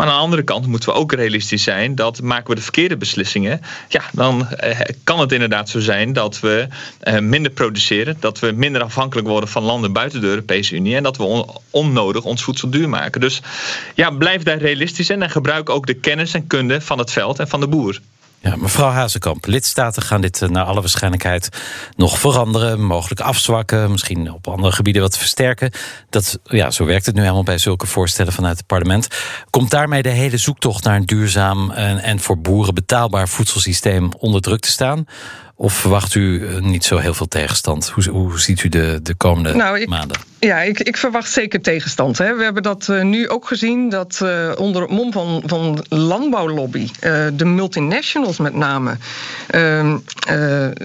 Maar 0.00 0.08
aan 0.08 0.14
de 0.14 0.20
andere 0.20 0.42
kant 0.42 0.66
moeten 0.66 0.88
we 0.88 0.94
ook 0.94 1.12
realistisch 1.12 1.62
zijn 1.62 1.94
dat 1.94 2.22
maken 2.22 2.48
we 2.48 2.54
de 2.54 2.62
verkeerde 2.62 2.96
beslissingen, 2.96 3.60
ja, 3.88 4.02
dan 4.12 4.48
eh, 4.48 4.80
kan 5.04 5.20
het 5.20 5.32
inderdaad 5.32 5.68
zo 5.68 5.80
zijn 5.80 6.12
dat 6.12 6.40
we 6.40 6.68
eh, 7.00 7.18
minder 7.18 7.52
produceren, 7.52 8.16
dat 8.20 8.38
we 8.38 8.52
minder 8.52 8.82
afhankelijk 8.82 9.28
worden 9.28 9.48
van 9.48 9.62
landen 9.62 9.92
buiten 9.92 10.20
de 10.20 10.26
Europese 10.26 10.74
Unie 10.74 10.96
en 10.96 11.02
dat 11.02 11.16
we 11.16 11.22
on 11.22 11.50
onnodig 11.70 12.24
ons 12.24 12.42
voedsel 12.42 12.70
duur 12.70 12.88
maken. 12.88 13.20
Dus 13.20 13.40
ja, 13.94 14.10
blijf 14.10 14.42
daar 14.42 14.58
realistisch 14.58 15.10
in 15.10 15.22
en 15.22 15.30
gebruik 15.30 15.70
ook 15.70 15.86
de 15.86 15.94
kennis 15.94 16.34
en 16.34 16.46
kunde 16.46 16.80
van 16.80 16.98
het 16.98 17.12
veld 17.12 17.38
en 17.38 17.48
van 17.48 17.60
de 17.60 17.68
boer. 17.68 18.00
Ja, 18.42 18.56
mevrouw 18.56 18.90
Hazekamp, 18.90 19.46
lidstaten 19.46 20.02
gaan 20.02 20.20
dit 20.20 20.42
eh, 20.42 20.48
naar 20.48 20.64
alle 20.64 20.80
waarschijnlijkheid 20.80 21.48
nog 21.96 22.18
veranderen, 22.18 22.80
mogelijk 22.80 23.20
afzwakken, 23.20 23.90
misschien 23.90 24.32
op 24.32 24.48
andere 24.48 24.72
gebieden 24.72 25.02
wat 25.02 25.18
versterken. 25.18 25.70
Dat, 26.10 26.38
ja, 26.44 26.70
zo 26.70 26.84
werkt 26.84 27.06
het 27.06 27.14
nu 27.14 27.20
helemaal 27.20 27.42
bij 27.42 27.58
zulke 27.58 27.86
voorstellen 27.86 28.32
vanuit 28.32 28.56
het 28.56 28.66
parlement. 28.66 29.08
Komt 29.50 29.70
daarmee 29.70 30.02
de 30.02 30.08
hele 30.08 30.36
zoektocht 30.36 30.84
naar 30.84 30.96
een 30.96 31.06
duurzaam 31.06 31.70
en, 31.70 31.98
en 31.98 32.20
voor 32.20 32.38
boeren 32.38 32.74
betaalbaar 32.74 33.28
voedselsysteem 33.28 34.12
onder 34.18 34.40
druk 34.40 34.60
te 34.60 34.70
staan? 34.70 35.06
Of 35.60 35.72
verwacht 35.72 36.14
u 36.14 36.46
eh, 36.46 36.60
niet 36.60 36.84
zo 36.84 36.96
heel 36.96 37.14
veel 37.14 37.28
tegenstand? 37.28 37.88
Hoe, 37.88 38.08
hoe 38.08 38.40
ziet 38.40 38.62
u 38.62 38.68
de, 38.68 39.00
de 39.02 39.14
komende 39.14 39.54
nou, 39.54 39.88
maanden? 39.88 40.16
Ja, 40.38 40.60
ik, 40.60 40.80
ik, 40.80 40.96
verwacht 40.96 41.30
zeker 41.30 41.60
tegenstand. 41.60 42.18
Hè. 42.18 42.36
We 42.36 42.42
hebben 42.42 42.62
dat 42.62 42.88
uh, 42.90 43.02
nu 43.02 43.28
ook 43.28 43.46
gezien, 43.46 43.88
dat 43.88 44.20
uh, 44.22 44.52
onder 44.56 44.82
het 44.82 44.90
mom 44.90 45.12
van, 45.12 45.42
van 45.46 45.84
landbouwlobby, 45.88 46.88
uh, 47.04 47.26
de 47.32 47.44
multinationals 47.44 48.38
met 48.38 48.54
name, 48.54 48.96
ehm, 49.46 49.98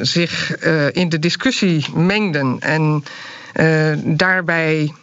zich 0.02 0.58
in 0.92 1.10
de 1.10 1.20
discussie 1.20 1.86
mengden 1.94 2.58
en 2.60 3.04
daarbij 4.04 4.94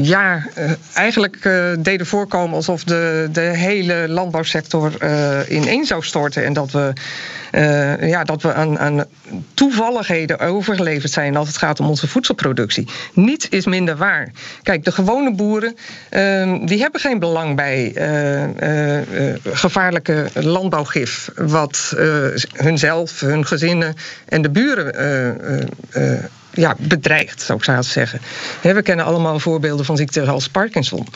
ja, 0.00 0.46
uh, 0.58 0.70
eigenlijk 0.94 1.44
uh, 1.44 1.72
deden 1.78 2.06
voorkomen 2.06 2.54
alsof 2.54 2.84
de, 2.84 3.28
de 3.32 3.40
hele 3.40 4.08
landbouwsector 4.08 4.92
uh, 5.02 5.38
ineen 5.48 5.84
zou 5.84 6.02
storten. 6.02 6.44
En 6.44 6.52
dat 6.52 6.70
we, 6.70 6.92
ja, 8.00 8.24
dat 8.24 8.42
we 8.42 8.54
aan, 8.54 8.78
aan 8.78 9.04
toevalligheden 9.54 10.38
overgeleverd 10.38 11.12
zijn 11.12 11.36
als 11.36 11.48
het 11.48 11.56
gaat 11.56 11.80
om 11.80 11.88
onze 11.88 12.08
voedselproductie. 12.08 12.88
Niets 13.12 13.48
is 13.48 13.66
minder 13.66 13.96
waar. 13.96 14.30
Kijk, 14.62 14.84
de 14.84 14.92
gewone 14.92 15.34
boeren 15.34 15.76
ehm, 16.08 16.66
die 16.66 16.80
hebben 16.80 17.00
geen 17.00 17.18
belang 17.18 17.56
bij 17.56 17.92
gevaarlijke 19.44 20.26
landbouwgif. 20.34 21.30
Wat 21.34 21.94
hunzelf, 22.52 23.20
hun 23.20 23.46
gezinnen 23.46 23.94
en 24.28 24.42
de 24.42 24.50
buren 24.50 24.94
ja, 26.58 26.74
bedreigd, 26.78 27.42
zou 27.42 27.58
ik 27.58 27.64
zo 27.64 27.82
zeggen. 27.82 28.20
we 28.62 28.82
kennen 28.82 29.04
allemaal 29.04 29.38
voorbeelden 29.38 29.84
van 29.84 29.96
ziekten 29.96 30.28
als 30.28 30.48
Parkinson. 30.48 31.06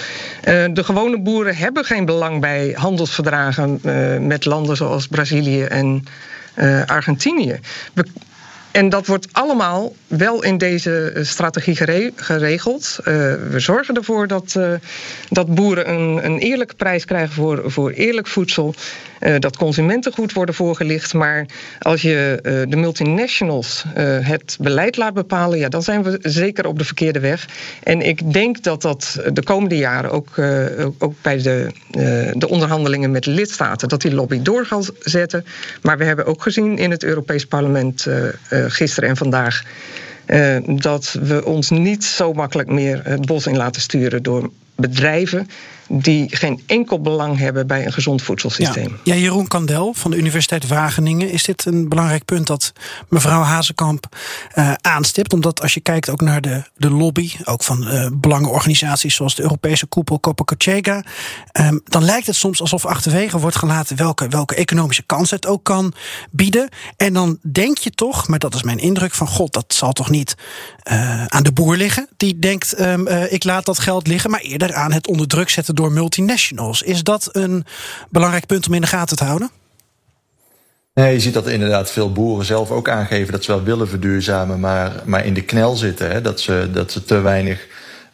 Uh, 0.49 0.65
de 0.73 0.85
gewone 0.85 1.21
boeren 1.21 1.57
hebben 1.57 1.85
geen 1.85 2.05
belang 2.05 2.41
bij 2.41 2.75
handelsverdragen 2.79 3.81
uh, 3.83 4.19
met 4.19 4.45
landen 4.45 4.77
zoals 4.77 5.07
Brazilië 5.07 5.63
en 5.63 6.05
uh, 6.57 6.85
Argentinië. 6.87 7.61
We, 7.93 8.05
en 8.73 8.89
dat 8.89 9.07
wordt 9.07 9.29
allemaal 9.33 9.95
wel 10.07 10.43
in 10.43 10.59
deze 10.59 11.13
strategie 11.23 11.77
geregeld. 12.17 12.97
Uh, 12.99 13.05
we 13.51 13.61
zorgen 13.61 13.95
ervoor 13.95 14.27
dat, 14.27 14.55
uh, 14.59 14.73
dat 15.29 15.55
boeren 15.55 15.91
een, 15.91 16.25
een 16.25 16.39
eerlijke 16.39 16.75
prijs 16.75 17.05
krijgen 17.05 17.35
voor, 17.35 17.63
voor 17.71 17.91
eerlijk 17.91 18.27
voedsel. 18.27 18.75
Dat 19.39 19.57
consumenten 19.57 20.13
goed 20.13 20.33
worden 20.33 20.55
voorgelicht. 20.55 21.15
Maar 21.15 21.47
als 21.79 22.03
je 22.03 22.39
de 22.69 22.77
multinationals 22.77 23.85
het 24.23 24.57
beleid 24.61 24.97
laat 24.97 25.15
bepalen, 25.15 25.59
ja, 25.59 25.69
dan 25.69 25.83
zijn 25.83 26.03
we 26.03 26.19
zeker 26.23 26.67
op 26.67 26.79
de 26.79 26.85
verkeerde 26.85 27.21
weg. 27.21 27.49
En 27.83 28.01
ik 28.01 28.33
denk 28.33 28.63
dat 28.63 28.83
dat 28.83 29.21
de 29.33 29.43
komende 29.43 29.77
jaren 29.77 30.11
ook, 30.11 30.29
ook 30.99 31.15
bij 31.23 31.43
de, 31.43 31.67
de 32.33 32.49
onderhandelingen 32.49 33.11
met 33.11 33.27
lidstaten, 33.27 33.89
dat 33.89 34.01
die 34.01 34.15
lobby 34.15 34.43
door 34.43 34.67
gaat 34.67 34.93
zetten. 35.01 35.45
Maar 35.83 35.99
we 35.99 36.05
hebben 36.05 36.27
ook 36.27 36.43
gezien 36.43 36.79
in 36.79 36.91
het 36.91 37.05
Europees 37.05 37.47
Parlement 37.47 38.07
gisteren 38.71 39.09
en 39.09 39.17
vandaag. 39.17 39.63
Uh, 40.27 40.57
dat 40.67 41.19
we 41.23 41.45
ons 41.45 41.71
niet 41.71 42.05
zo 42.05 42.33
makkelijk 42.33 42.69
meer 42.69 43.01
het 43.05 43.27
bos 43.27 43.47
in 43.47 43.57
laten 43.57 43.83
sturen 43.83 44.23
door 44.23 44.51
bedrijven 44.75 45.49
die 45.95 46.37
geen 46.37 46.63
enkel 46.67 47.01
belang 47.01 47.39
hebben 47.39 47.67
bij 47.67 47.87
een 47.87 47.93
gezond 47.93 48.23
voedselsysteem. 48.23 48.99
Ja, 49.05 49.15
ja 49.15 49.21
Jeroen 49.21 49.49
Kandel 49.49 49.95
van 49.95 50.11
de 50.11 50.17
Universiteit 50.17 50.69
Wageningen. 50.69 51.31
Is 51.31 51.45
dit 51.45 51.65
een 51.65 51.89
belangrijk 51.89 52.25
punt 52.25 52.47
dat 52.47 52.73
mevrouw 53.09 53.43
Hazekamp 53.43 54.17
uh, 54.55 54.73
aanstipt? 54.81 55.33
Omdat 55.33 55.63
als 55.63 55.75
je 55.75 55.81
kijkt 55.81 56.11
ook 56.11 56.21
naar 56.21 56.41
de, 56.41 56.63
de 56.77 56.91
lobby, 56.91 57.33
ook 57.45 57.63
van 57.63 57.89
uh, 57.89 58.07
belangenorganisaties 58.13 59.15
zoals 59.15 59.35
de 59.35 59.43
Europese 59.43 59.87
koepel 59.87 60.21
Copacabana, 60.21 61.05
um, 61.53 61.81
dan 61.85 62.05
lijkt 62.05 62.27
het 62.27 62.37
soms 62.37 62.61
alsof 62.61 62.87
achterwege 62.87 63.39
wordt 63.39 63.57
gelaten 63.57 63.97
welke, 63.97 64.29
welke 64.29 64.55
economische 64.55 65.03
kans 65.03 65.31
het 65.31 65.47
ook 65.47 65.65
kan 65.65 65.95
bieden. 66.31 66.69
En 66.97 67.13
dan 67.13 67.39
denk 67.53 67.79
je 67.79 67.91
toch, 67.91 68.29
maar 68.29 68.39
dat 68.39 68.55
is 68.55 68.63
mijn 68.63 68.79
indruk, 68.79 69.15
van 69.15 69.27
god, 69.27 69.53
dat 69.53 69.75
zal 69.75 69.93
toch 69.93 70.11
niet 70.11 70.35
uh, 70.93 71.25
aan 71.25 71.43
de 71.43 71.53
boer 71.53 71.77
liggen? 71.77 72.09
Die 72.17 72.39
denkt, 72.39 72.81
um, 72.81 73.07
ik 73.09 73.45
laat 73.45 73.65
dat 73.65 73.79
geld 73.79 74.07
liggen, 74.07 74.31
maar 74.31 74.41
eerder 74.41 74.75
aan 74.75 74.93
het 74.93 75.07
onder 75.07 75.27
druk 75.27 75.51
zetten 75.51 75.75
door 75.75 75.82
multinationals. 75.91 76.83
Is 76.83 77.03
dat 77.03 77.29
een 77.33 77.65
belangrijk 78.11 78.47
punt 78.47 78.67
om 78.67 78.75
in 78.75 78.81
de 78.81 78.87
gaten 78.87 79.17
te 79.17 79.25
houden? 79.25 79.51
Nee, 80.95 81.13
je 81.13 81.21
ziet 81.21 81.35
dat 81.35 81.49
inderdaad 81.49 81.91
veel 81.91 82.13
boeren 82.13 82.47
zelf 82.47 82.71
ook 82.71 82.89
aangeven 82.89 83.33
dat 83.33 83.45
ze 83.45 83.53
wel 83.53 83.63
willen 83.63 83.89
verduurzamen, 83.89 84.61
maar, 84.61 84.93
maar 85.05 85.27
in 85.27 85.35
de 85.35 85.43
knel 85.43 85.77
zitten. 85.77 86.11
Hè? 86.11 86.21
Dat, 86.21 86.41
ze, 86.41 86.69
dat 86.73 86.93
ze 86.93 87.05
te 87.05 87.21
weinig 87.21 87.67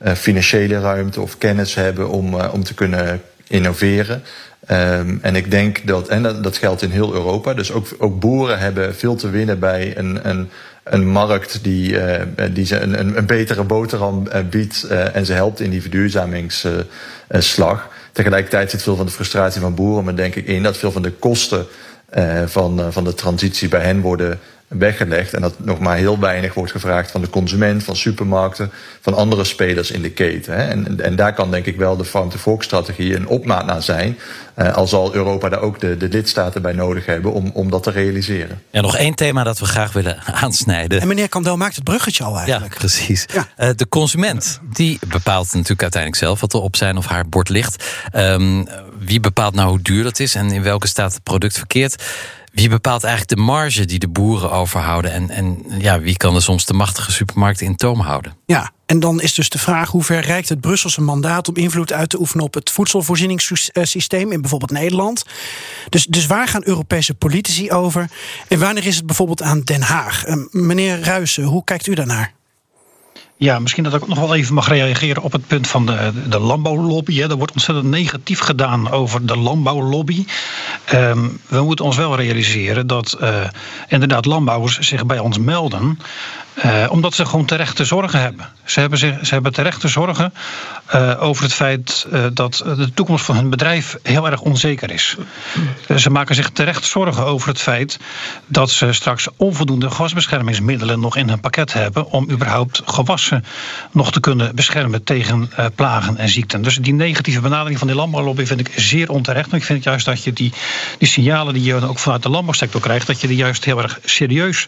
uh, 0.03 0.13
financiële 0.13 0.81
ruimte 0.81 1.21
of 1.21 1.39
kennis 1.39 1.75
hebben 1.75 2.09
om, 2.09 2.35
uh, 2.35 2.49
om 2.53 2.65
te 2.65 2.75
kunnen 2.75 3.23
innoveren. 3.49 4.23
Um, 4.71 5.19
en 5.23 5.37
ik 5.37 5.51
denk 5.51 5.87
dat, 5.87 6.09
en 6.09 6.23
dat, 6.23 6.43
dat 6.43 6.57
geldt 6.57 6.83
in 6.83 6.91
heel 6.91 7.13
Europa, 7.13 7.55
dus 7.55 7.73
ook, 7.73 7.87
ook 7.99 8.21
boeren 8.21 8.59
hebben 8.59 8.95
veel 8.95 9.15
te 9.15 9.31
winnen 9.31 9.59
bij 9.59 9.97
een, 9.97 10.29
een, 10.29 10.51
een 10.91 11.07
markt 11.07 11.59
die, 11.63 11.91
uh, 11.91 12.21
die 12.53 12.67
ze 12.67 12.81
een, 12.81 13.01
een, 13.01 13.17
een 13.17 13.27
betere 13.27 13.65
boterham 13.65 14.29
biedt 14.51 14.87
uh, 14.91 15.17
en 15.17 15.27
ze 15.27 15.33
helpt 15.33 15.61
in 15.61 15.71
die 15.71 15.81
verduurzamingsslag. 15.81 17.89
Tegelijkertijd 18.13 18.71
zit 18.71 18.83
veel 18.83 18.97
van 18.97 19.07
de 19.07 19.13
frustratie 19.13 19.61
van 19.61 19.75
boeren, 19.75 20.05
maar 20.05 20.17
denk 20.17 20.35
ik 20.35 20.47
in 20.47 20.63
dat 20.63 20.77
veel 20.77 20.93
van 20.93 21.03
de 21.03 21.13
kosten 21.13 21.67
van, 22.47 22.93
van 22.93 23.05
de 23.05 23.15
transitie 23.15 23.69
bij 23.69 23.83
hen 23.83 24.01
worden 24.01 24.41
weggelegd. 24.69 25.35
En 25.35 25.41
dat 25.41 25.55
nog 25.59 25.79
maar 25.79 25.97
heel 25.97 26.19
weinig 26.19 26.55
wordt 26.55 26.73
gevraagd 26.73 27.11
van 27.11 27.21
de 27.21 27.31
consument, 27.31 27.85
van 27.85 27.97
supermarkten, 27.97 28.71
van 29.01 29.15
andere 29.15 29.45
spelers 29.45 29.91
in 29.91 30.03
de 30.03 30.11
keten. 30.11 30.55
Hè. 30.55 30.63
En, 30.63 31.01
en 31.01 31.17
daar 31.17 31.35
kan 31.35 31.51
denk 31.51 31.67
ik 31.67 31.77
wel 31.77 31.97
de 31.97 32.05
farm-to-fork-strategie 32.05 33.15
een 33.15 33.27
opmaat 33.27 33.67
naar 33.67 33.83
zijn. 33.83 34.19
Uh, 34.57 34.75
al 34.75 34.87
zal 34.87 35.15
Europa 35.15 35.49
daar 35.49 35.61
ook 35.61 35.81
de, 35.81 35.97
de 35.97 36.09
lidstaten 36.09 36.63
bij 36.63 36.73
nodig 36.73 37.07
hebben 37.07 37.33
om, 37.33 37.51
om 37.55 37.71
dat 37.71 37.83
te 37.83 37.91
realiseren. 37.91 38.63
Ja, 38.71 38.81
nog 38.81 38.97
één 38.97 39.15
thema 39.15 39.45
dat 39.45 39.59
we 39.59 39.67
graag 39.67 39.93
willen 39.93 40.23
aansnijden. 40.43 41.01
En 41.01 41.09
meneer 41.09 41.29
Kandel 41.29 41.57
maakt 41.57 41.75
het 41.75 41.85
bruggetje 41.85 42.25
al 42.25 42.37
eigenlijk. 42.37 42.73
Ja, 42.73 42.79
precies. 42.79 43.27
Ja. 43.33 43.49
Uh, 43.59 43.71
de 43.77 43.89
consument, 43.89 44.61
die 44.73 44.99
bepaalt 45.07 45.53
natuurlijk 45.53 45.83
uiteindelijk 45.83 46.23
zelf 46.23 46.41
wat 46.41 46.53
er 46.53 46.61
op 46.61 46.77
zijn 46.77 46.97
of 46.97 47.07
haar 47.07 47.29
bord 47.29 47.49
ligt. 47.49 47.85
Um, 48.15 48.67
wie 48.99 49.21
bepaalt 49.21 49.55
nou 49.55 49.69
hoe 49.69 49.83
duur 49.83 50.03
dat 50.03 50.19
is 50.19 50.35
en 50.35 50.51
in 50.51 50.63
welke 50.63 50.87
staat 50.87 51.13
het 51.13 51.23
product 51.23 51.57
verkeert? 51.57 52.05
Wie 52.53 52.69
bepaalt 52.69 53.05
eigenlijk 53.05 53.37
de 53.37 53.47
marge 53.47 53.85
die 53.85 53.99
de 53.99 54.09
boeren 54.09 54.51
overhouden? 54.51 55.13
En, 55.13 55.31
en 55.31 55.65
ja, 55.79 56.01
wie 56.01 56.17
kan 56.17 56.35
er 56.35 56.43
soms 56.43 56.65
de 56.65 56.73
machtige 56.73 57.13
supermarkten 57.13 57.67
in 57.67 57.77
toom 57.77 58.01
houden? 58.01 58.37
Ja, 58.47 58.73
en 58.87 59.01
dan 59.01 59.21
is 59.21 59.35
dus 59.35 59.49
de 59.49 59.59
vraag 59.59 59.91
hoe 59.91 60.03
ver 60.03 60.21
reikt 60.21 60.49
het 60.49 60.61
Brusselse 60.61 61.01
mandaat 61.01 61.49
om 61.49 61.57
invloed 61.57 61.93
uit 61.93 62.11
te 62.11 62.19
oefenen 62.19 62.45
op 62.45 62.55
het 62.55 62.71
voedselvoorzieningssysteem 62.71 64.33
in 64.33 64.41
bijvoorbeeld 64.41 64.71
Nederland. 64.71 65.25
Dus, 65.89 66.05
dus 66.05 66.27
waar 66.27 66.49
gaan 66.49 66.63
Europese 66.65 67.15
politici 67.15 67.71
over? 67.71 68.11
En 68.49 68.59
wanneer 68.59 68.87
is 68.87 68.97
het 68.97 69.07
bijvoorbeeld 69.07 69.43
aan 69.43 69.61
Den 69.61 69.83
Haag? 69.83 70.27
Uh, 70.27 70.37
meneer 70.51 71.01
Ruijsen, 71.01 71.45
hoe 71.45 71.65
kijkt 71.65 71.87
u 71.87 71.95
daarnaar? 71.95 72.37
Ja, 73.41 73.59
misschien 73.59 73.85
dat 73.85 73.95
ik 73.95 74.03
ook 74.03 74.09
nog 74.09 74.19
wel 74.19 74.35
even 74.35 74.55
mag 74.55 74.69
reageren 74.69 75.23
op 75.23 75.33
het 75.33 75.47
punt 75.47 75.67
van 75.67 75.87
de, 75.87 76.13
de 76.29 76.39
landbouwlobby. 76.39 77.17
Hè. 77.17 77.31
Er 77.31 77.37
wordt 77.37 77.53
ontzettend 77.53 77.87
negatief 77.87 78.39
gedaan 78.39 78.91
over 78.91 79.27
de 79.27 79.37
landbouwlobby. 79.37 80.25
Um, 80.93 81.41
we 81.49 81.63
moeten 81.63 81.85
ons 81.85 81.97
wel 81.97 82.17
realiseren 82.17 82.87
dat 82.87 83.17
uh, 83.21 83.37
inderdaad 83.89 84.25
landbouwers 84.25 84.79
zich 84.79 85.07
bij 85.07 85.19
ons 85.19 85.39
melden. 85.39 85.99
Uh, 86.65 86.87
omdat 86.91 87.15
ze 87.15 87.27
gewoon 87.27 87.45
terechte 87.45 87.85
zorgen 87.85 88.21
hebben. 88.21 88.49
Ze 88.65 88.81
hebben, 88.81 88.99
zich, 88.99 89.27
ze 89.27 89.35
hebben 89.35 89.53
terechte 89.53 89.89
zorgen 89.89 90.33
uh, 90.95 91.23
over 91.23 91.43
het 91.43 91.53
feit 91.53 92.07
dat 92.33 92.63
de 92.65 92.91
toekomst 92.95 93.25
van 93.25 93.37
hun 93.37 93.51
bedrijf 93.51 93.97
heel 94.03 94.31
erg 94.31 94.41
onzeker 94.41 94.91
is. 94.91 95.17
ze 95.97 96.11
maken 96.11 96.35
zich 96.35 96.51
terecht 96.51 96.85
zorgen 96.85 97.25
over 97.25 97.49
het 97.49 97.61
feit 97.61 97.99
dat 98.47 98.71
ze 98.71 98.93
straks 98.93 99.29
onvoldoende 99.37 99.91
gewasbeschermingsmiddelen 99.91 101.01
nog 101.01 101.17
in 101.17 101.29
hun 101.29 101.41
pakket 101.41 101.73
hebben 101.73 102.11
om 102.11 102.31
überhaupt 102.31 102.83
nog 103.93 104.13
te 104.13 104.21
kunnen 104.21 104.55
beschermen 104.55 105.05
tegen 105.05 105.51
plagen 105.75 106.17
en 106.17 106.29
ziekten. 106.29 106.63
Dus 106.63 106.77
die 106.77 106.93
negatieve 106.93 107.41
benadering 107.41 107.79
van 107.79 107.87
die 107.87 107.97
landbouwlobby 107.97 108.45
vind 108.45 108.61
ik 108.61 108.73
zeer 108.77 109.11
onterecht. 109.11 109.51
Maar 109.51 109.61
ik 109.61 109.67
vind 109.67 109.85
juist 109.85 110.05
dat 110.05 110.25
je 110.25 110.33
die, 110.33 110.53
die 110.99 111.09
signalen 111.09 111.55
die 111.55 111.63
je 111.63 111.87
ook 111.87 111.99
vanuit 111.99 112.23
de 112.23 112.29
landbouwsector 112.29 112.81
krijgt, 112.81 113.07
dat 113.07 113.21
je 113.21 113.27
die 113.27 113.37
juist 113.37 113.65
heel 113.65 113.83
erg 113.83 113.99
serieus 114.05 114.67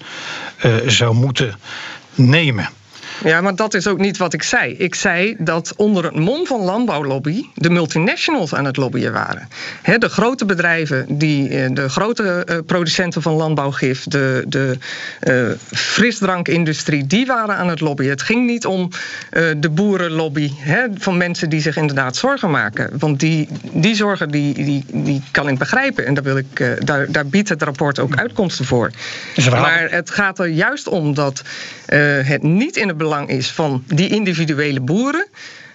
zou 0.87 1.15
moeten 1.15 1.55
nemen. 2.15 2.69
Ja, 3.25 3.41
maar 3.41 3.55
dat 3.55 3.75
is 3.75 3.87
ook 3.87 3.99
niet 3.99 4.17
wat 4.17 4.33
ik 4.33 4.43
zei. 4.43 4.73
Ik 4.73 4.95
zei 4.95 5.35
dat 5.39 5.73
onder 5.77 6.05
het 6.05 6.17
mom 6.17 6.47
van 6.47 6.61
landbouwlobby 6.61 7.45
de 7.55 7.71
multinationals 7.71 8.55
aan 8.55 8.65
het 8.65 8.77
lobbyen 8.77 9.13
waren. 9.13 9.49
de 9.99 10.09
grote 10.09 10.45
bedrijven, 10.45 11.19
die, 11.19 11.49
eh, 11.49 11.69
de 11.73 11.89
grote 11.89 12.45
eh, 12.45 12.59
producenten 12.67 13.23
van 13.23 13.33
landbouwgif, 13.33 14.05
de, 14.05 14.45
de 14.47 14.79
uh, 15.23 15.51
frisdrankindustrie, 15.71 17.07
die 17.07 17.27
waren 17.27 17.57
aan 17.57 17.69
het 17.69 17.81
lobbyen. 17.81 18.11
Het 18.11 18.23
ging 18.23 18.47
niet 18.47 18.67
om 18.67 18.89
de 19.57 19.71
boerenlobby 19.71 20.51
van 20.99 21.17
mensen 21.17 21.51
die 21.51 21.61
zich 21.61 21.77
inderdaad 21.77 22.17
zorgen 22.17 22.51
maken. 22.51 22.91
Want 22.99 23.21
die, 23.21 23.49
die 23.73 23.95
zorgen 23.95 24.31
die, 24.31 24.55
die, 24.55 24.85
die 24.93 25.23
kan 25.31 25.49
ik 25.49 25.59
begrijpen. 25.59 26.07
En 26.07 26.15
daar, 26.15 26.25
wil 26.25 26.37
ik, 26.37 26.77
daar, 26.87 27.13
daar 27.13 27.27
biedt 27.27 27.49
het 27.49 27.63
rapport 27.63 27.99
ook 27.99 28.17
uitkomsten 28.17 28.65
voor. 28.65 28.91
Maar 29.51 29.91
het 29.91 30.11
gaat 30.11 30.39
er 30.39 30.47
juist 30.47 30.89
om 30.89 31.15
dat 31.15 31.43
het 32.25 32.43
niet 32.43 32.77
in 32.77 32.89
het 32.89 32.97
belang 32.97 33.10
is 33.29 33.51
van 33.51 33.85
die 33.87 34.09
individuele 34.09 34.81
boeren. 34.81 35.27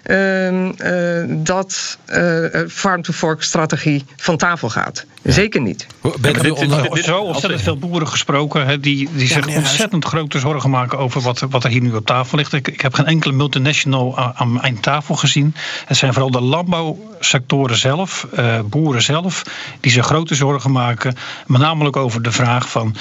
Uh, 0.05 0.51
uh, 0.51 1.25
dat 1.27 1.97
uh, 2.07 2.45
farm-to-fork-strategie 2.69 4.05
van 4.15 4.37
tafel 4.37 4.69
gaat. 4.69 5.05
Ja. 5.21 5.31
Zeker 5.31 5.61
niet. 5.61 5.87
Ben 6.19 6.41
je 6.41 6.55
onder... 6.55 7.03
zo 7.03 7.17
ontzettend 7.17 7.61
veel 7.61 7.77
boeren 7.77 8.07
gesproken 8.07 8.65
he, 8.65 8.79
die, 8.79 9.09
die 9.13 9.27
zich 9.27 9.47
ja, 9.47 9.55
ontzettend 9.57 10.05
grote 10.05 10.39
zorgen 10.39 10.69
maken 10.69 10.97
over 10.97 11.21
wat, 11.21 11.39
wat 11.39 11.63
er 11.63 11.69
hier 11.69 11.81
nu 11.81 11.93
op 11.93 12.05
tafel 12.05 12.37
ligt. 12.37 12.53
Ik, 12.53 12.67
ik 12.67 12.81
heb 12.81 12.93
geen 12.93 13.05
enkele 13.05 13.33
multinational 13.33 14.17
aan, 14.17 14.33
aan, 14.35 14.53
mijn 14.53 14.79
tafel 14.79 15.15
gezien. 15.15 15.55
Het 15.85 15.97
zijn 15.97 16.13
vooral 16.13 16.31
de 16.31 16.41
landbouwsectoren 16.41 17.77
zelf, 17.77 18.27
uh, 18.39 18.59
boeren 18.65 19.01
zelf, 19.01 19.43
die 19.79 19.91
zich 19.91 20.05
grote 20.05 20.35
zorgen 20.35 20.71
maken. 20.71 21.15
Met 21.47 21.61
namelijk 21.61 21.95
over 21.95 22.21
de 22.21 22.31
vraag 22.31 22.69
van, 22.69 22.95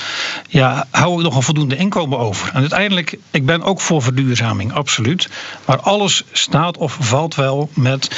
ja, 0.48 0.86
hou 0.90 1.16
ik 1.16 1.22
nog 1.22 1.36
een 1.36 1.42
voldoende 1.42 1.76
inkomen 1.76 2.18
over? 2.18 2.50
En 2.52 2.60
uiteindelijk, 2.60 3.18
ik 3.30 3.46
ben 3.46 3.62
ook 3.62 3.80
voor 3.80 4.02
verduurzaming, 4.02 4.72
absoluut. 4.72 5.28
Maar 5.64 5.80
alles 5.80 6.24
staat 6.32 6.76
of 6.76 6.93
valt 7.00 7.34
wel 7.34 7.68
met 7.74 8.08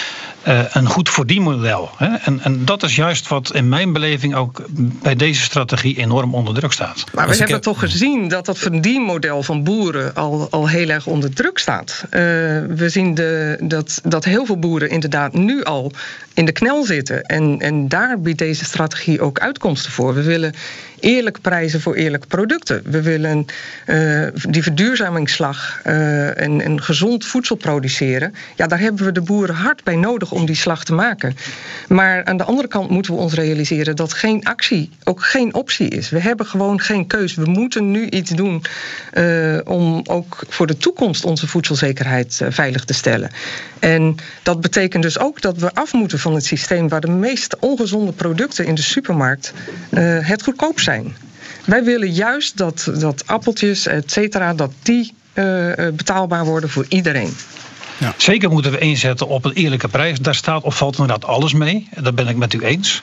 uh, 0.49 0.61
een 0.71 0.87
goed 0.87 1.11
verdienmodel. 1.11 1.91
Hè? 1.97 2.15
En, 2.17 2.41
en 2.41 2.65
dat 2.65 2.83
is 2.83 2.97
juist 2.97 3.29
wat 3.29 3.55
in 3.55 3.69
mijn 3.69 3.93
beleving 3.93 4.35
ook 4.35 4.63
bij 5.03 5.15
deze 5.15 5.43
strategie 5.43 5.99
enorm 5.99 6.35
onder 6.35 6.55
druk 6.55 6.73
staat. 6.73 7.05
Maar 7.15 7.29
we 7.29 7.37
hebben 7.37 7.55
heb... 7.55 7.63
toch 7.63 7.79
gezien 7.79 8.29
dat 8.29 8.47
dat 8.47 8.59
verdienmodel 8.59 9.43
van 9.43 9.65
boeren 9.65 10.15
al, 10.15 10.49
al 10.51 10.69
heel 10.69 10.89
erg 10.89 11.07
onder 11.07 11.35
druk 11.35 11.59
staat. 11.59 12.05
Uh, 12.05 12.11
we 12.69 12.87
zien 12.87 13.15
de, 13.15 13.59
dat, 13.63 14.01
dat 14.05 14.25
heel 14.25 14.47
veel 14.47 14.59
boeren 14.59 14.91
inderdaad 14.91 15.33
nu 15.33 15.65
al 15.65 15.93
in 16.35 16.45
de 16.45 16.53
knel 16.53 16.85
zitten. 16.85 17.23
En, 17.23 17.61
en 17.61 17.89
daar 17.89 18.21
biedt 18.21 18.39
deze 18.39 18.65
strategie 18.65 19.21
ook 19.21 19.39
uitkomsten 19.39 19.93
voor. 19.93 20.15
We 20.15 20.23
willen 20.23 20.55
eerlijke 21.07 21.41
prijzen 21.41 21.81
voor 21.81 21.95
eerlijke 21.95 22.27
producten. 22.27 22.83
We 22.85 23.03
willen 23.03 23.47
uh, 23.87 24.27
die 24.49 24.63
verduurzamingsslag 24.63 25.81
uh, 25.87 26.41
en, 26.41 26.61
en 26.61 26.83
gezond 26.83 27.27
voedsel 27.27 27.57
produceren. 27.57 28.35
Ja, 28.57 28.67
daar 28.67 28.81
hebben 28.81 29.05
we 29.05 29.13
de 29.13 29.21
boeren 29.21 29.55
hard 29.55 29.85
bij 29.85 29.97
nodig 29.97 30.33
om 30.33 30.47
die 30.47 30.57
slag 30.57 30.85
te 30.85 30.95
maken. 30.95 31.37
Maar 31.89 32.25
aan 32.25 32.37
de 32.37 32.45
andere 32.45 32.69
kant 32.69 32.91
moeten 32.91 33.15
we 33.15 33.21
ons 33.21 33.35
realiseren 33.35 33.97
dat 33.97 34.13
geen 34.13 34.45
actie 34.45 34.91
ook 35.05 35.25
geen 35.25 35.55
optie 35.55 35.89
is. 35.89 36.11
We 36.11 36.21
hebben 36.21 36.47
gewoon 36.47 36.81
geen 36.81 37.07
keus. 37.07 37.35
We 37.35 37.45
moeten 37.51 37.91
nu 37.91 38.09
iets 38.09 38.31
doen 38.31 38.63
uh, 39.15 39.59
om 39.65 40.03
ook 40.05 40.43
voor 40.49 40.67
de 40.67 40.77
toekomst 40.77 41.25
onze 41.25 41.47
voedselzekerheid 41.47 42.41
veilig 42.49 42.85
te 42.85 42.95
stellen. 42.95 43.31
En 43.79 44.17
dat 44.43 44.61
betekent 44.61 45.03
dus 45.03 45.19
ook 45.19 45.41
dat 45.41 45.59
we 45.59 45.75
af 45.75 45.93
moeten 45.93 46.19
van 46.19 46.35
het 46.35 46.45
systeem 46.45 46.89
waar 46.89 47.01
de 47.01 47.11
meest 47.11 47.57
ongezonde 47.59 48.13
producten 48.13 48.67
in 48.67 48.75
de 48.75 48.83
supermarkt 48.83 49.53
het 50.21 50.43
goedkoopst 50.43 50.85
zijn. 50.85 50.96
Wij 51.65 51.85
willen 51.85 52.13
juist 52.13 52.57
dat, 52.57 52.91
dat 52.99 53.27
appeltjes, 53.27 53.87
et 53.87 54.11
cetera, 54.11 54.55
dat 54.55 54.73
die 54.83 55.15
uh, 55.35 55.45
betaalbaar 55.75 56.45
worden 56.45 56.71
voor 56.71 56.87
iedereen. 56.89 57.37
Ja. 57.99 58.15
Zeker 58.17 58.51
moeten 58.51 58.73
we 58.73 58.79
inzetten 58.79 59.29
op 59.29 59.45
een 59.45 59.53
eerlijke 59.53 59.89
prijs. 59.89 60.19
Daar 60.19 60.35
staat 60.35 60.63
of 60.63 60.77
valt 60.77 60.99
inderdaad 60.99 61.25
alles 61.25 61.53
mee. 61.53 61.89
Dat 62.01 62.15
ben 62.15 62.29
ik 62.29 62.37
met 62.37 62.53
u 62.53 62.61
eens. 62.61 63.03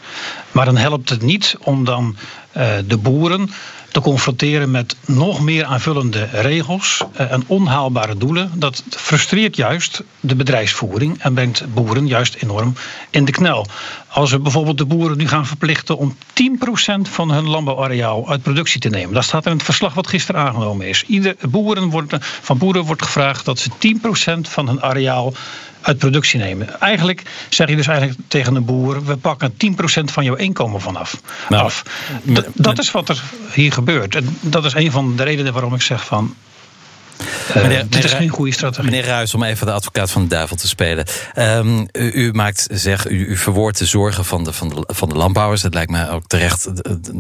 Maar 0.52 0.66
dan 0.66 0.78
helpt 0.78 1.10
het 1.10 1.22
niet 1.22 1.56
om 1.60 1.86
dan 1.86 2.16
uh, 2.58 2.68
de 2.88 2.98
boeren 2.98 3.50
te 3.94 4.02
confronteren 4.02 4.72
met 4.72 4.96
nog 5.06 5.42
meer 5.42 5.66
aanvullende 5.66 6.28
regels 6.32 7.04
uh, 7.14 7.32
en 7.32 7.44
onhaalbare 7.48 8.18
doelen. 8.18 8.52
Dat 8.54 8.84
frustreert 8.90 9.56
juist 9.56 10.04
de 10.20 10.36
bedrijfsvoering 10.36 11.20
en 11.20 11.34
brengt 11.34 11.74
boeren 11.74 12.08
juist 12.08 12.36
enorm 12.36 12.74
in 13.10 13.26
de 13.26 13.32
knel. 13.32 13.66
Als 14.08 14.32
we 14.32 14.40
bijvoorbeeld 14.40 14.78
de 14.78 14.86
boeren 14.86 15.18
nu 15.18 15.28
gaan 15.28 15.46
verplichten 15.46 15.98
om 15.98 16.16
10% 16.18 17.02
van 17.02 17.32
hun 17.32 17.50
landbouwareaal 17.50 18.30
uit 18.30 18.42
productie 18.42 18.80
te 18.80 18.90
nemen. 18.90 19.14
Dat 19.14 19.24
staat 19.24 19.46
in 19.46 19.52
het 19.52 19.64
verslag 19.64 19.94
wat 19.94 20.08
gisteren 20.08 20.42
aangenomen 20.42 20.88
is. 20.88 21.04
Ieder 21.04 21.36
boeren 21.50 21.90
wordt, 21.90 22.16
van 22.20 22.58
boeren 22.58 22.84
wordt 22.84 23.02
gevraagd 23.02 23.46
dat 23.46 23.60
ze 23.60 23.70
10% 23.70 24.40
van 24.42 24.68
hun 24.68 24.82
areaal 24.82 25.34
uit 25.84 25.98
productie 25.98 26.40
nemen. 26.40 26.80
Eigenlijk 26.80 27.22
zeg 27.50 27.70
je 27.70 27.76
dus 27.76 27.88
eigenlijk 27.88 28.20
tegen 28.28 28.56
een 28.56 28.66
boer: 28.66 29.06
we 29.06 29.18
pakken 29.18 29.52
10% 29.52 29.56
van 30.04 30.24
jouw 30.24 30.36
inkomen 30.36 30.82
vanaf. 30.82 31.22
Nou, 31.50 31.64
af. 31.64 31.84
dat 32.54 32.80
is 32.80 32.92
wat 32.92 33.10
er 33.10 33.24
hier 33.54 33.72
gebeurt. 33.72 34.16
En 34.16 34.38
dat 34.42 34.66
is 34.66 34.74
een 34.74 34.92
van 34.92 35.16
de 35.16 35.24
redenen 35.24 35.54
waarom 35.54 35.74
ik 35.74 35.82
zeg 35.82 36.06
van. 36.06 36.36
Uh, 37.48 37.62
meneer, 37.62 37.90
dit 37.90 38.04
is 38.04 38.14
geen 38.14 38.30
goede 38.30 38.52
strategie. 38.52 38.92
Meneer 38.92 39.06
Ruijs, 39.06 39.34
om 39.34 39.44
even 39.44 39.66
de 39.66 39.72
advocaat 39.72 40.12
van 40.12 40.22
de 40.22 40.28
duivel 40.28 40.56
te 40.56 40.68
spelen. 40.68 41.06
Um, 41.36 41.88
u, 41.92 42.12
u, 42.12 42.32
maakt, 42.32 42.68
zeg, 42.72 43.08
u, 43.08 43.26
u 43.26 43.38
verwoordt 43.38 43.78
de 43.78 43.86
zorgen 43.86 44.26
van 44.26 44.44
de, 44.44 44.54
van, 44.54 44.70
de, 44.70 44.84
van 44.94 45.10
de 45.10 45.16
landbouwers. 45.16 45.62
Dat 45.62 45.74
lijkt 45.74 45.92
mij 45.92 46.10
ook 46.10 46.28
terecht 46.28 46.70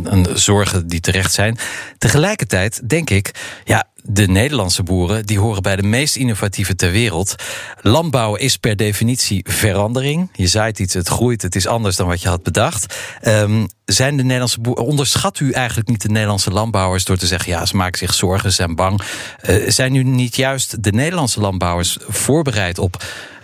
een 0.03 0.27
zorgen 0.33 0.87
die 0.87 0.99
terecht 0.99 1.33
zijn. 1.33 1.57
Tegelijkertijd 1.97 2.89
denk 2.89 3.09
ik, 3.09 3.31
ja, 3.63 3.87
de 4.05 4.27
Nederlandse 4.27 4.83
boeren 4.83 5.25
die 5.25 5.39
horen 5.39 5.61
bij 5.61 5.75
de 5.75 5.83
meest 5.83 6.15
innovatieve 6.15 6.75
ter 6.75 6.91
wereld. 6.91 7.35
Landbouw 7.81 8.35
is 8.35 8.57
per 8.57 8.75
definitie 8.75 9.45
verandering. 9.49 10.29
Je 10.33 10.47
zaait 10.47 10.79
iets, 10.79 10.93
het 10.93 11.07
groeit, 11.07 11.41
het 11.41 11.55
is 11.55 11.67
anders 11.67 11.95
dan 11.95 12.07
wat 12.07 12.21
je 12.21 12.27
had 12.27 12.43
bedacht. 12.43 12.95
Um, 13.27 13.67
zijn 13.85 14.17
de 14.17 14.23
Nederlandse 14.23 14.61
boeren, 14.61 14.85
onderschat 14.85 15.39
u 15.39 15.51
eigenlijk 15.51 15.89
niet 15.89 16.01
de 16.01 16.09
Nederlandse 16.09 16.51
landbouwers 16.51 17.05
door 17.05 17.17
te 17.17 17.27
zeggen: 17.27 17.51
ja, 17.51 17.65
ze 17.65 17.75
maken 17.75 17.97
zich 17.97 18.13
zorgen, 18.13 18.49
ze 18.49 18.55
zijn 18.55 18.75
bang. 18.75 19.01
Uh, 19.49 19.69
zijn 19.69 19.91
nu 19.91 20.03
niet 20.03 20.35
juist 20.35 20.83
de 20.83 20.91
Nederlandse 20.91 21.39
landbouwers 21.39 21.97
voorbereid 22.07 22.79
op 22.79 23.03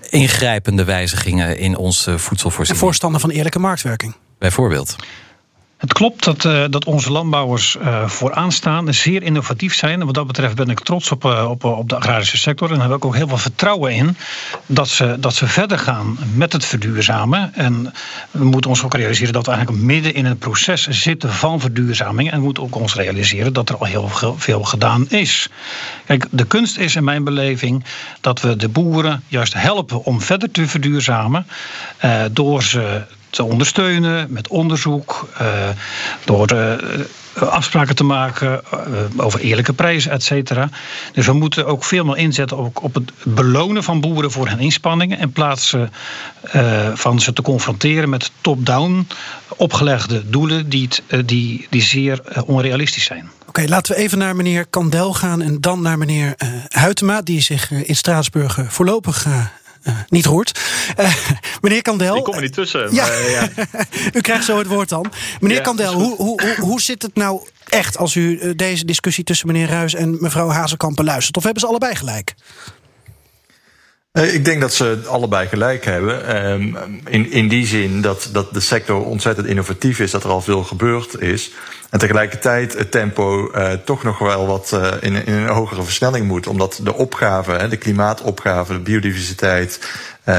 ingrijpende 0.10 0.84
wijzigingen 0.84 1.58
in 1.58 1.78
onze 1.78 2.20
voedselvoorziening? 2.20 2.86
Voorstander 2.86 3.22
van 3.22 3.30
eerlijke 3.30 3.60
marktwerking. 3.60 4.16
Bijvoorbeeld. 4.40 4.96
Het 5.80 5.94
klopt 5.94 6.24
dat, 6.24 6.44
uh, 6.44 6.64
dat 6.70 6.86
onze 6.86 7.12
landbouwers 7.12 7.78
uh, 7.82 8.08
vooraan 8.08 8.52
staan 8.52 8.88
en 8.88 8.94
zeer 8.94 9.24
innovatief 9.24 9.76
zijn. 9.76 10.00
En 10.00 10.06
wat 10.06 10.16
dat 10.16 10.28
betreft 10.28 10.56
ben 10.56 10.70
ik 10.70 10.80
trots 10.80 11.12
op, 11.12 11.26
uh, 11.26 11.50
op, 11.50 11.64
op 11.64 11.90
de 11.90 11.96
agrarische 11.96 12.38
sector. 12.38 12.72
En 12.72 12.80
heb 12.80 12.92
ik 12.92 13.06
ook 13.06 13.16
heel 13.16 13.28
veel 13.28 13.38
vertrouwen 13.38 13.94
in 13.94 14.18
dat 14.66 14.88
ze, 14.88 15.16
dat 15.20 15.34
ze 15.34 15.48
verder 15.48 15.80
gaan 15.80 16.18
met 16.34 16.54
het 16.54 16.66
verduurzamen. 16.66 17.54
En 17.54 17.94
we 18.32 18.46
moeten 18.46 18.70
ons 18.70 18.84
ook 18.84 18.94
realiseren 18.94 19.34
dat 19.34 19.46
we 19.46 19.52
eigenlijk 19.52 19.84
midden 19.84 20.14
in 20.14 20.26
het 20.26 20.40
proces 20.40 20.88
zitten 20.88 21.34
van 21.34 21.60
verduurzaming. 21.60 22.32
En 22.32 22.38
we 22.38 22.44
moeten 22.44 22.64
ook 22.64 22.76
ons 22.76 22.96
realiseren 22.96 23.54
dat 23.54 23.70
er 23.70 23.78
al 23.78 23.86
heel 23.86 24.10
veel 24.38 24.64
gedaan 24.64 25.10
is. 25.10 25.50
Kijk, 26.06 26.26
de 26.32 26.46
kunst 26.46 26.78
is 26.78 26.96
in 26.96 27.04
mijn 27.04 27.24
beleving 27.24 27.84
dat 28.22 28.42
we 28.42 28.56
de 28.56 28.70
boeren 28.70 29.24
juist 29.28 29.54
helpen 29.54 30.04
om 30.04 30.22
verder 30.22 30.52
te 30.52 30.68
verduurzamen. 30.68 31.48
door 32.32 32.64
ze 32.64 33.02
te 33.30 33.44
ondersteunen 33.44 34.28
met 34.30 34.48
onderzoek, 34.48 35.30
door 36.26 36.80
afspraken 37.40 37.96
te 37.96 38.04
maken 38.04 38.62
over 39.18 39.40
eerlijke 39.40 39.74
prijzen, 39.74 40.12
et 40.12 40.24
cetera. 40.24 40.70
Dus 41.14 41.26
we 41.26 41.34
moeten 41.34 41.66
ook 41.66 41.84
veel 41.84 42.06
meer 42.06 42.18
inzetten 42.18 42.58
op, 42.58 42.84
op 42.84 42.94
het 42.94 43.12
belonen 43.24 43.84
van 43.84 44.02
boeren 44.02 44.32
voor 44.32 44.48
hun 44.48 44.60
inspanningen. 44.60 45.20
In 45.20 45.32
plaats 45.32 45.76
van 46.94 47.20
ze 47.20 47.34
te 47.34 47.42
confronteren 47.42 48.10
met 48.10 48.32
top-down 48.42 49.08
opgelegde 49.48 50.30
doelen 50.30 50.70
die, 50.70 50.90
die, 51.26 51.68
die 51.70 51.82
zeer 51.82 52.22
onrealistisch 52.46 53.04
zijn. 53.04 53.30
Oké, 53.48 53.66
laten 53.68 53.96
we 53.96 54.02
even 54.02 54.18
naar 54.18 54.36
meneer 54.36 54.66
Kandel 54.66 55.14
gaan 55.14 55.42
en 55.42 55.62
dan 55.62 55.82
naar 55.82 55.98
meneer 55.98 56.36
uh, 56.38 56.50
Huytema, 56.68 57.22
die 57.22 57.42
zich 57.42 57.72
in 57.72 57.96
Straatsburg 57.96 58.60
voorlopig 58.68 59.28
niet 60.10 60.26
roert. 60.26 60.60
Uh, 61.00 61.16
meneer 61.62 61.82
Kandel. 61.82 62.18
Ik 62.18 62.24
kom 62.24 62.34
er 62.34 62.42
niet 62.42 62.54
tussen. 62.54 62.94
Ja. 62.94 63.08
Maar, 63.08 63.30
ja. 63.30 63.50
u 64.18 64.22
krijgt 64.22 64.46
zo 64.46 64.58
het 64.58 64.68
woord 64.68 64.90
dan. 64.90 65.12
Meneer 65.40 65.58
ja, 65.58 65.64
Kandel, 65.64 65.94
hoe, 65.94 66.16
hoe, 66.16 66.42
hoe, 66.42 66.56
hoe 66.60 66.82
zit 66.82 67.02
het 67.02 67.16
nou 67.16 67.42
echt 67.70 67.98
als 67.98 68.16
u 68.16 68.56
deze 68.56 68.86
discussie 68.86 69.24
tussen 69.24 69.48
meneer 69.48 69.68
Ruis 69.68 69.94
en 69.94 70.18
mevrouw 70.20 70.50
Hazekamp 70.50 70.96
beluistert? 70.96 71.38
Of 71.38 71.44
hebben 71.44 71.62
ze 71.62 71.68
allebei 71.68 71.96
gelijk? 71.96 72.36
Ik 74.12 74.46
denk 74.46 74.62
dat 74.62 74.74
ze 74.74 75.02
allebei 75.08 75.48
gelijk 75.48 75.86
hebben. 75.86 76.28
Ehm, 76.28 76.76
in, 77.06 77.32
in 77.32 77.48
die 77.48 77.68
zin 77.68 78.02
dat, 78.02 78.30
dat 78.32 78.54
de 78.54 78.60
sector 78.60 79.06
ontzettend 79.06 79.48
innovatief 79.48 80.00
is, 80.00 80.12
dat 80.12 80.24
er 80.24 80.30
al 80.30 80.42
veel 80.42 80.64
gebeurd 80.64 81.22
is. 81.22 81.52
En 81.90 82.00
tegelijkertijd 82.00 82.78
het 82.78 82.92
tempo 82.92 83.52
uh, 83.56 83.72
toch 83.72 84.04
nog 84.04 84.20
wel 84.20 84.48
wat 84.48 84.72
uh, 84.74 84.94
in, 85.00 85.26
in, 85.26 85.34
een 85.34 85.48
hogere 85.48 85.84
versnelling 85.84 86.28
moet. 86.28 86.48
Omdat 86.48 86.80
de 86.84 86.94
opgaven, 86.94 87.70
de 87.70 87.78
klimaatopgaven, 87.78 88.76
de 88.76 88.82
biodiversiteit, 88.82 89.80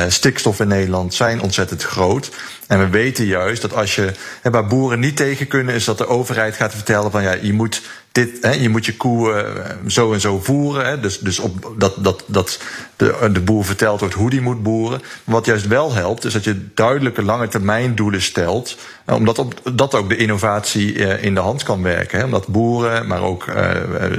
stikstof 0.08 0.60
in 0.60 0.68
Nederland 0.68 1.14
zijn 1.14 1.40
ontzettend 1.40 1.82
groot. 1.82 2.30
En 2.66 2.78
we 2.78 2.88
weten 2.88 3.24
juist 3.24 3.62
dat 3.62 3.74
als 3.74 3.94
je, 3.94 4.12
waar 4.42 4.66
boeren 4.66 5.00
niet 5.00 5.16
tegen 5.16 5.46
kunnen, 5.46 5.74
is 5.74 5.84
dat 5.84 5.98
de 5.98 6.06
overheid 6.06 6.54
gaat 6.54 6.74
vertellen 6.74 7.10
van 7.10 7.22
ja, 7.22 7.36
je 7.40 7.52
moet 7.52 7.82
dit, 8.12 8.38
hè, 8.40 8.50
je 8.50 8.68
moet 8.68 8.86
je 8.86 8.96
koe 8.96 9.32
uh, 9.32 9.70
zo 9.86 10.12
en 10.12 10.20
zo 10.20 10.40
voeren. 10.40 10.86
Hè, 10.86 11.00
dus 11.00 11.18
dus 11.18 11.38
op, 11.38 11.74
dat, 11.76 11.94
dat, 11.98 12.24
dat 12.26 12.61
de, 12.96 13.30
de 13.32 13.40
boer 13.40 13.64
verteld 13.64 14.00
wordt 14.00 14.14
hoe 14.14 14.30
die 14.30 14.40
moet 14.40 14.62
boeren. 14.62 15.02
wat 15.24 15.46
juist 15.46 15.66
wel 15.66 15.92
helpt, 15.92 16.24
is 16.24 16.32
dat 16.32 16.44
je 16.44 16.66
duidelijke 16.74 17.22
lange 17.22 17.48
termijn 17.48 17.94
doelen 17.94 18.22
stelt. 18.22 18.76
Uh, 19.06 19.14
omdat 19.14 19.38
op, 19.38 19.54
dat 19.72 19.94
ook 19.94 20.08
de 20.08 20.16
innovatie 20.16 20.94
uh, 20.94 21.24
in 21.24 21.34
de 21.34 21.40
hand 21.40 21.62
kan 21.62 21.82
werken. 21.82 22.18
Hè, 22.18 22.24
omdat 22.24 22.46
boeren, 22.46 23.06
maar 23.06 23.22
ook 23.22 23.44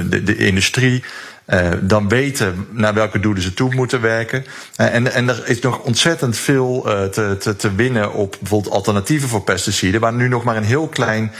de, 0.08 0.22
de 0.22 0.36
industrie. 0.36 1.04
Uh, 1.52 1.70
dan 1.80 2.08
weten 2.08 2.66
naar 2.70 2.94
welke 2.94 3.20
doelen 3.20 3.42
ze 3.42 3.54
toe 3.54 3.74
moeten 3.74 4.00
werken. 4.00 4.44
Uh, 4.76 4.94
en, 4.94 5.12
en 5.12 5.28
er 5.28 5.48
is 5.48 5.60
nog 5.60 5.78
ontzettend 5.78 6.36
veel 6.36 6.82
uh, 6.86 7.04
te, 7.04 7.36
te, 7.38 7.56
te 7.56 7.74
winnen 7.74 8.12
op 8.12 8.36
bijvoorbeeld 8.40 8.74
alternatieven 8.74 9.28
voor 9.28 9.42
pesticiden, 9.42 10.00
waar 10.00 10.12
nu 10.12 10.28
nog 10.28 10.44
maar 10.44 10.56
een 10.56 10.64
heel 10.64 10.88
klein 10.88 11.32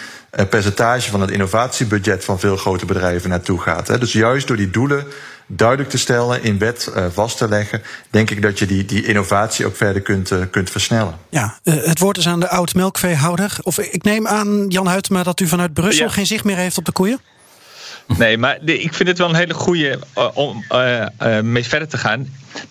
percentage 0.49 1.11
van 1.11 1.21
het 1.21 1.31
innovatiebudget 1.31 2.25
van 2.25 2.41
veel 2.41 2.57
grote 2.57 2.87
bedrijven 2.87 3.31
naartoe 3.31 3.61
gaat. 3.61 3.89
Hè. 3.89 3.99
Dus 3.99 4.13
juist 4.13 4.47
door 4.47 4.57
die 4.57 4.71
doelen 4.71 5.05
duidelijk 5.47 5.91
te 5.91 5.99
stellen, 5.99 6.43
in 6.43 6.59
wet 6.59 6.93
vast 7.13 7.39
te 7.39 7.49
leggen, 7.49 7.83
denk 8.11 8.31
ik 8.31 8.43
dat 8.43 8.59
je 8.59 8.67
die, 8.67 8.85
die 8.85 9.05
innovatie 9.05 9.67
ook 9.67 9.77
verder 9.77 10.03
kunt, 10.03 10.31
kunt 10.51 10.71
versnellen. 10.71 11.19
Ja, 11.29 11.59
het 11.63 11.99
woord 11.99 12.17
is 12.17 12.29
aan 12.29 12.41
de 12.41 12.49
oud-melkveehouder. 12.49 13.57
Of 13.63 13.79
ik 13.79 14.03
neem 14.03 14.27
aan, 14.27 14.67
Jan 14.69 14.89
Huytema, 14.89 15.23
dat 15.23 15.41
u 15.41 15.47
vanuit 15.47 15.73
Brussel 15.73 16.07
ja. 16.07 16.13
geen 16.13 16.27
zicht 16.27 16.45
meer 16.45 16.57
heeft 16.57 16.79
op 16.79 16.85
de 16.85 16.93
koeien? 16.93 17.21
Nee, 18.07 18.39
maar 18.39 18.59
ik 18.65 18.95
vind 18.95 19.09
het 19.09 19.19
wel 19.19 19.29
een 19.29 19.35
hele 19.35 19.55
goede 19.55 19.99
om 20.35 20.65
uh, 20.73 21.07
uh, 21.23 21.41
mee 21.41 21.65
verder 21.65 21.89
te 21.89 21.99
gaan. 21.99 22.29
80% 22.67 22.71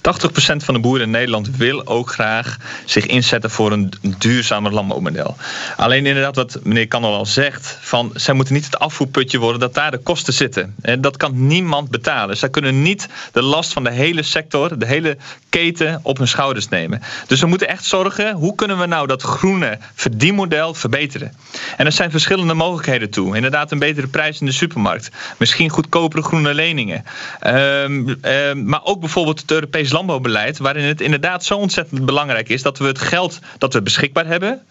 van 0.58 0.74
de 0.74 0.80
boeren 0.80 1.06
in 1.06 1.12
Nederland 1.12 1.58
wil 1.58 1.88
ook 1.88 2.12
graag 2.12 2.58
zich 2.86 3.06
inzetten 3.06 3.50
voor 3.50 3.72
een 3.72 3.94
duurzamer 4.18 4.74
landbouwmodel. 4.74 5.36
Alleen 5.78 6.06
inderdaad, 6.06 6.36
wat 6.36 6.60
meneer 6.64 6.88
Kannel 6.88 7.16
al 7.16 7.26
zegt, 7.26 7.78
van 7.82 8.12
zij 8.14 8.34
moeten 8.34 8.54
niet 8.54 8.66
het 8.66 8.80
afvoerputje 8.80 9.40
worden 9.40 9.60
dat 9.60 9.74
daar 9.74 9.92
de 9.92 9.98
kosten 9.98 10.34
zitten. 10.34 10.76
En 10.82 11.02
dat 11.02 11.18
kan 11.18 11.48
niemand 11.48 11.90
betalen. 11.90 12.38
Zij 12.38 12.50
kunnen 12.50 12.82
niet 12.82 13.08
de 13.32 13.42
last 13.42 13.74
van 13.74 13.84
de 13.84 13.92
hele 13.92 14.24
sector, 14.24 14.80
de 14.80 14.86
hele 14.86 15.18
keten 15.50 16.00
op 16.04 16.18
hun 16.18 16.28
schouders 16.28 16.70
nemen. 16.70 17.02
Dus 17.28 17.42
we 17.42 17.48
moeten 17.48 17.68
echt 17.68 17.86
zorgen, 17.86 18.34
hoe 18.34 18.56
kunnen 18.56 18.80
we 18.80 18.86
nou 18.86 19.08
dat 19.08 19.22
groene 19.22 19.78
verdienmodel 19.96 20.74
verbeteren? 20.74 21.34
En 21.78 21.86
er 21.86 21.92
zijn 21.92 22.12
verschillende 22.12 22.54
mogelijkheden 22.54 23.10
toe. 23.10 23.36
Inderdaad, 23.36 23.72
een 23.72 23.80
betere 23.80 24.08
prijs 24.08 24.40
in 24.40 24.46
de 24.46 24.52
supermarkt. 24.52 25.12
Misschien 25.38 25.70
goedkopere 25.70 26.22
groene 26.22 26.54
leningen. 26.54 27.04
Um, 27.48 28.20
um, 28.22 28.66
maar 28.66 28.84
ook 28.84 29.00
bijvoorbeeld 29.00 29.40
het 29.40 29.48
Europees 29.72 29.92
landbouwbeleid, 29.92 30.58
waarin 30.58 30.84
het 30.84 31.02
inderdaad 31.02 31.44
zo 31.44 31.58
ontzettend 31.58 32.06
belangrijk 32.06 32.50
is 32.50 32.62
dat 32.62 32.78
we 32.78 32.86
het 32.86 33.00
geld 33.00 33.40
dat 33.58 33.74
we 33.74 33.82
beschikbaar 33.82 34.26
hebben, 34.26 34.62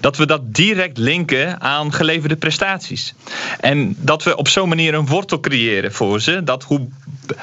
dat 0.00 0.16
we 0.16 0.26
dat 0.26 0.54
direct 0.54 0.98
linken 0.98 1.60
aan 1.60 1.92
geleverde 1.92 2.36
prestaties. 2.36 3.14
En 3.60 3.94
dat 3.98 4.22
we 4.22 4.36
op 4.36 4.48
zo'n 4.48 4.68
manier 4.68 4.94
een 4.94 5.06
wortel 5.06 5.40
creëren 5.40 5.92
voor 5.92 6.20
ze, 6.20 6.42
dat 6.44 6.62
hoe, 6.62 6.88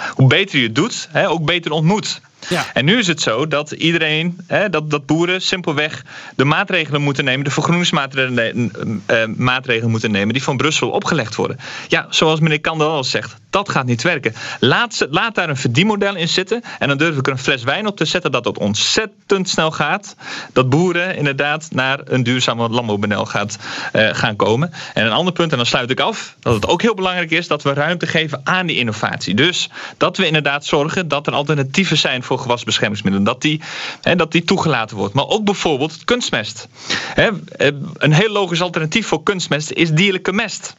hoe 0.10 0.28
beter 0.28 0.58
je 0.58 0.66
het 0.66 0.76
doet, 0.76 1.08
hè, 1.12 1.30
ook 1.30 1.46
beter 1.46 1.72
ontmoet. 1.72 2.22
Ja. 2.50 2.66
En 2.74 2.86
nu 2.86 2.98
is 2.98 3.08
het 3.08 3.22
zo 3.22 3.48
dat 3.48 3.72
iedereen, 3.72 4.38
hè, 4.48 4.70
dat, 4.70 4.90
dat 4.90 5.06
boeren 5.06 5.42
simpelweg 5.42 6.04
de 6.36 6.46
maatregelen 6.46 7.02
moeten 7.02 7.24
nemen, 7.26 7.44
de 7.44 7.52
vergroeningsmaatregelen 7.52 8.72
maatregelen 9.38 9.92
moeten 9.92 10.12
nemen 10.12 10.34
die 10.34 10.44
van 10.44 10.58
Brussel 10.58 10.90
opgelegd 10.90 11.36
worden. 11.36 11.60
Ja, 11.88 12.06
zoals 12.10 12.40
meneer 12.40 12.62
Kandel 12.62 12.90
al 12.90 13.04
zegt, 13.04 13.36
dat 13.50 13.70
gaat 13.70 13.86
niet 13.86 14.02
werken. 14.02 14.34
Laat, 14.60 15.08
laat 15.10 15.36
daar 15.36 15.50
een 15.50 15.58
verdienmodel 15.58 16.16
in 16.16 16.28
zitten 16.28 16.62
en 16.80 16.88
dan 16.88 16.98
durf 16.98 17.18
ik 17.18 17.26
er 17.26 17.32
een 17.32 17.40
fles 17.40 17.64
wijn 17.64 17.88
op 17.88 17.98
te 17.98 18.06
zetten 18.06 18.32
dat 18.32 18.46
het 18.46 18.58
ontzettend 18.58 19.50
snel 19.50 19.72
gaat. 19.72 20.16
Dat 20.54 20.70
boeren 20.70 21.16
inderdaad 21.16 21.68
naar 21.72 22.00
een 22.04 22.24
duurzame 22.24 22.70
landbouwmodel 22.70 23.26
gaat 23.26 23.58
uh, 23.94 24.10
gaan 24.12 24.36
komen. 24.36 24.72
En 24.94 25.06
een 25.06 25.12
ander 25.12 25.34
punt, 25.34 25.52
en 25.52 25.58
dan 25.58 25.66
sluit 25.66 25.90
ik 25.90 26.00
af, 26.00 26.36
dat 26.40 26.54
het 26.54 26.68
ook 26.68 26.82
heel 26.82 26.94
belangrijk 26.94 27.32
is 27.32 27.48
dat 27.48 27.64
we 27.64 27.74
ruimte 27.74 28.08
geven 28.08 28.42
aan 28.44 28.66
die 28.66 28.78
innovatie. 28.78 29.34
Dus 29.34 29.70
dat 29.98 30.18
we 30.18 30.28
inderdaad 30.28 30.66
zorgen 30.66 31.08
dat 31.08 31.28
er 31.28 31.34
alternatieven 31.34 31.98
zijn 31.98 32.24
voor 32.24 32.35
gewasbeschermingsmiddelen. 32.38 33.26
Dat 33.26 33.42
die, 33.42 33.62
hè, 34.02 34.16
dat 34.16 34.32
die 34.32 34.44
toegelaten 34.44 34.98
wordt. 34.98 35.14
Maar 35.14 35.28
ook 35.28 35.44
bijvoorbeeld 35.44 36.04
kunstmest. 36.04 36.68
Hè, 37.14 37.30
een 37.94 38.14
heel 38.14 38.30
logisch 38.30 38.62
alternatief 38.62 39.08
voor 39.08 39.24
kunstmest 39.24 39.72
is 39.72 39.92
dierlijke 39.92 40.34
mest. 40.34 40.76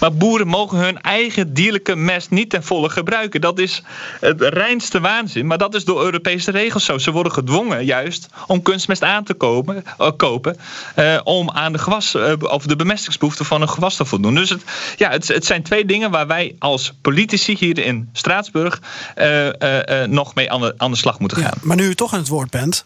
Maar 0.00 0.12
boeren 0.12 0.46
mogen 0.46 0.78
hun 0.78 1.00
eigen 1.00 1.54
dierlijke 1.54 1.96
mest 1.96 2.30
niet 2.30 2.50
ten 2.50 2.62
volle 2.62 2.88
gebruiken. 2.88 3.40
Dat 3.40 3.58
is 3.58 3.82
het 4.20 4.40
reinste 4.40 5.00
waanzin. 5.00 5.46
Maar 5.46 5.58
dat 5.58 5.74
is 5.74 5.84
door 5.84 6.04
Europese 6.04 6.50
regels 6.50 6.84
zo. 6.84 6.98
Ze 6.98 7.10
worden 7.10 7.32
gedwongen 7.32 7.84
juist 7.84 8.28
om 8.46 8.62
kunstmest 8.62 9.02
aan 9.02 9.24
te 9.24 9.34
kopen, 9.34 9.84
uh, 10.00 10.10
kopen. 10.16 10.56
Uh, 10.98 11.20
om 11.24 11.50
aan 11.50 11.72
de 11.72 11.78
gewas 11.78 12.14
uh, 12.14 12.32
of 12.38 12.66
de 12.66 12.76
bemestingsbehoeften 12.76 13.44
van 13.44 13.62
een 13.62 13.68
gewas 13.68 13.96
te 13.96 14.04
voldoen. 14.04 14.34
Dus 14.34 14.50
het, 14.50 14.62
ja, 14.96 15.10
het, 15.10 15.28
het 15.28 15.46
zijn 15.46 15.62
twee 15.62 15.84
dingen 15.84 16.10
waar 16.10 16.26
wij 16.26 16.56
als 16.58 16.92
politici 17.02 17.56
hier 17.58 17.78
in 17.78 18.08
Straatsburg 18.12 18.80
nog 20.06 20.34
mee 20.34 20.52
aan 20.52 20.60
de, 20.60 20.74
aan 20.76 20.90
de 20.90 20.96
slag 20.96 21.18
moeten 21.18 21.38
gaan. 21.38 21.52
Ja, 21.54 21.60
maar 21.62 21.76
nu 21.76 21.88
u 21.88 21.94
toch 21.94 22.12
aan 22.12 22.18
het 22.18 22.28
woord 22.28 22.50
bent, 22.50 22.84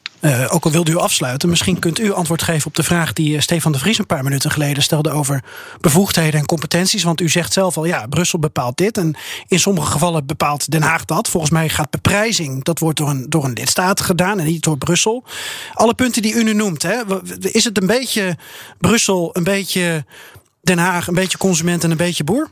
ook 0.49 0.65
al 0.65 0.71
wilde 0.71 0.91
u 0.91 0.97
afsluiten, 0.97 1.49
misschien 1.49 1.79
kunt 1.79 1.99
u 1.99 2.13
antwoord 2.13 2.43
geven 2.43 2.67
op 2.67 2.75
de 2.75 2.83
vraag 2.83 3.13
die 3.13 3.41
Stefan 3.41 3.73
de 3.73 3.79
Vries 3.79 3.99
een 3.99 4.07
paar 4.07 4.25
minuten 4.25 4.51
geleden 4.51 4.83
stelde 4.83 5.11
over 5.11 5.43
bevoegdheden 5.81 6.41
en 6.41 6.47
competenties 6.47 6.74
want 7.03 7.21
u 7.21 7.29
zegt 7.29 7.53
zelf 7.53 7.77
al, 7.77 7.85
ja, 7.85 8.07
Brussel 8.07 8.39
bepaalt 8.39 8.77
dit. 8.77 8.99
En 8.99 9.15
in 9.49 9.61
sommige 9.61 9.91
gevallen 9.91 10.27
bepaalt 10.27 10.71
Den 10.71 10.83
Haag 10.83 11.05
dat. 11.05 11.29
Volgens 11.29 11.53
mij 11.53 11.69
gaat 11.69 11.91
beprijzing, 11.91 12.65
dat 12.65 12.79
wordt 12.79 12.99
door 12.99 13.09
een, 13.09 13.27
door 13.29 13.45
een 13.45 13.53
lidstaat 13.53 14.01
gedaan 14.01 14.39
en 14.39 14.47
niet 14.47 14.63
door 14.63 14.79
Brussel. 14.79 15.25
Alle 15.73 15.95
punten 15.95 16.23
die 16.23 16.35
u 16.35 16.43
nu 16.43 16.55
noemt, 16.55 16.83
hè, 16.83 17.03
is 17.41 17.65
het 17.65 17.81
een 17.81 17.87
beetje 17.87 18.37
Brussel, 18.79 19.31
een 19.33 19.45
beetje 19.45 20.05
Den 20.61 20.79
Haag, 20.79 21.07
een 21.07 21.15
beetje 21.15 21.39
consument 21.39 21.85
en 21.85 21.91
een 21.91 21.97
beetje 21.97 22.25
boer? 22.25 22.51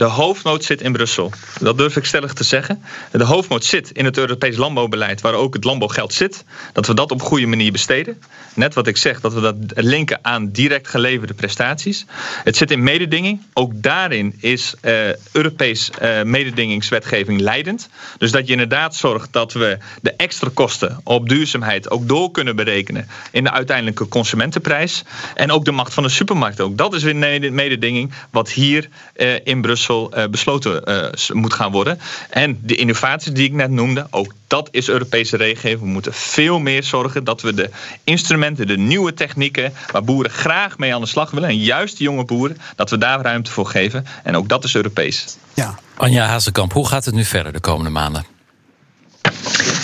De 0.00 0.06
hoofdmoot 0.06 0.64
zit 0.64 0.80
in 0.80 0.92
Brussel. 0.92 1.32
Dat 1.58 1.78
durf 1.78 1.96
ik 1.96 2.04
stellig 2.04 2.32
te 2.32 2.44
zeggen. 2.44 2.82
De 3.12 3.24
hoofdmoot 3.24 3.64
zit 3.64 3.90
in 3.90 4.04
het 4.04 4.18
Europees 4.18 4.56
landbouwbeleid, 4.56 5.20
waar 5.20 5.34
ook 5.34 5.54
het 5.54 5.64
landbouwgeld 5.64 6.12
zit. 6.12 6.44
Dat 6.72 6.86
we 6.86 6.94
dat 6.94 7.10
op 7.10 7.22
goede 7.22 7.46
manier 7.46 7.72
besteden. 7.72 8.22
Net 8.54 8.74
wat 8.74 8.86
ik 8.86 8.96
zeg, 8.96 9.20
dat 9.20 9.34
we 9.34 9.40
dat 9.40 9.54
linken 9.74 10.18
aan 10.22 10.50
direct 10.50 10.88
geleverde 10.88 11.34
prestaties. 11.34 12.06
Het 12.44 12.56
zit 12.56 12.70
in 12.70 12.82
mededinging. 12.82 13.42
Ook 13.52 13.72
daarin 13.74 14.34
is 14.38 14.74
uh, 14.82 14.92
Europees 15.32 15.90
uh, 16.02 16.22
mededingingswetgeving 16.22 17.40
leidend. 17.40 17.88
Dus 18.18 18.30
dat 18.30 18.46
je 18.46 18.52
inderdaad 18.52 18.94
zorgt 18.94 19.32
dat 19.32 19.52
we 19.52 19.78
de 20.02 20.12
extra 20.16 20.50
kosten 20.54 21.00
op 21.04 21.28
duurzaamheid 21.28 21.90
ook 21.90 22.08
door 22.08 22.30
kunnen 22.30 22.56
berekenen 22.56 23.08
in 23.30 23.44
de 23.44 23.50
uiteindelijke 23.50 24.08
consumentenprijs. 24.08 25.02
En 25.34 25.50
ook 25.50 25.64
de 25.64 25.72
macht 25.72 25.94
van 25.94 26.02
de 26.02 26.08
supermarkt. 26.08 26.60
Ook 26.60 26.78
dat 26.78 26.94
is 26.94 27.02
weer 27.02 27.16
mededinging 27.52 28.12
wat 28.30 28.50
hier 28.50 28.88
uh, 29.16 29.34
in 29.44 29.60
Brussel 29.60 29.88
uh, 29.90 30.24
besloten 30.26 30.82
uh, 30.88 31.36
moet 31.36 31.54
gaan 31.54 31.72
worden. 31.72 32.00
En 32.30 32.58
de 32.62 32.74
innovaties 32.74 33.32
die 33.32 33.44
ik 33.44 33.52
net 33.52 33.70
noemde, 33.70 34.06
ook 34.10 34.32
dat 34.46 34.68
is 34.70 34.88
Europese 34.88 35.36
regelgeving. 35.36 35.80
We 35.80 35.86
moeten 35.86 36.14
veel 36.14 36.58
meer 36.58 36.82
zorgen 36.82 37.24
dat 37.24 37.42
we 37.42 37.54
de 37.54 37.70
instrumenten, 38.04 38.66
de 38.66 38.78
nieuwe 38.78 39.14
technieken, 39.14 39.72
waar 39.92 40.04
boeren 40.04 40.30
graag 40.30 40.78
mee 40.78 40.94
aan 40.94 41.00
de 41.00 41.06
slag 41.06 41.30
willen, 41.30 41.48
en 41.48 41.58
juist 41.58 41.98
de 41.98 42.04
jonge 42.04 42.24
boeren, 42.24 42.58
dat 42.76 42.90
we 42.90 42.98
daar 42.98 43.20
ruimte 43.20 43.50
voor 43.50 43.66
geven. 43.66 44.06
En 44.24 44.36
ook 44.36 44.48
dat 44.48 44.64
is 44.64 44.74
Europees. 44.74 45.36
Ja. 45.54 45.78
Anja 45.96 46.26
Hazekamp, 46.26 46.72
hoe 46.72 46.88
gaat 46.88 47.04
het 47.04 47.14
nu 47.14 47.24
verder 47.24 47.52
de 47.52 47.60
komende 47.60 47.90
maanden? 47.90 48.24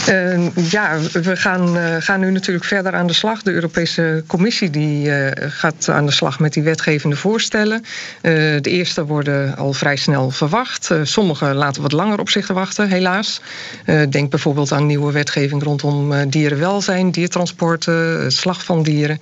Uh, 0.08 0.48
ja, 0.70 0.98
we 1.12 1.36
gaan, 1.36 1.76
uh, 1.76 1.96
gaan 1.98 2.20
nu 2.20 2.30
natuurlijk 2.30 2.64
verder 2.64 2.94
aan 2.94 3.06
de 3.06 3.12
slag. 3.12 3.42
De 3.42 3.52
Europese 3.52 4.24
Commissie 4.26 4.70
die, 4.70 5.08
uh, 5.08 5.30
gaat 5.36 5.88
aan 5.88 6.06
de 6.06 6.12
slag 6.12 6.38
met 6.38 6.52
die 6.52 6.62
wetgevende 6.62 7.16
voorstellen. 7.16 7.84
de 8.22 8.60
eerste 8.62 9.04
worden 9.06 9.56
al 9.56 9.72
vrij 9.72 9.96
snel 9.96 10.30
verwacht. 10.30 10.90
sommige 11.02 11.54
laten 11.54 11.82
wat 11.82 11.92
langer 11.92 12.18
op 12.18 12.28
zich 12.28 12.46
wachten, 12.46 12.88
helaas. 12.88 13.40
denk 14.08 14.30
bijvoorbeeld 14.30 14.72
aan 14.72 14.86
nieuwe 14.86 15.12
wetgeving 15.12 15.62
rondom 15.62 16.30
dierenwelzijn, 16.30 17.10
diertransporten, 17.10 18.32
slag 18.32 18.64
van 18.64 18.82
dieren. 18.82 19.18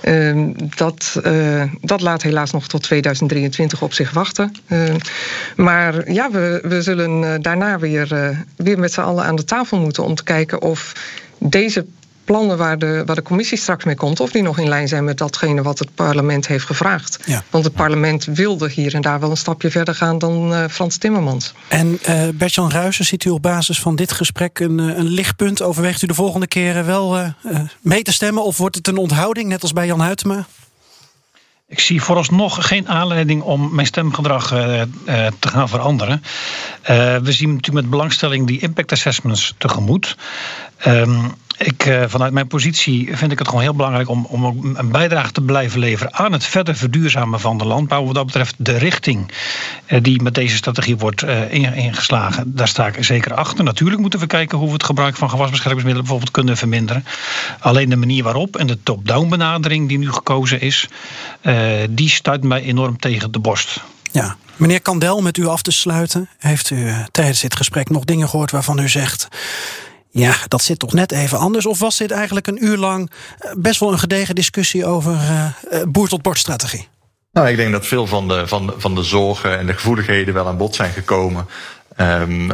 Ehm, 0.00 0.52
dat, 0.76 1.20
dat 1.80 2.00
laat 2.00 2.22
helaas 2.22 2.50
nog 2.50 2.68
tot 2.68 2.82
2023 2.82 3.82
op 3.82 3.92
zich 3.92 4.10
wachten. 4.10 4.52
Ehm, 4.68 4.96
maar 5.56 6.12
ja, 6.12 6.30
we, 6.30 6.60
we 6.62 6.82
zullen 6.82 7.42
daarna 7.42 7.78
weer, 7.78 8.36
weer 8.56 8.78
met 8.78 8.92
z'n 8.92 9.00
allen 9.00 9.24
aan 9.24 9.36
de 9.36 9.44
tafel 9.44 9.78
moeten 9.78 10.04
om 10.04 10.14
te 10.14 10.24
kijken 10.26 10.62
of 10.62 10.92
deze 11.38 11.86
plannen 12.26 12.58
waar 12.58 12.78
de, 12.78 13.02
waar 13.06 13.16
de 13.16 13.22
commissie 13.22 13.58
straks 13.58 13.84
mee 13.84 13.94
komt, 13.94 14.20
of 14.20 14.30
die 14.30 14.42
nog 14.42 14.58
in 14.58 14.68
lijn 14.68 14.88
zijn 14.88 15.04
met 15.04 15.18
datgene 15.18 15.62
wat 15.62 15.78
het 15.78 15.94
parlement 15.94 16.46
heeft 16.46 16.64
gevraagd. 16.64 17.18
Ja. 17.24 17.42
Want 17.50 17.64
het 17.64 17.72
parlement 17.74 18.24
wilde 18.24 18.70
hier 18.70 18.94
en 18.94 19.00
daar 19.00 19.20
wel 19.20 19.30
een 19.30 19.36
stapje 19.36 19.70
verder 19.70 19.94
gaan 19.94 20.18
dan 20.18 20.52
uh, 20.52 20.64
Frans 20.70 20.96
Timmermans. 20.96 21.54
En 21.68 21.98
uh, 22.08 22.28
Bert-Jan 22.34 22.70
Ruijsen, 22.70 23.04
ziet 23.04 23.24
u 23.24 23.30
op 23.30 23.42
basis 23.42 23.80
van 23.80 23.96
dit 23.96 24.12
gesprek 24.12 24.58
een, 24.58 24.80
eh, 24.80 24.96
een 24.96 25.08
lichtpunt? 25.08 25.62
Overweegt 25.62 26.02
u 26.02 26.06
de 26.06 26.14
volgende 26.14 26.46
keren 26.46 26.86
wel 26.86 27.18
uh, 27.18 27.28
mee 27.80 28.02
te 28.02 28.12
stemmen 28.12 28.44
of 28.44 28.56
wordt 28.56 28.76
het 28.76 28.88
een 28.88 28.96
onthouding, 28.96 29.48
net 29.48 29.62
als 29.62 29.72
bij 29.72 29.86
Jan 29.86 30.02
Huytema? 30.02 30.46
Ik 31.68 31.80
zie 31.80 32.02
vooralsnog 32.02 32.66
geen 32.66 32.88
aanleiding 32.88 33.42
om 33.42 33.74
mijn 33.74 33.86
stemgedrag 33.86 34.52
uh, 34.52 34.78
uh, 34.78 34.84
te 35.38 35.48
gaan 35.48 35.68
veranderen. 35.68 36.22
Uh, 36.22 37.16
we 37.16 37.32
zien 37.32 37.48
natuurlijk 37.48 37.82
met 37.82 37.90
belangstelling 37.90 38.46
die 38.46 38.60
impact 38.60 38.92
assessments 38.92 39.54
tegemoet. 39.58 40.16
Um, 40.86 41.34
ik, 41.58 41.86
uh, 41.86 42.04
vanuit 42.06 42.32
mijn 42.32 42.46
positie 42.46 43.16
vind 43.16 43.32
ik 43.32 43.38
het 43.38 43.48
gewoon 43.48 43.62
heel 43.62 43.74
belangrijk 43.74 44.08
om, 44.08 44.24
om 44.24 44.74
een 44.74 44.90
bijdrage 44.90 45.32
te 45.32 45.40
blijven 45.40 45.78
leveren 45.78 46.14
aan 46.14 46.32
het 46.32 46.44
verder 46.44 46.76
verduurzamen 46.76 47.40
van 47.40 47.58
de 47.58 47.64
landbouw. 47.64 48.04
Wat 48.04 48.14
dat 48.14 48.26
betreft 48.26 48.54
de 48.58 48.78
richting 48.78 49.32
uh, 49.88 50.02
die 50.02 50.22
met 50.22 50.34
deze 50.34 50.56
strategie 50.56 50.96
wordt 50.96 51.22
uh, 51.22 51.52
ingeslagen, 51.52 52.54
daar 52.54 52.68
sta 52.68 52.86
ik 52.86 53.04
zeker 53.04 53.34
achter. 53.34 53.64
Natuurlijk 53.64 54.00
moeten 54.00 54.20
we 54.20 54.26
kijken 54.26 54.58
hoe 54.58 54.66
we 54.66 54.72
het 54.72 54.84
gebruik 54.84 55.16
van 55.16 55.30
gewasbeschermingsmiddelen 55.30 56.08
bijvoorbeeld 56.08 56.36
kunnen 56.36 56.56
verminderen. 56.56 57.04
Alleen 57.60 57.88
de 57.88 57.96
manier 57.96 58.22
waarop 58.22 58.56
en 58.56 58.66
de 58.66 58.82
top-down 58.82 59.28
benadering 59.28 59.88
die 59.88 59.98
nu 59.98 60.12
gekozen 60.12 60.60
is, 60.60 60.88
die 61.90 62.08
stuit 62.08 62.44
mij 62.44 62.62
enorm 62.62 62.98
tegen 62.98 63.32
de 63.32 63.38
borst. 63.38 63.80
Ja, 64.12 64.36
meneer 64.56 64.80
Kandel, 64.80 65.22
met 65.22 65.36
u 65.36 65.46
af 65.46 65.62
te 65.62 65.70
sluiten. 65.70 66.28
Heeft 66.38 66.70
u 66.70 66.92
tijdens 67.10 67.40
dit 67.40 67.56
gesprek 67.56 67.90
nog 67.90 68.04
dingen 68.04 68.28
gehoord 68.28 68.50
waarvan 68.50 68.78
u 68.78 68.88
zegt. 68.88 69.28
Ja, 70.18 70.36
dat 70.48 70.62
zit 70.62 70.78
toch 70.78 70.92
net 70.92 71.12
even 71.12 71.38
anders. 71.38 71.66
Of 71.66 71.78
was 71.78 71.96
dit 71.96 72.10
eigenlijk 72.10 72.46
een 72.46 72.64
uur 72.64 72.76
lang 72.76 73.10
eh, 73.38 73.50
best 73.56 73.80
wel 73.80 73.92
een 73.92 73.98
gedegen 73.98 74.34
discussie 74.34 74.86
over 74.86 75.12
uh, 75.12 75.82
boer 75.88 76.08
tot 76.08 76.22
bordstrategie? 76.22 76.88
Nou, 77.32 77.48
ik 77.48 77.56
denk 77.56 77.72
dat 77.72 77.86
veel 77.86 78.06
van 78.06 78.28
de, 78.28 78.46
van, 78.46 78.74
van 78.76 78.94
de 78.94 79.02
zorgen 79.02 79.58
en 79.58 79.66
de 79.66 79.72
gevoeligheden 79.72 80.34
wel 80.34 80.46
aan 80.46 80.56
bod 80.56 80.74
zijn 80.74 80.92
gekomen. 80.92 81.46
Um, 82.00 82.52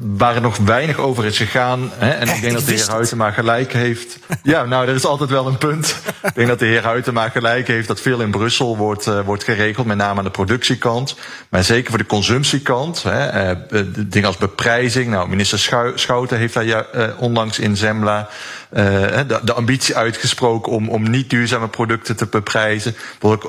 waar 0.00 0.34
er 0.34 0.40
nog 0.40 0.56
weinig 0.56 0.96
over 0.96 1.24
is 1.24 1.36
gegaan. 1.36 1.90
Hè, 1.94 2.10
en 2.10 2.28
Echt, 2.28 2.36
ik 2.36 2.42
denk 2.42 2.54
dat 2.54 2.64
de 2.64 2.72
heer 2.72 2.90
Huytema 2.90 3.30
gelijk 3.30 3.72
heeft. 3.72 4.18
Ja, 4.42 4.64
nou, 4.64 4.86
dat 4.86 4.94
is 4.94 5.04
altijd 5.04 5.30
wel 5.30 5.46
een 5.46 5.58
punt. 5.58 5.96
ik 6.22 6.34
denk 6.34 6.48
dat 6.48 6.58
de 6.58 6.66
heer 6.66 6.84
Huytema 6.84 7.28
gelijk 7.28 7.66
heeft 7.66 7.88
dat 7.88 8.00
veel 8.00 8.20
in 8.20 8.30
Brussel 8.30 8.76
wordt, 8.76 9.06
uh, 9.06 9.20
wordt 9.20 9.44
geregeld. 9.44 9.86
Met 9.86 9.96
name 9.96 10.18
aan 10.18 10.24
de 10.24 10.30
productiekant. 10.30 11.16
Maar 11.48 11.64
zeker 11.64 11.90
voor 11.90 11.98
de 11.98 12.06
consumptiekant. 12.06 13.02
Hè, 13.02 13.50
uh, 13.50 13.56
dingen 13.96 14.28
als 14.28 14.36
beprijzing. 14.36 15.10
Nou, 15.10 15.28
minister 15.28 15.92
Schouten 15.94 16.38
heeft 16.38 16.54
daar 16.54 16.64
ja, 16.64 16.86
uh, 16.94 17.04
onlangs 17.18 17.58
in 17.58 17.76
Zembla 17.76 18.28
de, 18.72 19.40
de, 19.44 19.52
ambitie 19.52 19.96
uitgesproken 19.96 20.72
om, 20.72 20.88
om 20.88 21.10
niet 21.10 21.30
duurzame 21.30 21.68
producten 21.68 22.16
te 22.16 22.26
beprijzen. 22.26 22.94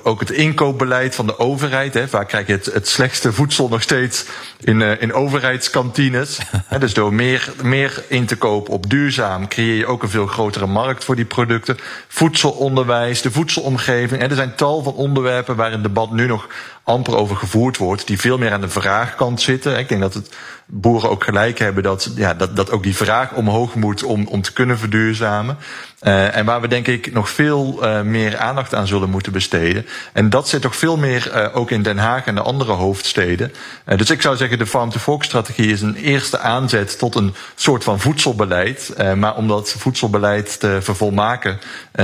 Ook 0.03 0.19
het 0.19 0.31
inkoopbeleid 0.31 1.15
van 1.15 1.25
de 1.25 1.39
overheid. 1.39 1.93
Hè. 1.93 2.07
Vaak 2.07 2.27
krijg 2.27 2.47
je 2.47 2.53
het, 2.53 2.65
het 2.65 2.87
slechtste 2.87 3.33
voedsel 3.33 3.67
nog 3.69 3.81
steeds 3.81 4.25
in, 4.59 4.79
uh, 4.79 5.01
in 5.01 5.13
overheidskantines. 5.13 6.39
dus 6.79 6.93
door 6.93 7.13
meer, 7.13 7.53
meer 7.63 8.03
in 8.07 8.25
te 8.25 8.37
kopen 8.37 8.73
op 8.73 8.89
duurzaam 8.89 9.47
creëer 9.47 9.77
je 9.77 9.85
ook 9.85 10.03
een 10.03 10.09
veel 10.09 10.27
grotere 10.27 10.67
markt 10.67 11.03
voor 11.03 11.15
die 11.15 11.25
producten. 11.25 11.77
Voedselonderwijs, 12.07 13.21
de 13.21 13.31
voedselomgeving. 13.31 14.21
er 14.21 14.35
zijn 14.35 14.55
tal 14.55 14.83
van 14.83 14.93
onderwerpen 14.93 15.55
waar 15.55 15.71
het 15.71 15.83
debat 15.83 16.11
nu 16.11 16.27
nog 16.27 16.47
amper 16.83 17.15
over 17.15 17.35
gevoerd 17.35 17.77
wordt, 17.77 18.07
die 18.07 18.19
veel 18.19 18.37
meer 18.37 18.51
aan 18.51 18.61
de 18.61 18.69
vraagkant 18.69 19.41
zitten. 19.41 19.77
Ik 19.77 19.89
denk 19.89 20.01
dat 20.01 20.13
het 20.13 20.35
boeren 20.65 21.09
ook 21.09 21.23
gelijk 21.23 21.59
hebben 21.59 21.83
dat, 21.83 22.11
ja, 22.15 22.33
dat, 22.33 22.55
dat 22.55 22.71
ook 22.71 22.83
die 22.83 22.95
vraag 22.95 23.31
omhoog 23.31 23.75
moet 23.75 24.03
om, 24.03 24.27
om 24.27 24.41
te 24.41 24.53
kunnen 24.53 24.77
verduurzamen. 24.77 25.57
Uh, 26.01 26.35
en 26.35 26.45
waar 26.45 26.61
we 26.61 26.67
denk 26.67 26.87
ik 26.87 27.13
nog 27.13 27.29
veel 27.29 27.79
uh, 27.81 28.01
meer 28.01 28.37
aandacht 28.37 28.75
aan 28.75 28.87
zullen 28.87 29.09
moeten 29.09 29.31
besteden. 29.31 29.85
En 30.13 30.29
dat 30.29 30.49
zit 30.49 30.61
toch 30.61 30.75
veel 30.75 30.97
meer 30.97 31.31
uh, 31.35 31.57
ook 31.57 31.71
in 31.71 31.83
Den 31.83 31.97
Haag 31.97 32.25
en 32.25 32.35
de 32.35 32.41
andere 32.41 32.71
hoofdsteden. 32.71 33.53
dus 33.95 34.09
ik 34.09 34.21
zou 34.21 34.35
zeggen, 34.35 34.57
de 34.57 34.67
Farm-to-Fork-strategie 34.67 35.71
is 35.71 35.81
een 35.81 35.95
eerste 35.95 36.39
aanzet 36.39 36.99
tot 36.99 37.15
een 37.15 37.33
soort 37.55 37.83
van 37.83 37.99
voedselbeleid. 37.99 38.93
maar 39.15 39.35
om 39.35 39.47
dat 39.47 39.75
voedselbeleid 39.77 40.59
te 40.59 40.77
vervolmaken, 40.81 41.59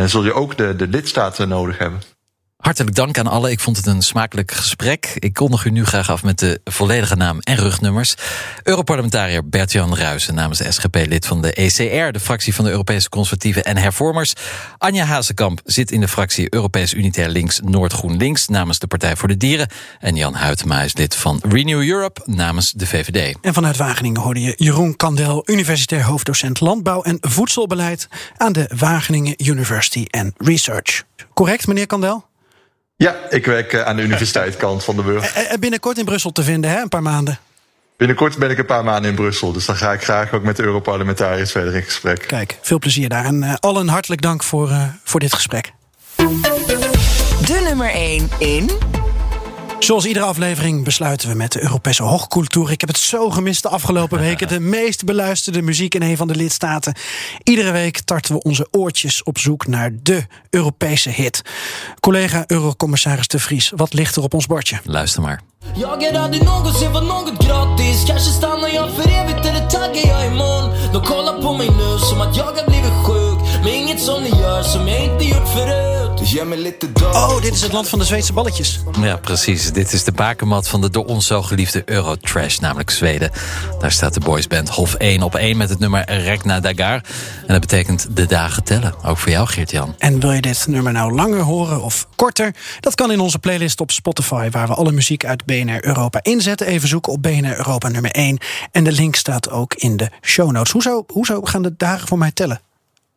zul 0.05 0.23
je 0.23 0.33
ook 0.33 0.57
de, 0.57 0.75
de 0.75 0.87
lidstaten 0.87 1.47
nodig 1.47 1.77
hebben. 1.77 2.18
Hartelijk 2.59 2.95
dank 2.95 3.17
aan 3.17 3.27
allen. 3.27 3.51
Ik 3.51 3.59
vond 3.59 3.77
het 3.77 3.85
een 3.85 4.01
smakelijk 4.01 4.51
gesprek. 4.51 5.15
Ik 5.15 5.33
kondig 5.33 5.65
u 5.65 5.69
nu 5.69 5.85
graag 5.85 6.09
af 6.09 6.23
met 6.23 6.39
de 6.39 6.61
volledige 6.63 7.15
naam 7.15 7.39
en 7.39 7.55
rugnummers. 7.55 8.15
Europarlementariër 8.63 9.49
Bert-Jan 9.49 9.95
Ruijsen 9.95 10.35
namens 10.35 10.59
de 10.59 10.71
SGP, 10.71 10.95
lid 10.95 11.25
van 11.25 11.41
de 11.41 11.53
ECR, 11.53 12.11
de 12.11 12.19
fractie 12.19 12.55
van 12.55 12.65
de 12.65 12.71
Europese 12.71 13.09
Conservatieven 13.09 13.63
en 13.63 13.77
Hervormers. 13.77 14.33
Anja 14.77 15.05
Hazekamp 15.05 15.61
zit 15.63 15.91
in 15.91 15.99
de 15.99 16.07
fractie 16.07 16.53
Europees 16.53 16.93
Unitair 16.93 17.29
Links 17.29 17.59
Noord-Groen 17.63 18.17
Links 18.17 18.47
namens 18.47 18.79
de 18.79 18.87
Partij 18.87 19.15
voor 19.15 19.27
de 19.27 19.37
Dieren. 19.37 19.67
En 19.99 20.15
Jan 20.15 20.37
Huytema 20.37 20.81
is 20.81 20.95
lid 20.95 21.15
van 21.15 21.41
Renew 21.49 21.89
Europe 21.89 22.21
namens 22.25 22.71
de 22.71 22.87
VVD. 22.87 23.35
En 23.41 23.53
vanuit 23.53 23.77
Wageningen 23.77 24.21
hoorde 24.21 24.41
je 24.41 24.53
Jeroen 24.57 24.95
Kandel, 24.95 25.43
universitair 25.45 26.03
hoofddocent 26.03 26.59
landbouw 26.59 27.01
en 27.01 27.17
voedselbeleid 27.21 28.07
aan 28.37 28.51
de 28.53 28.71
Wageningen 28.77 29.33
University 29.37 30.05
and 30.09 30.33
Research. 30.37 31.03
Correct, 31.33 31.67
meneer 31.67 31.87
Kandel? 31.87 32.28
Ja, 32.99 33.15
ik 33.29 33.45
werk 33.45 33.73
eh, 33.73 33.81
aan 33.81 33.95
de 33.95 34.01
universiteitkant 34.01 34.83
van 34.83 34.95
de 34.95 35.01
Burg. 35.09 35.33
En 35.33 35.59
binnenkort 35.59 35.97
in 35.97 36.05
Brussel 36.05 36.31
te 36.31 36.43
vinden, 36.43 36.69
hè? 36.71 36.81
Een 36.81 36.89
paar 36.89 37.01
maanden. 37.01 37.39
Binnenkort 37.97 38.37
ben 38.37 38.49
ik 38.49 38.57
een 38.57 38.65
paar 38.65 38.83
maanden 38.83 39.09
in 39.09 39.15
Brussel. 39.15 39.51
Dus 39.51 39.65
dan 39.65 39.75
ga 39.75 39.93
ik 39.93 40.03
graag 40.03 40.33
ook 40.33 40.43
met 40.43 40.55
de 40.55 40.63
Europarlementariërs 40.63 41.51
verder 41.51 41.75
in 41.75 41.83
gesprek. 41.83 42.23
Kijk, 42.27 42.57
veel 42.61 42.79
plezier 42.79 43.09
daar. 43.09 43.25
En 43.25 43.43
uh, 43.43 43.53
allen 43.59 43.87
hartelijk 43.87 44.21
dank 44.21 44.43
voor, 44.43 44.69
uh, 44.69 44.83
voor 45.03 45.19
dit 45.19 45.33
gesprek. 45.33 45.71
De 47.45 47.61
nummer 47.63 47.89
1 47.89 48.29
in 48.37 48.69
Zoals 49.79 50.05
iedere 50.05 50.25
aflevering 50.25 50.83
besluiten 50.83 51.29
we 51.29 51.35
met 51.35 51.51
de 51.51 51.61
Europese 51.61 52.03
hoogcultuur. 52.03 52.71
Ik 52.71 52.79
heb 52.79 52.89
het 52.89 52.97
zo 52.97 53.29
gemist 53.29 53.61
de 53.61 53.69
afgelopen 53.69 54.19
weken. 54.19 54.47
De 54.47 54.59
meest 54.59 55.05
beluisterde 55.05 55.61
muziek 55.61 55.95
in 55.95 56.01
een 56.01 56.17
van 56.17 56.27
de 56.27 56.35
lidstaten. 56.35 56.93
Iedere 57.43 57.71
week 57.71 57.99
tarten 57.99 58.35
we 58.35 58.41
onze 58.41 58.67
oortjes 58.71 59.23
op 59.23 59.37
zoek 59.37 59.67
naar 59.67 59.91
de 60.03 60.25
Europese 60.49 61.09
hit. 61.09 61.41
Collega 61.99 62.43
Eurocommissaris 62.47 63.27
De 63.27 63.39
Vries, 63.39 63.71
wat 63.75 63.93
ligt 63.93 64.15
er 64.15 64.23
op 64.23 64.33
ons 64.33 64.45
bordje? 64.45 64.79
Luister 64.83 65.21
maar. 65.21 65.41
Jag 65.75 66.03
är 66.03 66.19
aldrig 66.19 66.43
någonsin 66.43 66.91
var 66.91 67.01
något 67.01 67.45
gratis 67.45 68.05
Kanske 68.07 68.31
stannar 68.31 68.69
jag 68.69 68.89
för 68.95 69.09
evigt 69.09 69.45
eller 69.45 69.67
taggar 69.69 70.07
jag 70.07 70.25
imorgon 70.25 70.93
De 70.93 71.01
kollar 71.01 71.41
på 71.41 71.53
mig 71.53 71.69
nu 71.69 71.99
som 71.99 72.21
att 72.21 72.37
jag 72.37 72.43
har 72.43 72.67
blivit 72.67 72.93
sjuk 73.05 73.28
Gjort 75.17 75.49
förut 75.49 75.99
Oh, 77.13 77.41
dit 77.41 77.53
is 77.53 77.61
het 77.61 77.71
land 77.71 77.89
van 77.89 77.99
de 77.99 78.05
Zweedse 78.05 78.33
balletjes. 78.33 78.79
Ja, 79.01 79.17
precies. 79.17 79.71
Dit 79.71 79.93
is 79.93 80.03
de 80.03 80.11
bakermat 80.11 80.67
van 80.67 80.81
de 80.81 80.89
door 80.89 81.05
ons 81.05 81.27
zo 81.27 81.41
geliefde 81.41 81.81
Eurotrash, 81.85 82.57
namelijk 82.57 82.89
Zweden. 82.89 83.31
Daar 83.79 83.91
staat 83.91 84.13
de 84.13 84.19
boysband 84.19 84.69
Hof 84.69 84.93
1 84.93 85.21
op 85.21 85.35
1 85.35 85.57
met 85.57 85.69
het 85.69 85.79
nummer 85.79 86.11
Rekna 86.11 86.59
Dagar. 86.59 86.93
En 86.93 87.47
dat 87.47 87.59
betekent 87.59 88.07
de 88.15 88.25
dagen 88.25 88.63
tellen. 88.63 88.93
Ook 89.03 89.17
voor 89.17 89.31
jou, 89.31 89.47
Geert-Jan. 89.47 89.95
En 89.97 90.19
wil 90.19 90.31
je 90.31 90.41
dit 90.41 90.67
nummer 90.67 90.91
nou 90.91 91.13
langer 91.13 91.41
horen 91.41 91.81
of 91.81 92.07
korter? 92.15 92.55
Dat 92.79 92.95
kan 92.95 93.11
in 93.11 93.19
onze 93.19 93.39
playlist 93.39 93.81
op 93.81 93.91
Spotify, 93.91 94.49
waar 94.49 94.67
we 94.67 94.73
alle 94.73 94.91
muziek 94.91 95.25
uit 95.25 95.45
BNR 95.45 95.85
Europa 95.85 96.19
inzetten. 96.23 96.67
Even 96.67 96.87
zoeken 96.87 97.13
op 97.13 97.21
BNR 97.21 97.57
Europa 97.57 97.87
nummer 97.87 98.11
1. 98.11 98.37
En 98.71 98.83
de 98.83 98.91
link 98.91 99.15
staat 99.15 99.49
ook 99.49 99.73
in 99.73 99.97
de 99.97 100.09
show 100.21 100.51
notes. 100.51 100.71
Hoezo, 100.71 101.03
hoezo 101.07 101.41
gaan 101.41 101.61
de 101.61 101.73
dagen 101.77 102.07
voor 102.07 102.17
mij 102.17 102.31
tellen? 102.31 102.61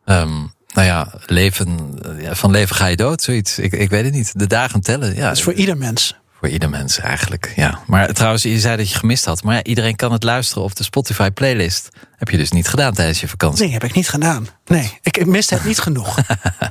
Um, 0.05 0.53
nou 0.75 0.87
ja, 0.87 1.13
leven, 1.27 1.99
van 2.31 2.51
leven 2.51 2.77
ga 2.77 2.87
je 2.87 2.97
dood, 2.97 3.23
zoiets. 3.23 3.59
Ik, 3.59 3.73
ik 3.73 3.91
weet 3.91 4.05
het 4.05 4.13
niet. 4.13 4.39
De 4.39 4.47
dagen 4.47 4.81
tellen. 4.81 5.15
Ja. 5.15 5.27
Dat 5.29 5.37
is 5.37 5.43
voor 5.43 5.53
ieder 5.53 5.77
mens. 5.77 6.17
Voor 6.43 6.51
ieder 6.51 6.71
mens 6.71 6.99
eigenlijk, 6.99 7.53
ja. 7.57 7.79
Maar 7.87 8.13
trouwens, 8.13 8.43
je 8.43 8.61
zei 8.61 8.77
dat 8.77 8.91
je 8.91 8.99
gemist 8.99 9.25
had. 9.25 9.43
Maar 9.43 9.55
ja, 9.55 9.63
iedereen 9.63 9.97
kan 9.97 10.13
het 10.13 10.23
luisteren 10.23 10.63
op 10.63 10.77
de 10.77 10.85
Spotify 10.85 11.31
playlist. 11.31 11.89
Heb 12.17 12.29
je 12.29 12.37
dus 12.37 12.51
niet 12.51 12.69
gedaan 12.69 12.95
tijdens 12.95 13.21
je 13.21 13.29
vakantie? 13.29 13.65
Nee, 13.65 13.73
heb 13.73 13.85
ik 13.85 13.95
niet 13.95 14.09
gedaan. 14.09 14.49
Nee, 14.65 14.99
ik 15.03 15.27
miste 15.27 15.55
het 15.55 15.65
niet 15.65 15.79
genoeg. 15.79 16.19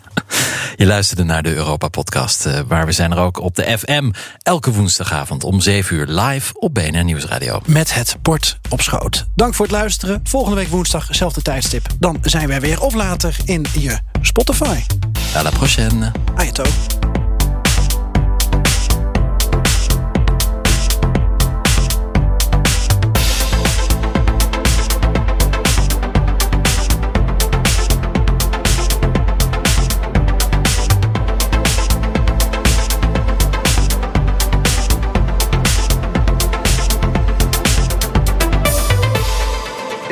Je 0.75 0.85
luisterde 0.85 1.23
naar 1.23 1.43
de 1.43 1.53
Europa-podcast, 1.53 2.45
uh, 2.45 2.59
waar 2.67 2.85
we 2.85 2.91
zijn 2.91 3.11
er 3.11 3.17
ook 3.17 3.39
op 3.39 3.55
de 3.55 3.77
FM. 3.77 4.11
Elke 4.37 4.71
woensdagavond 4.71 5.43
om 5.43 5.59
7 5.59 5.95
uur 5.95 6.05
live 6.05 6.59
op 6.59 6.73
BNR 6.73 7.03
Nieuwsradio. 7.03 7.61
Met 7.65 7.93
het 7.93 8.15
bord 8.21 8.59
op 8.69 8.81
schoot. 8.81 9.25
Dank 9.35 9.53
voor 9.53 9.65
het 9.65 9.75
luisteren. 9.75 10.19
Volgende 10.23 10.55
week 10.55 10.67
woensdag, 10.67 11.07
zelfde 11.09 11.41
tijdstip. 11.41 11.85
Dan 11.99 12.17
zijn 12.21 12.47
wij 12.47 12.61
weer 12.61 12.81
of 12.81 12.93
later 12.93 13.35
in 13.45 13.65
je 13.79 13.99
Spotify. 14.21 14.79
À 15.35 15.41
la 15.41 15.49
prochaine. 15.49 16.11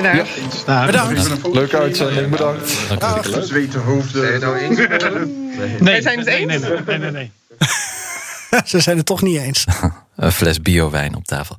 Ja, 0.04 0.86
bedankt. 0.86 1.48
Leuke 1.54 1.78
uitzending, 1.78 2.30
bedankt. 2.30 2.78
Zweten 3.42 3.82
hoofden. 3.82 4.40
nou 4.40 4.58
eens? 4.58 4.78
Nee, 4.78 4.88
Wij 5.80 6.02
zijn 6.02 6.18
het 6.18 6.28
nee, 6.28 6.38
eens. 6.38 6.62
nee, 6.62 6.72
nee, 6.72 6.82
nee, 6.86 6.98
nee, 6.98 7.12
nee. 7.12 7.32
Ze 8.66 8.80
zijn 8.80 8.98
het 8.98 9.06
toch 9.06 9.22
niet 9.22 9.38
eens. 9.38 9.66
Een 10.16 10.32
fles 10.32 10.62
biowijn 10.62 11.16
op 11.16 11.26
tafel. 11.26 11.56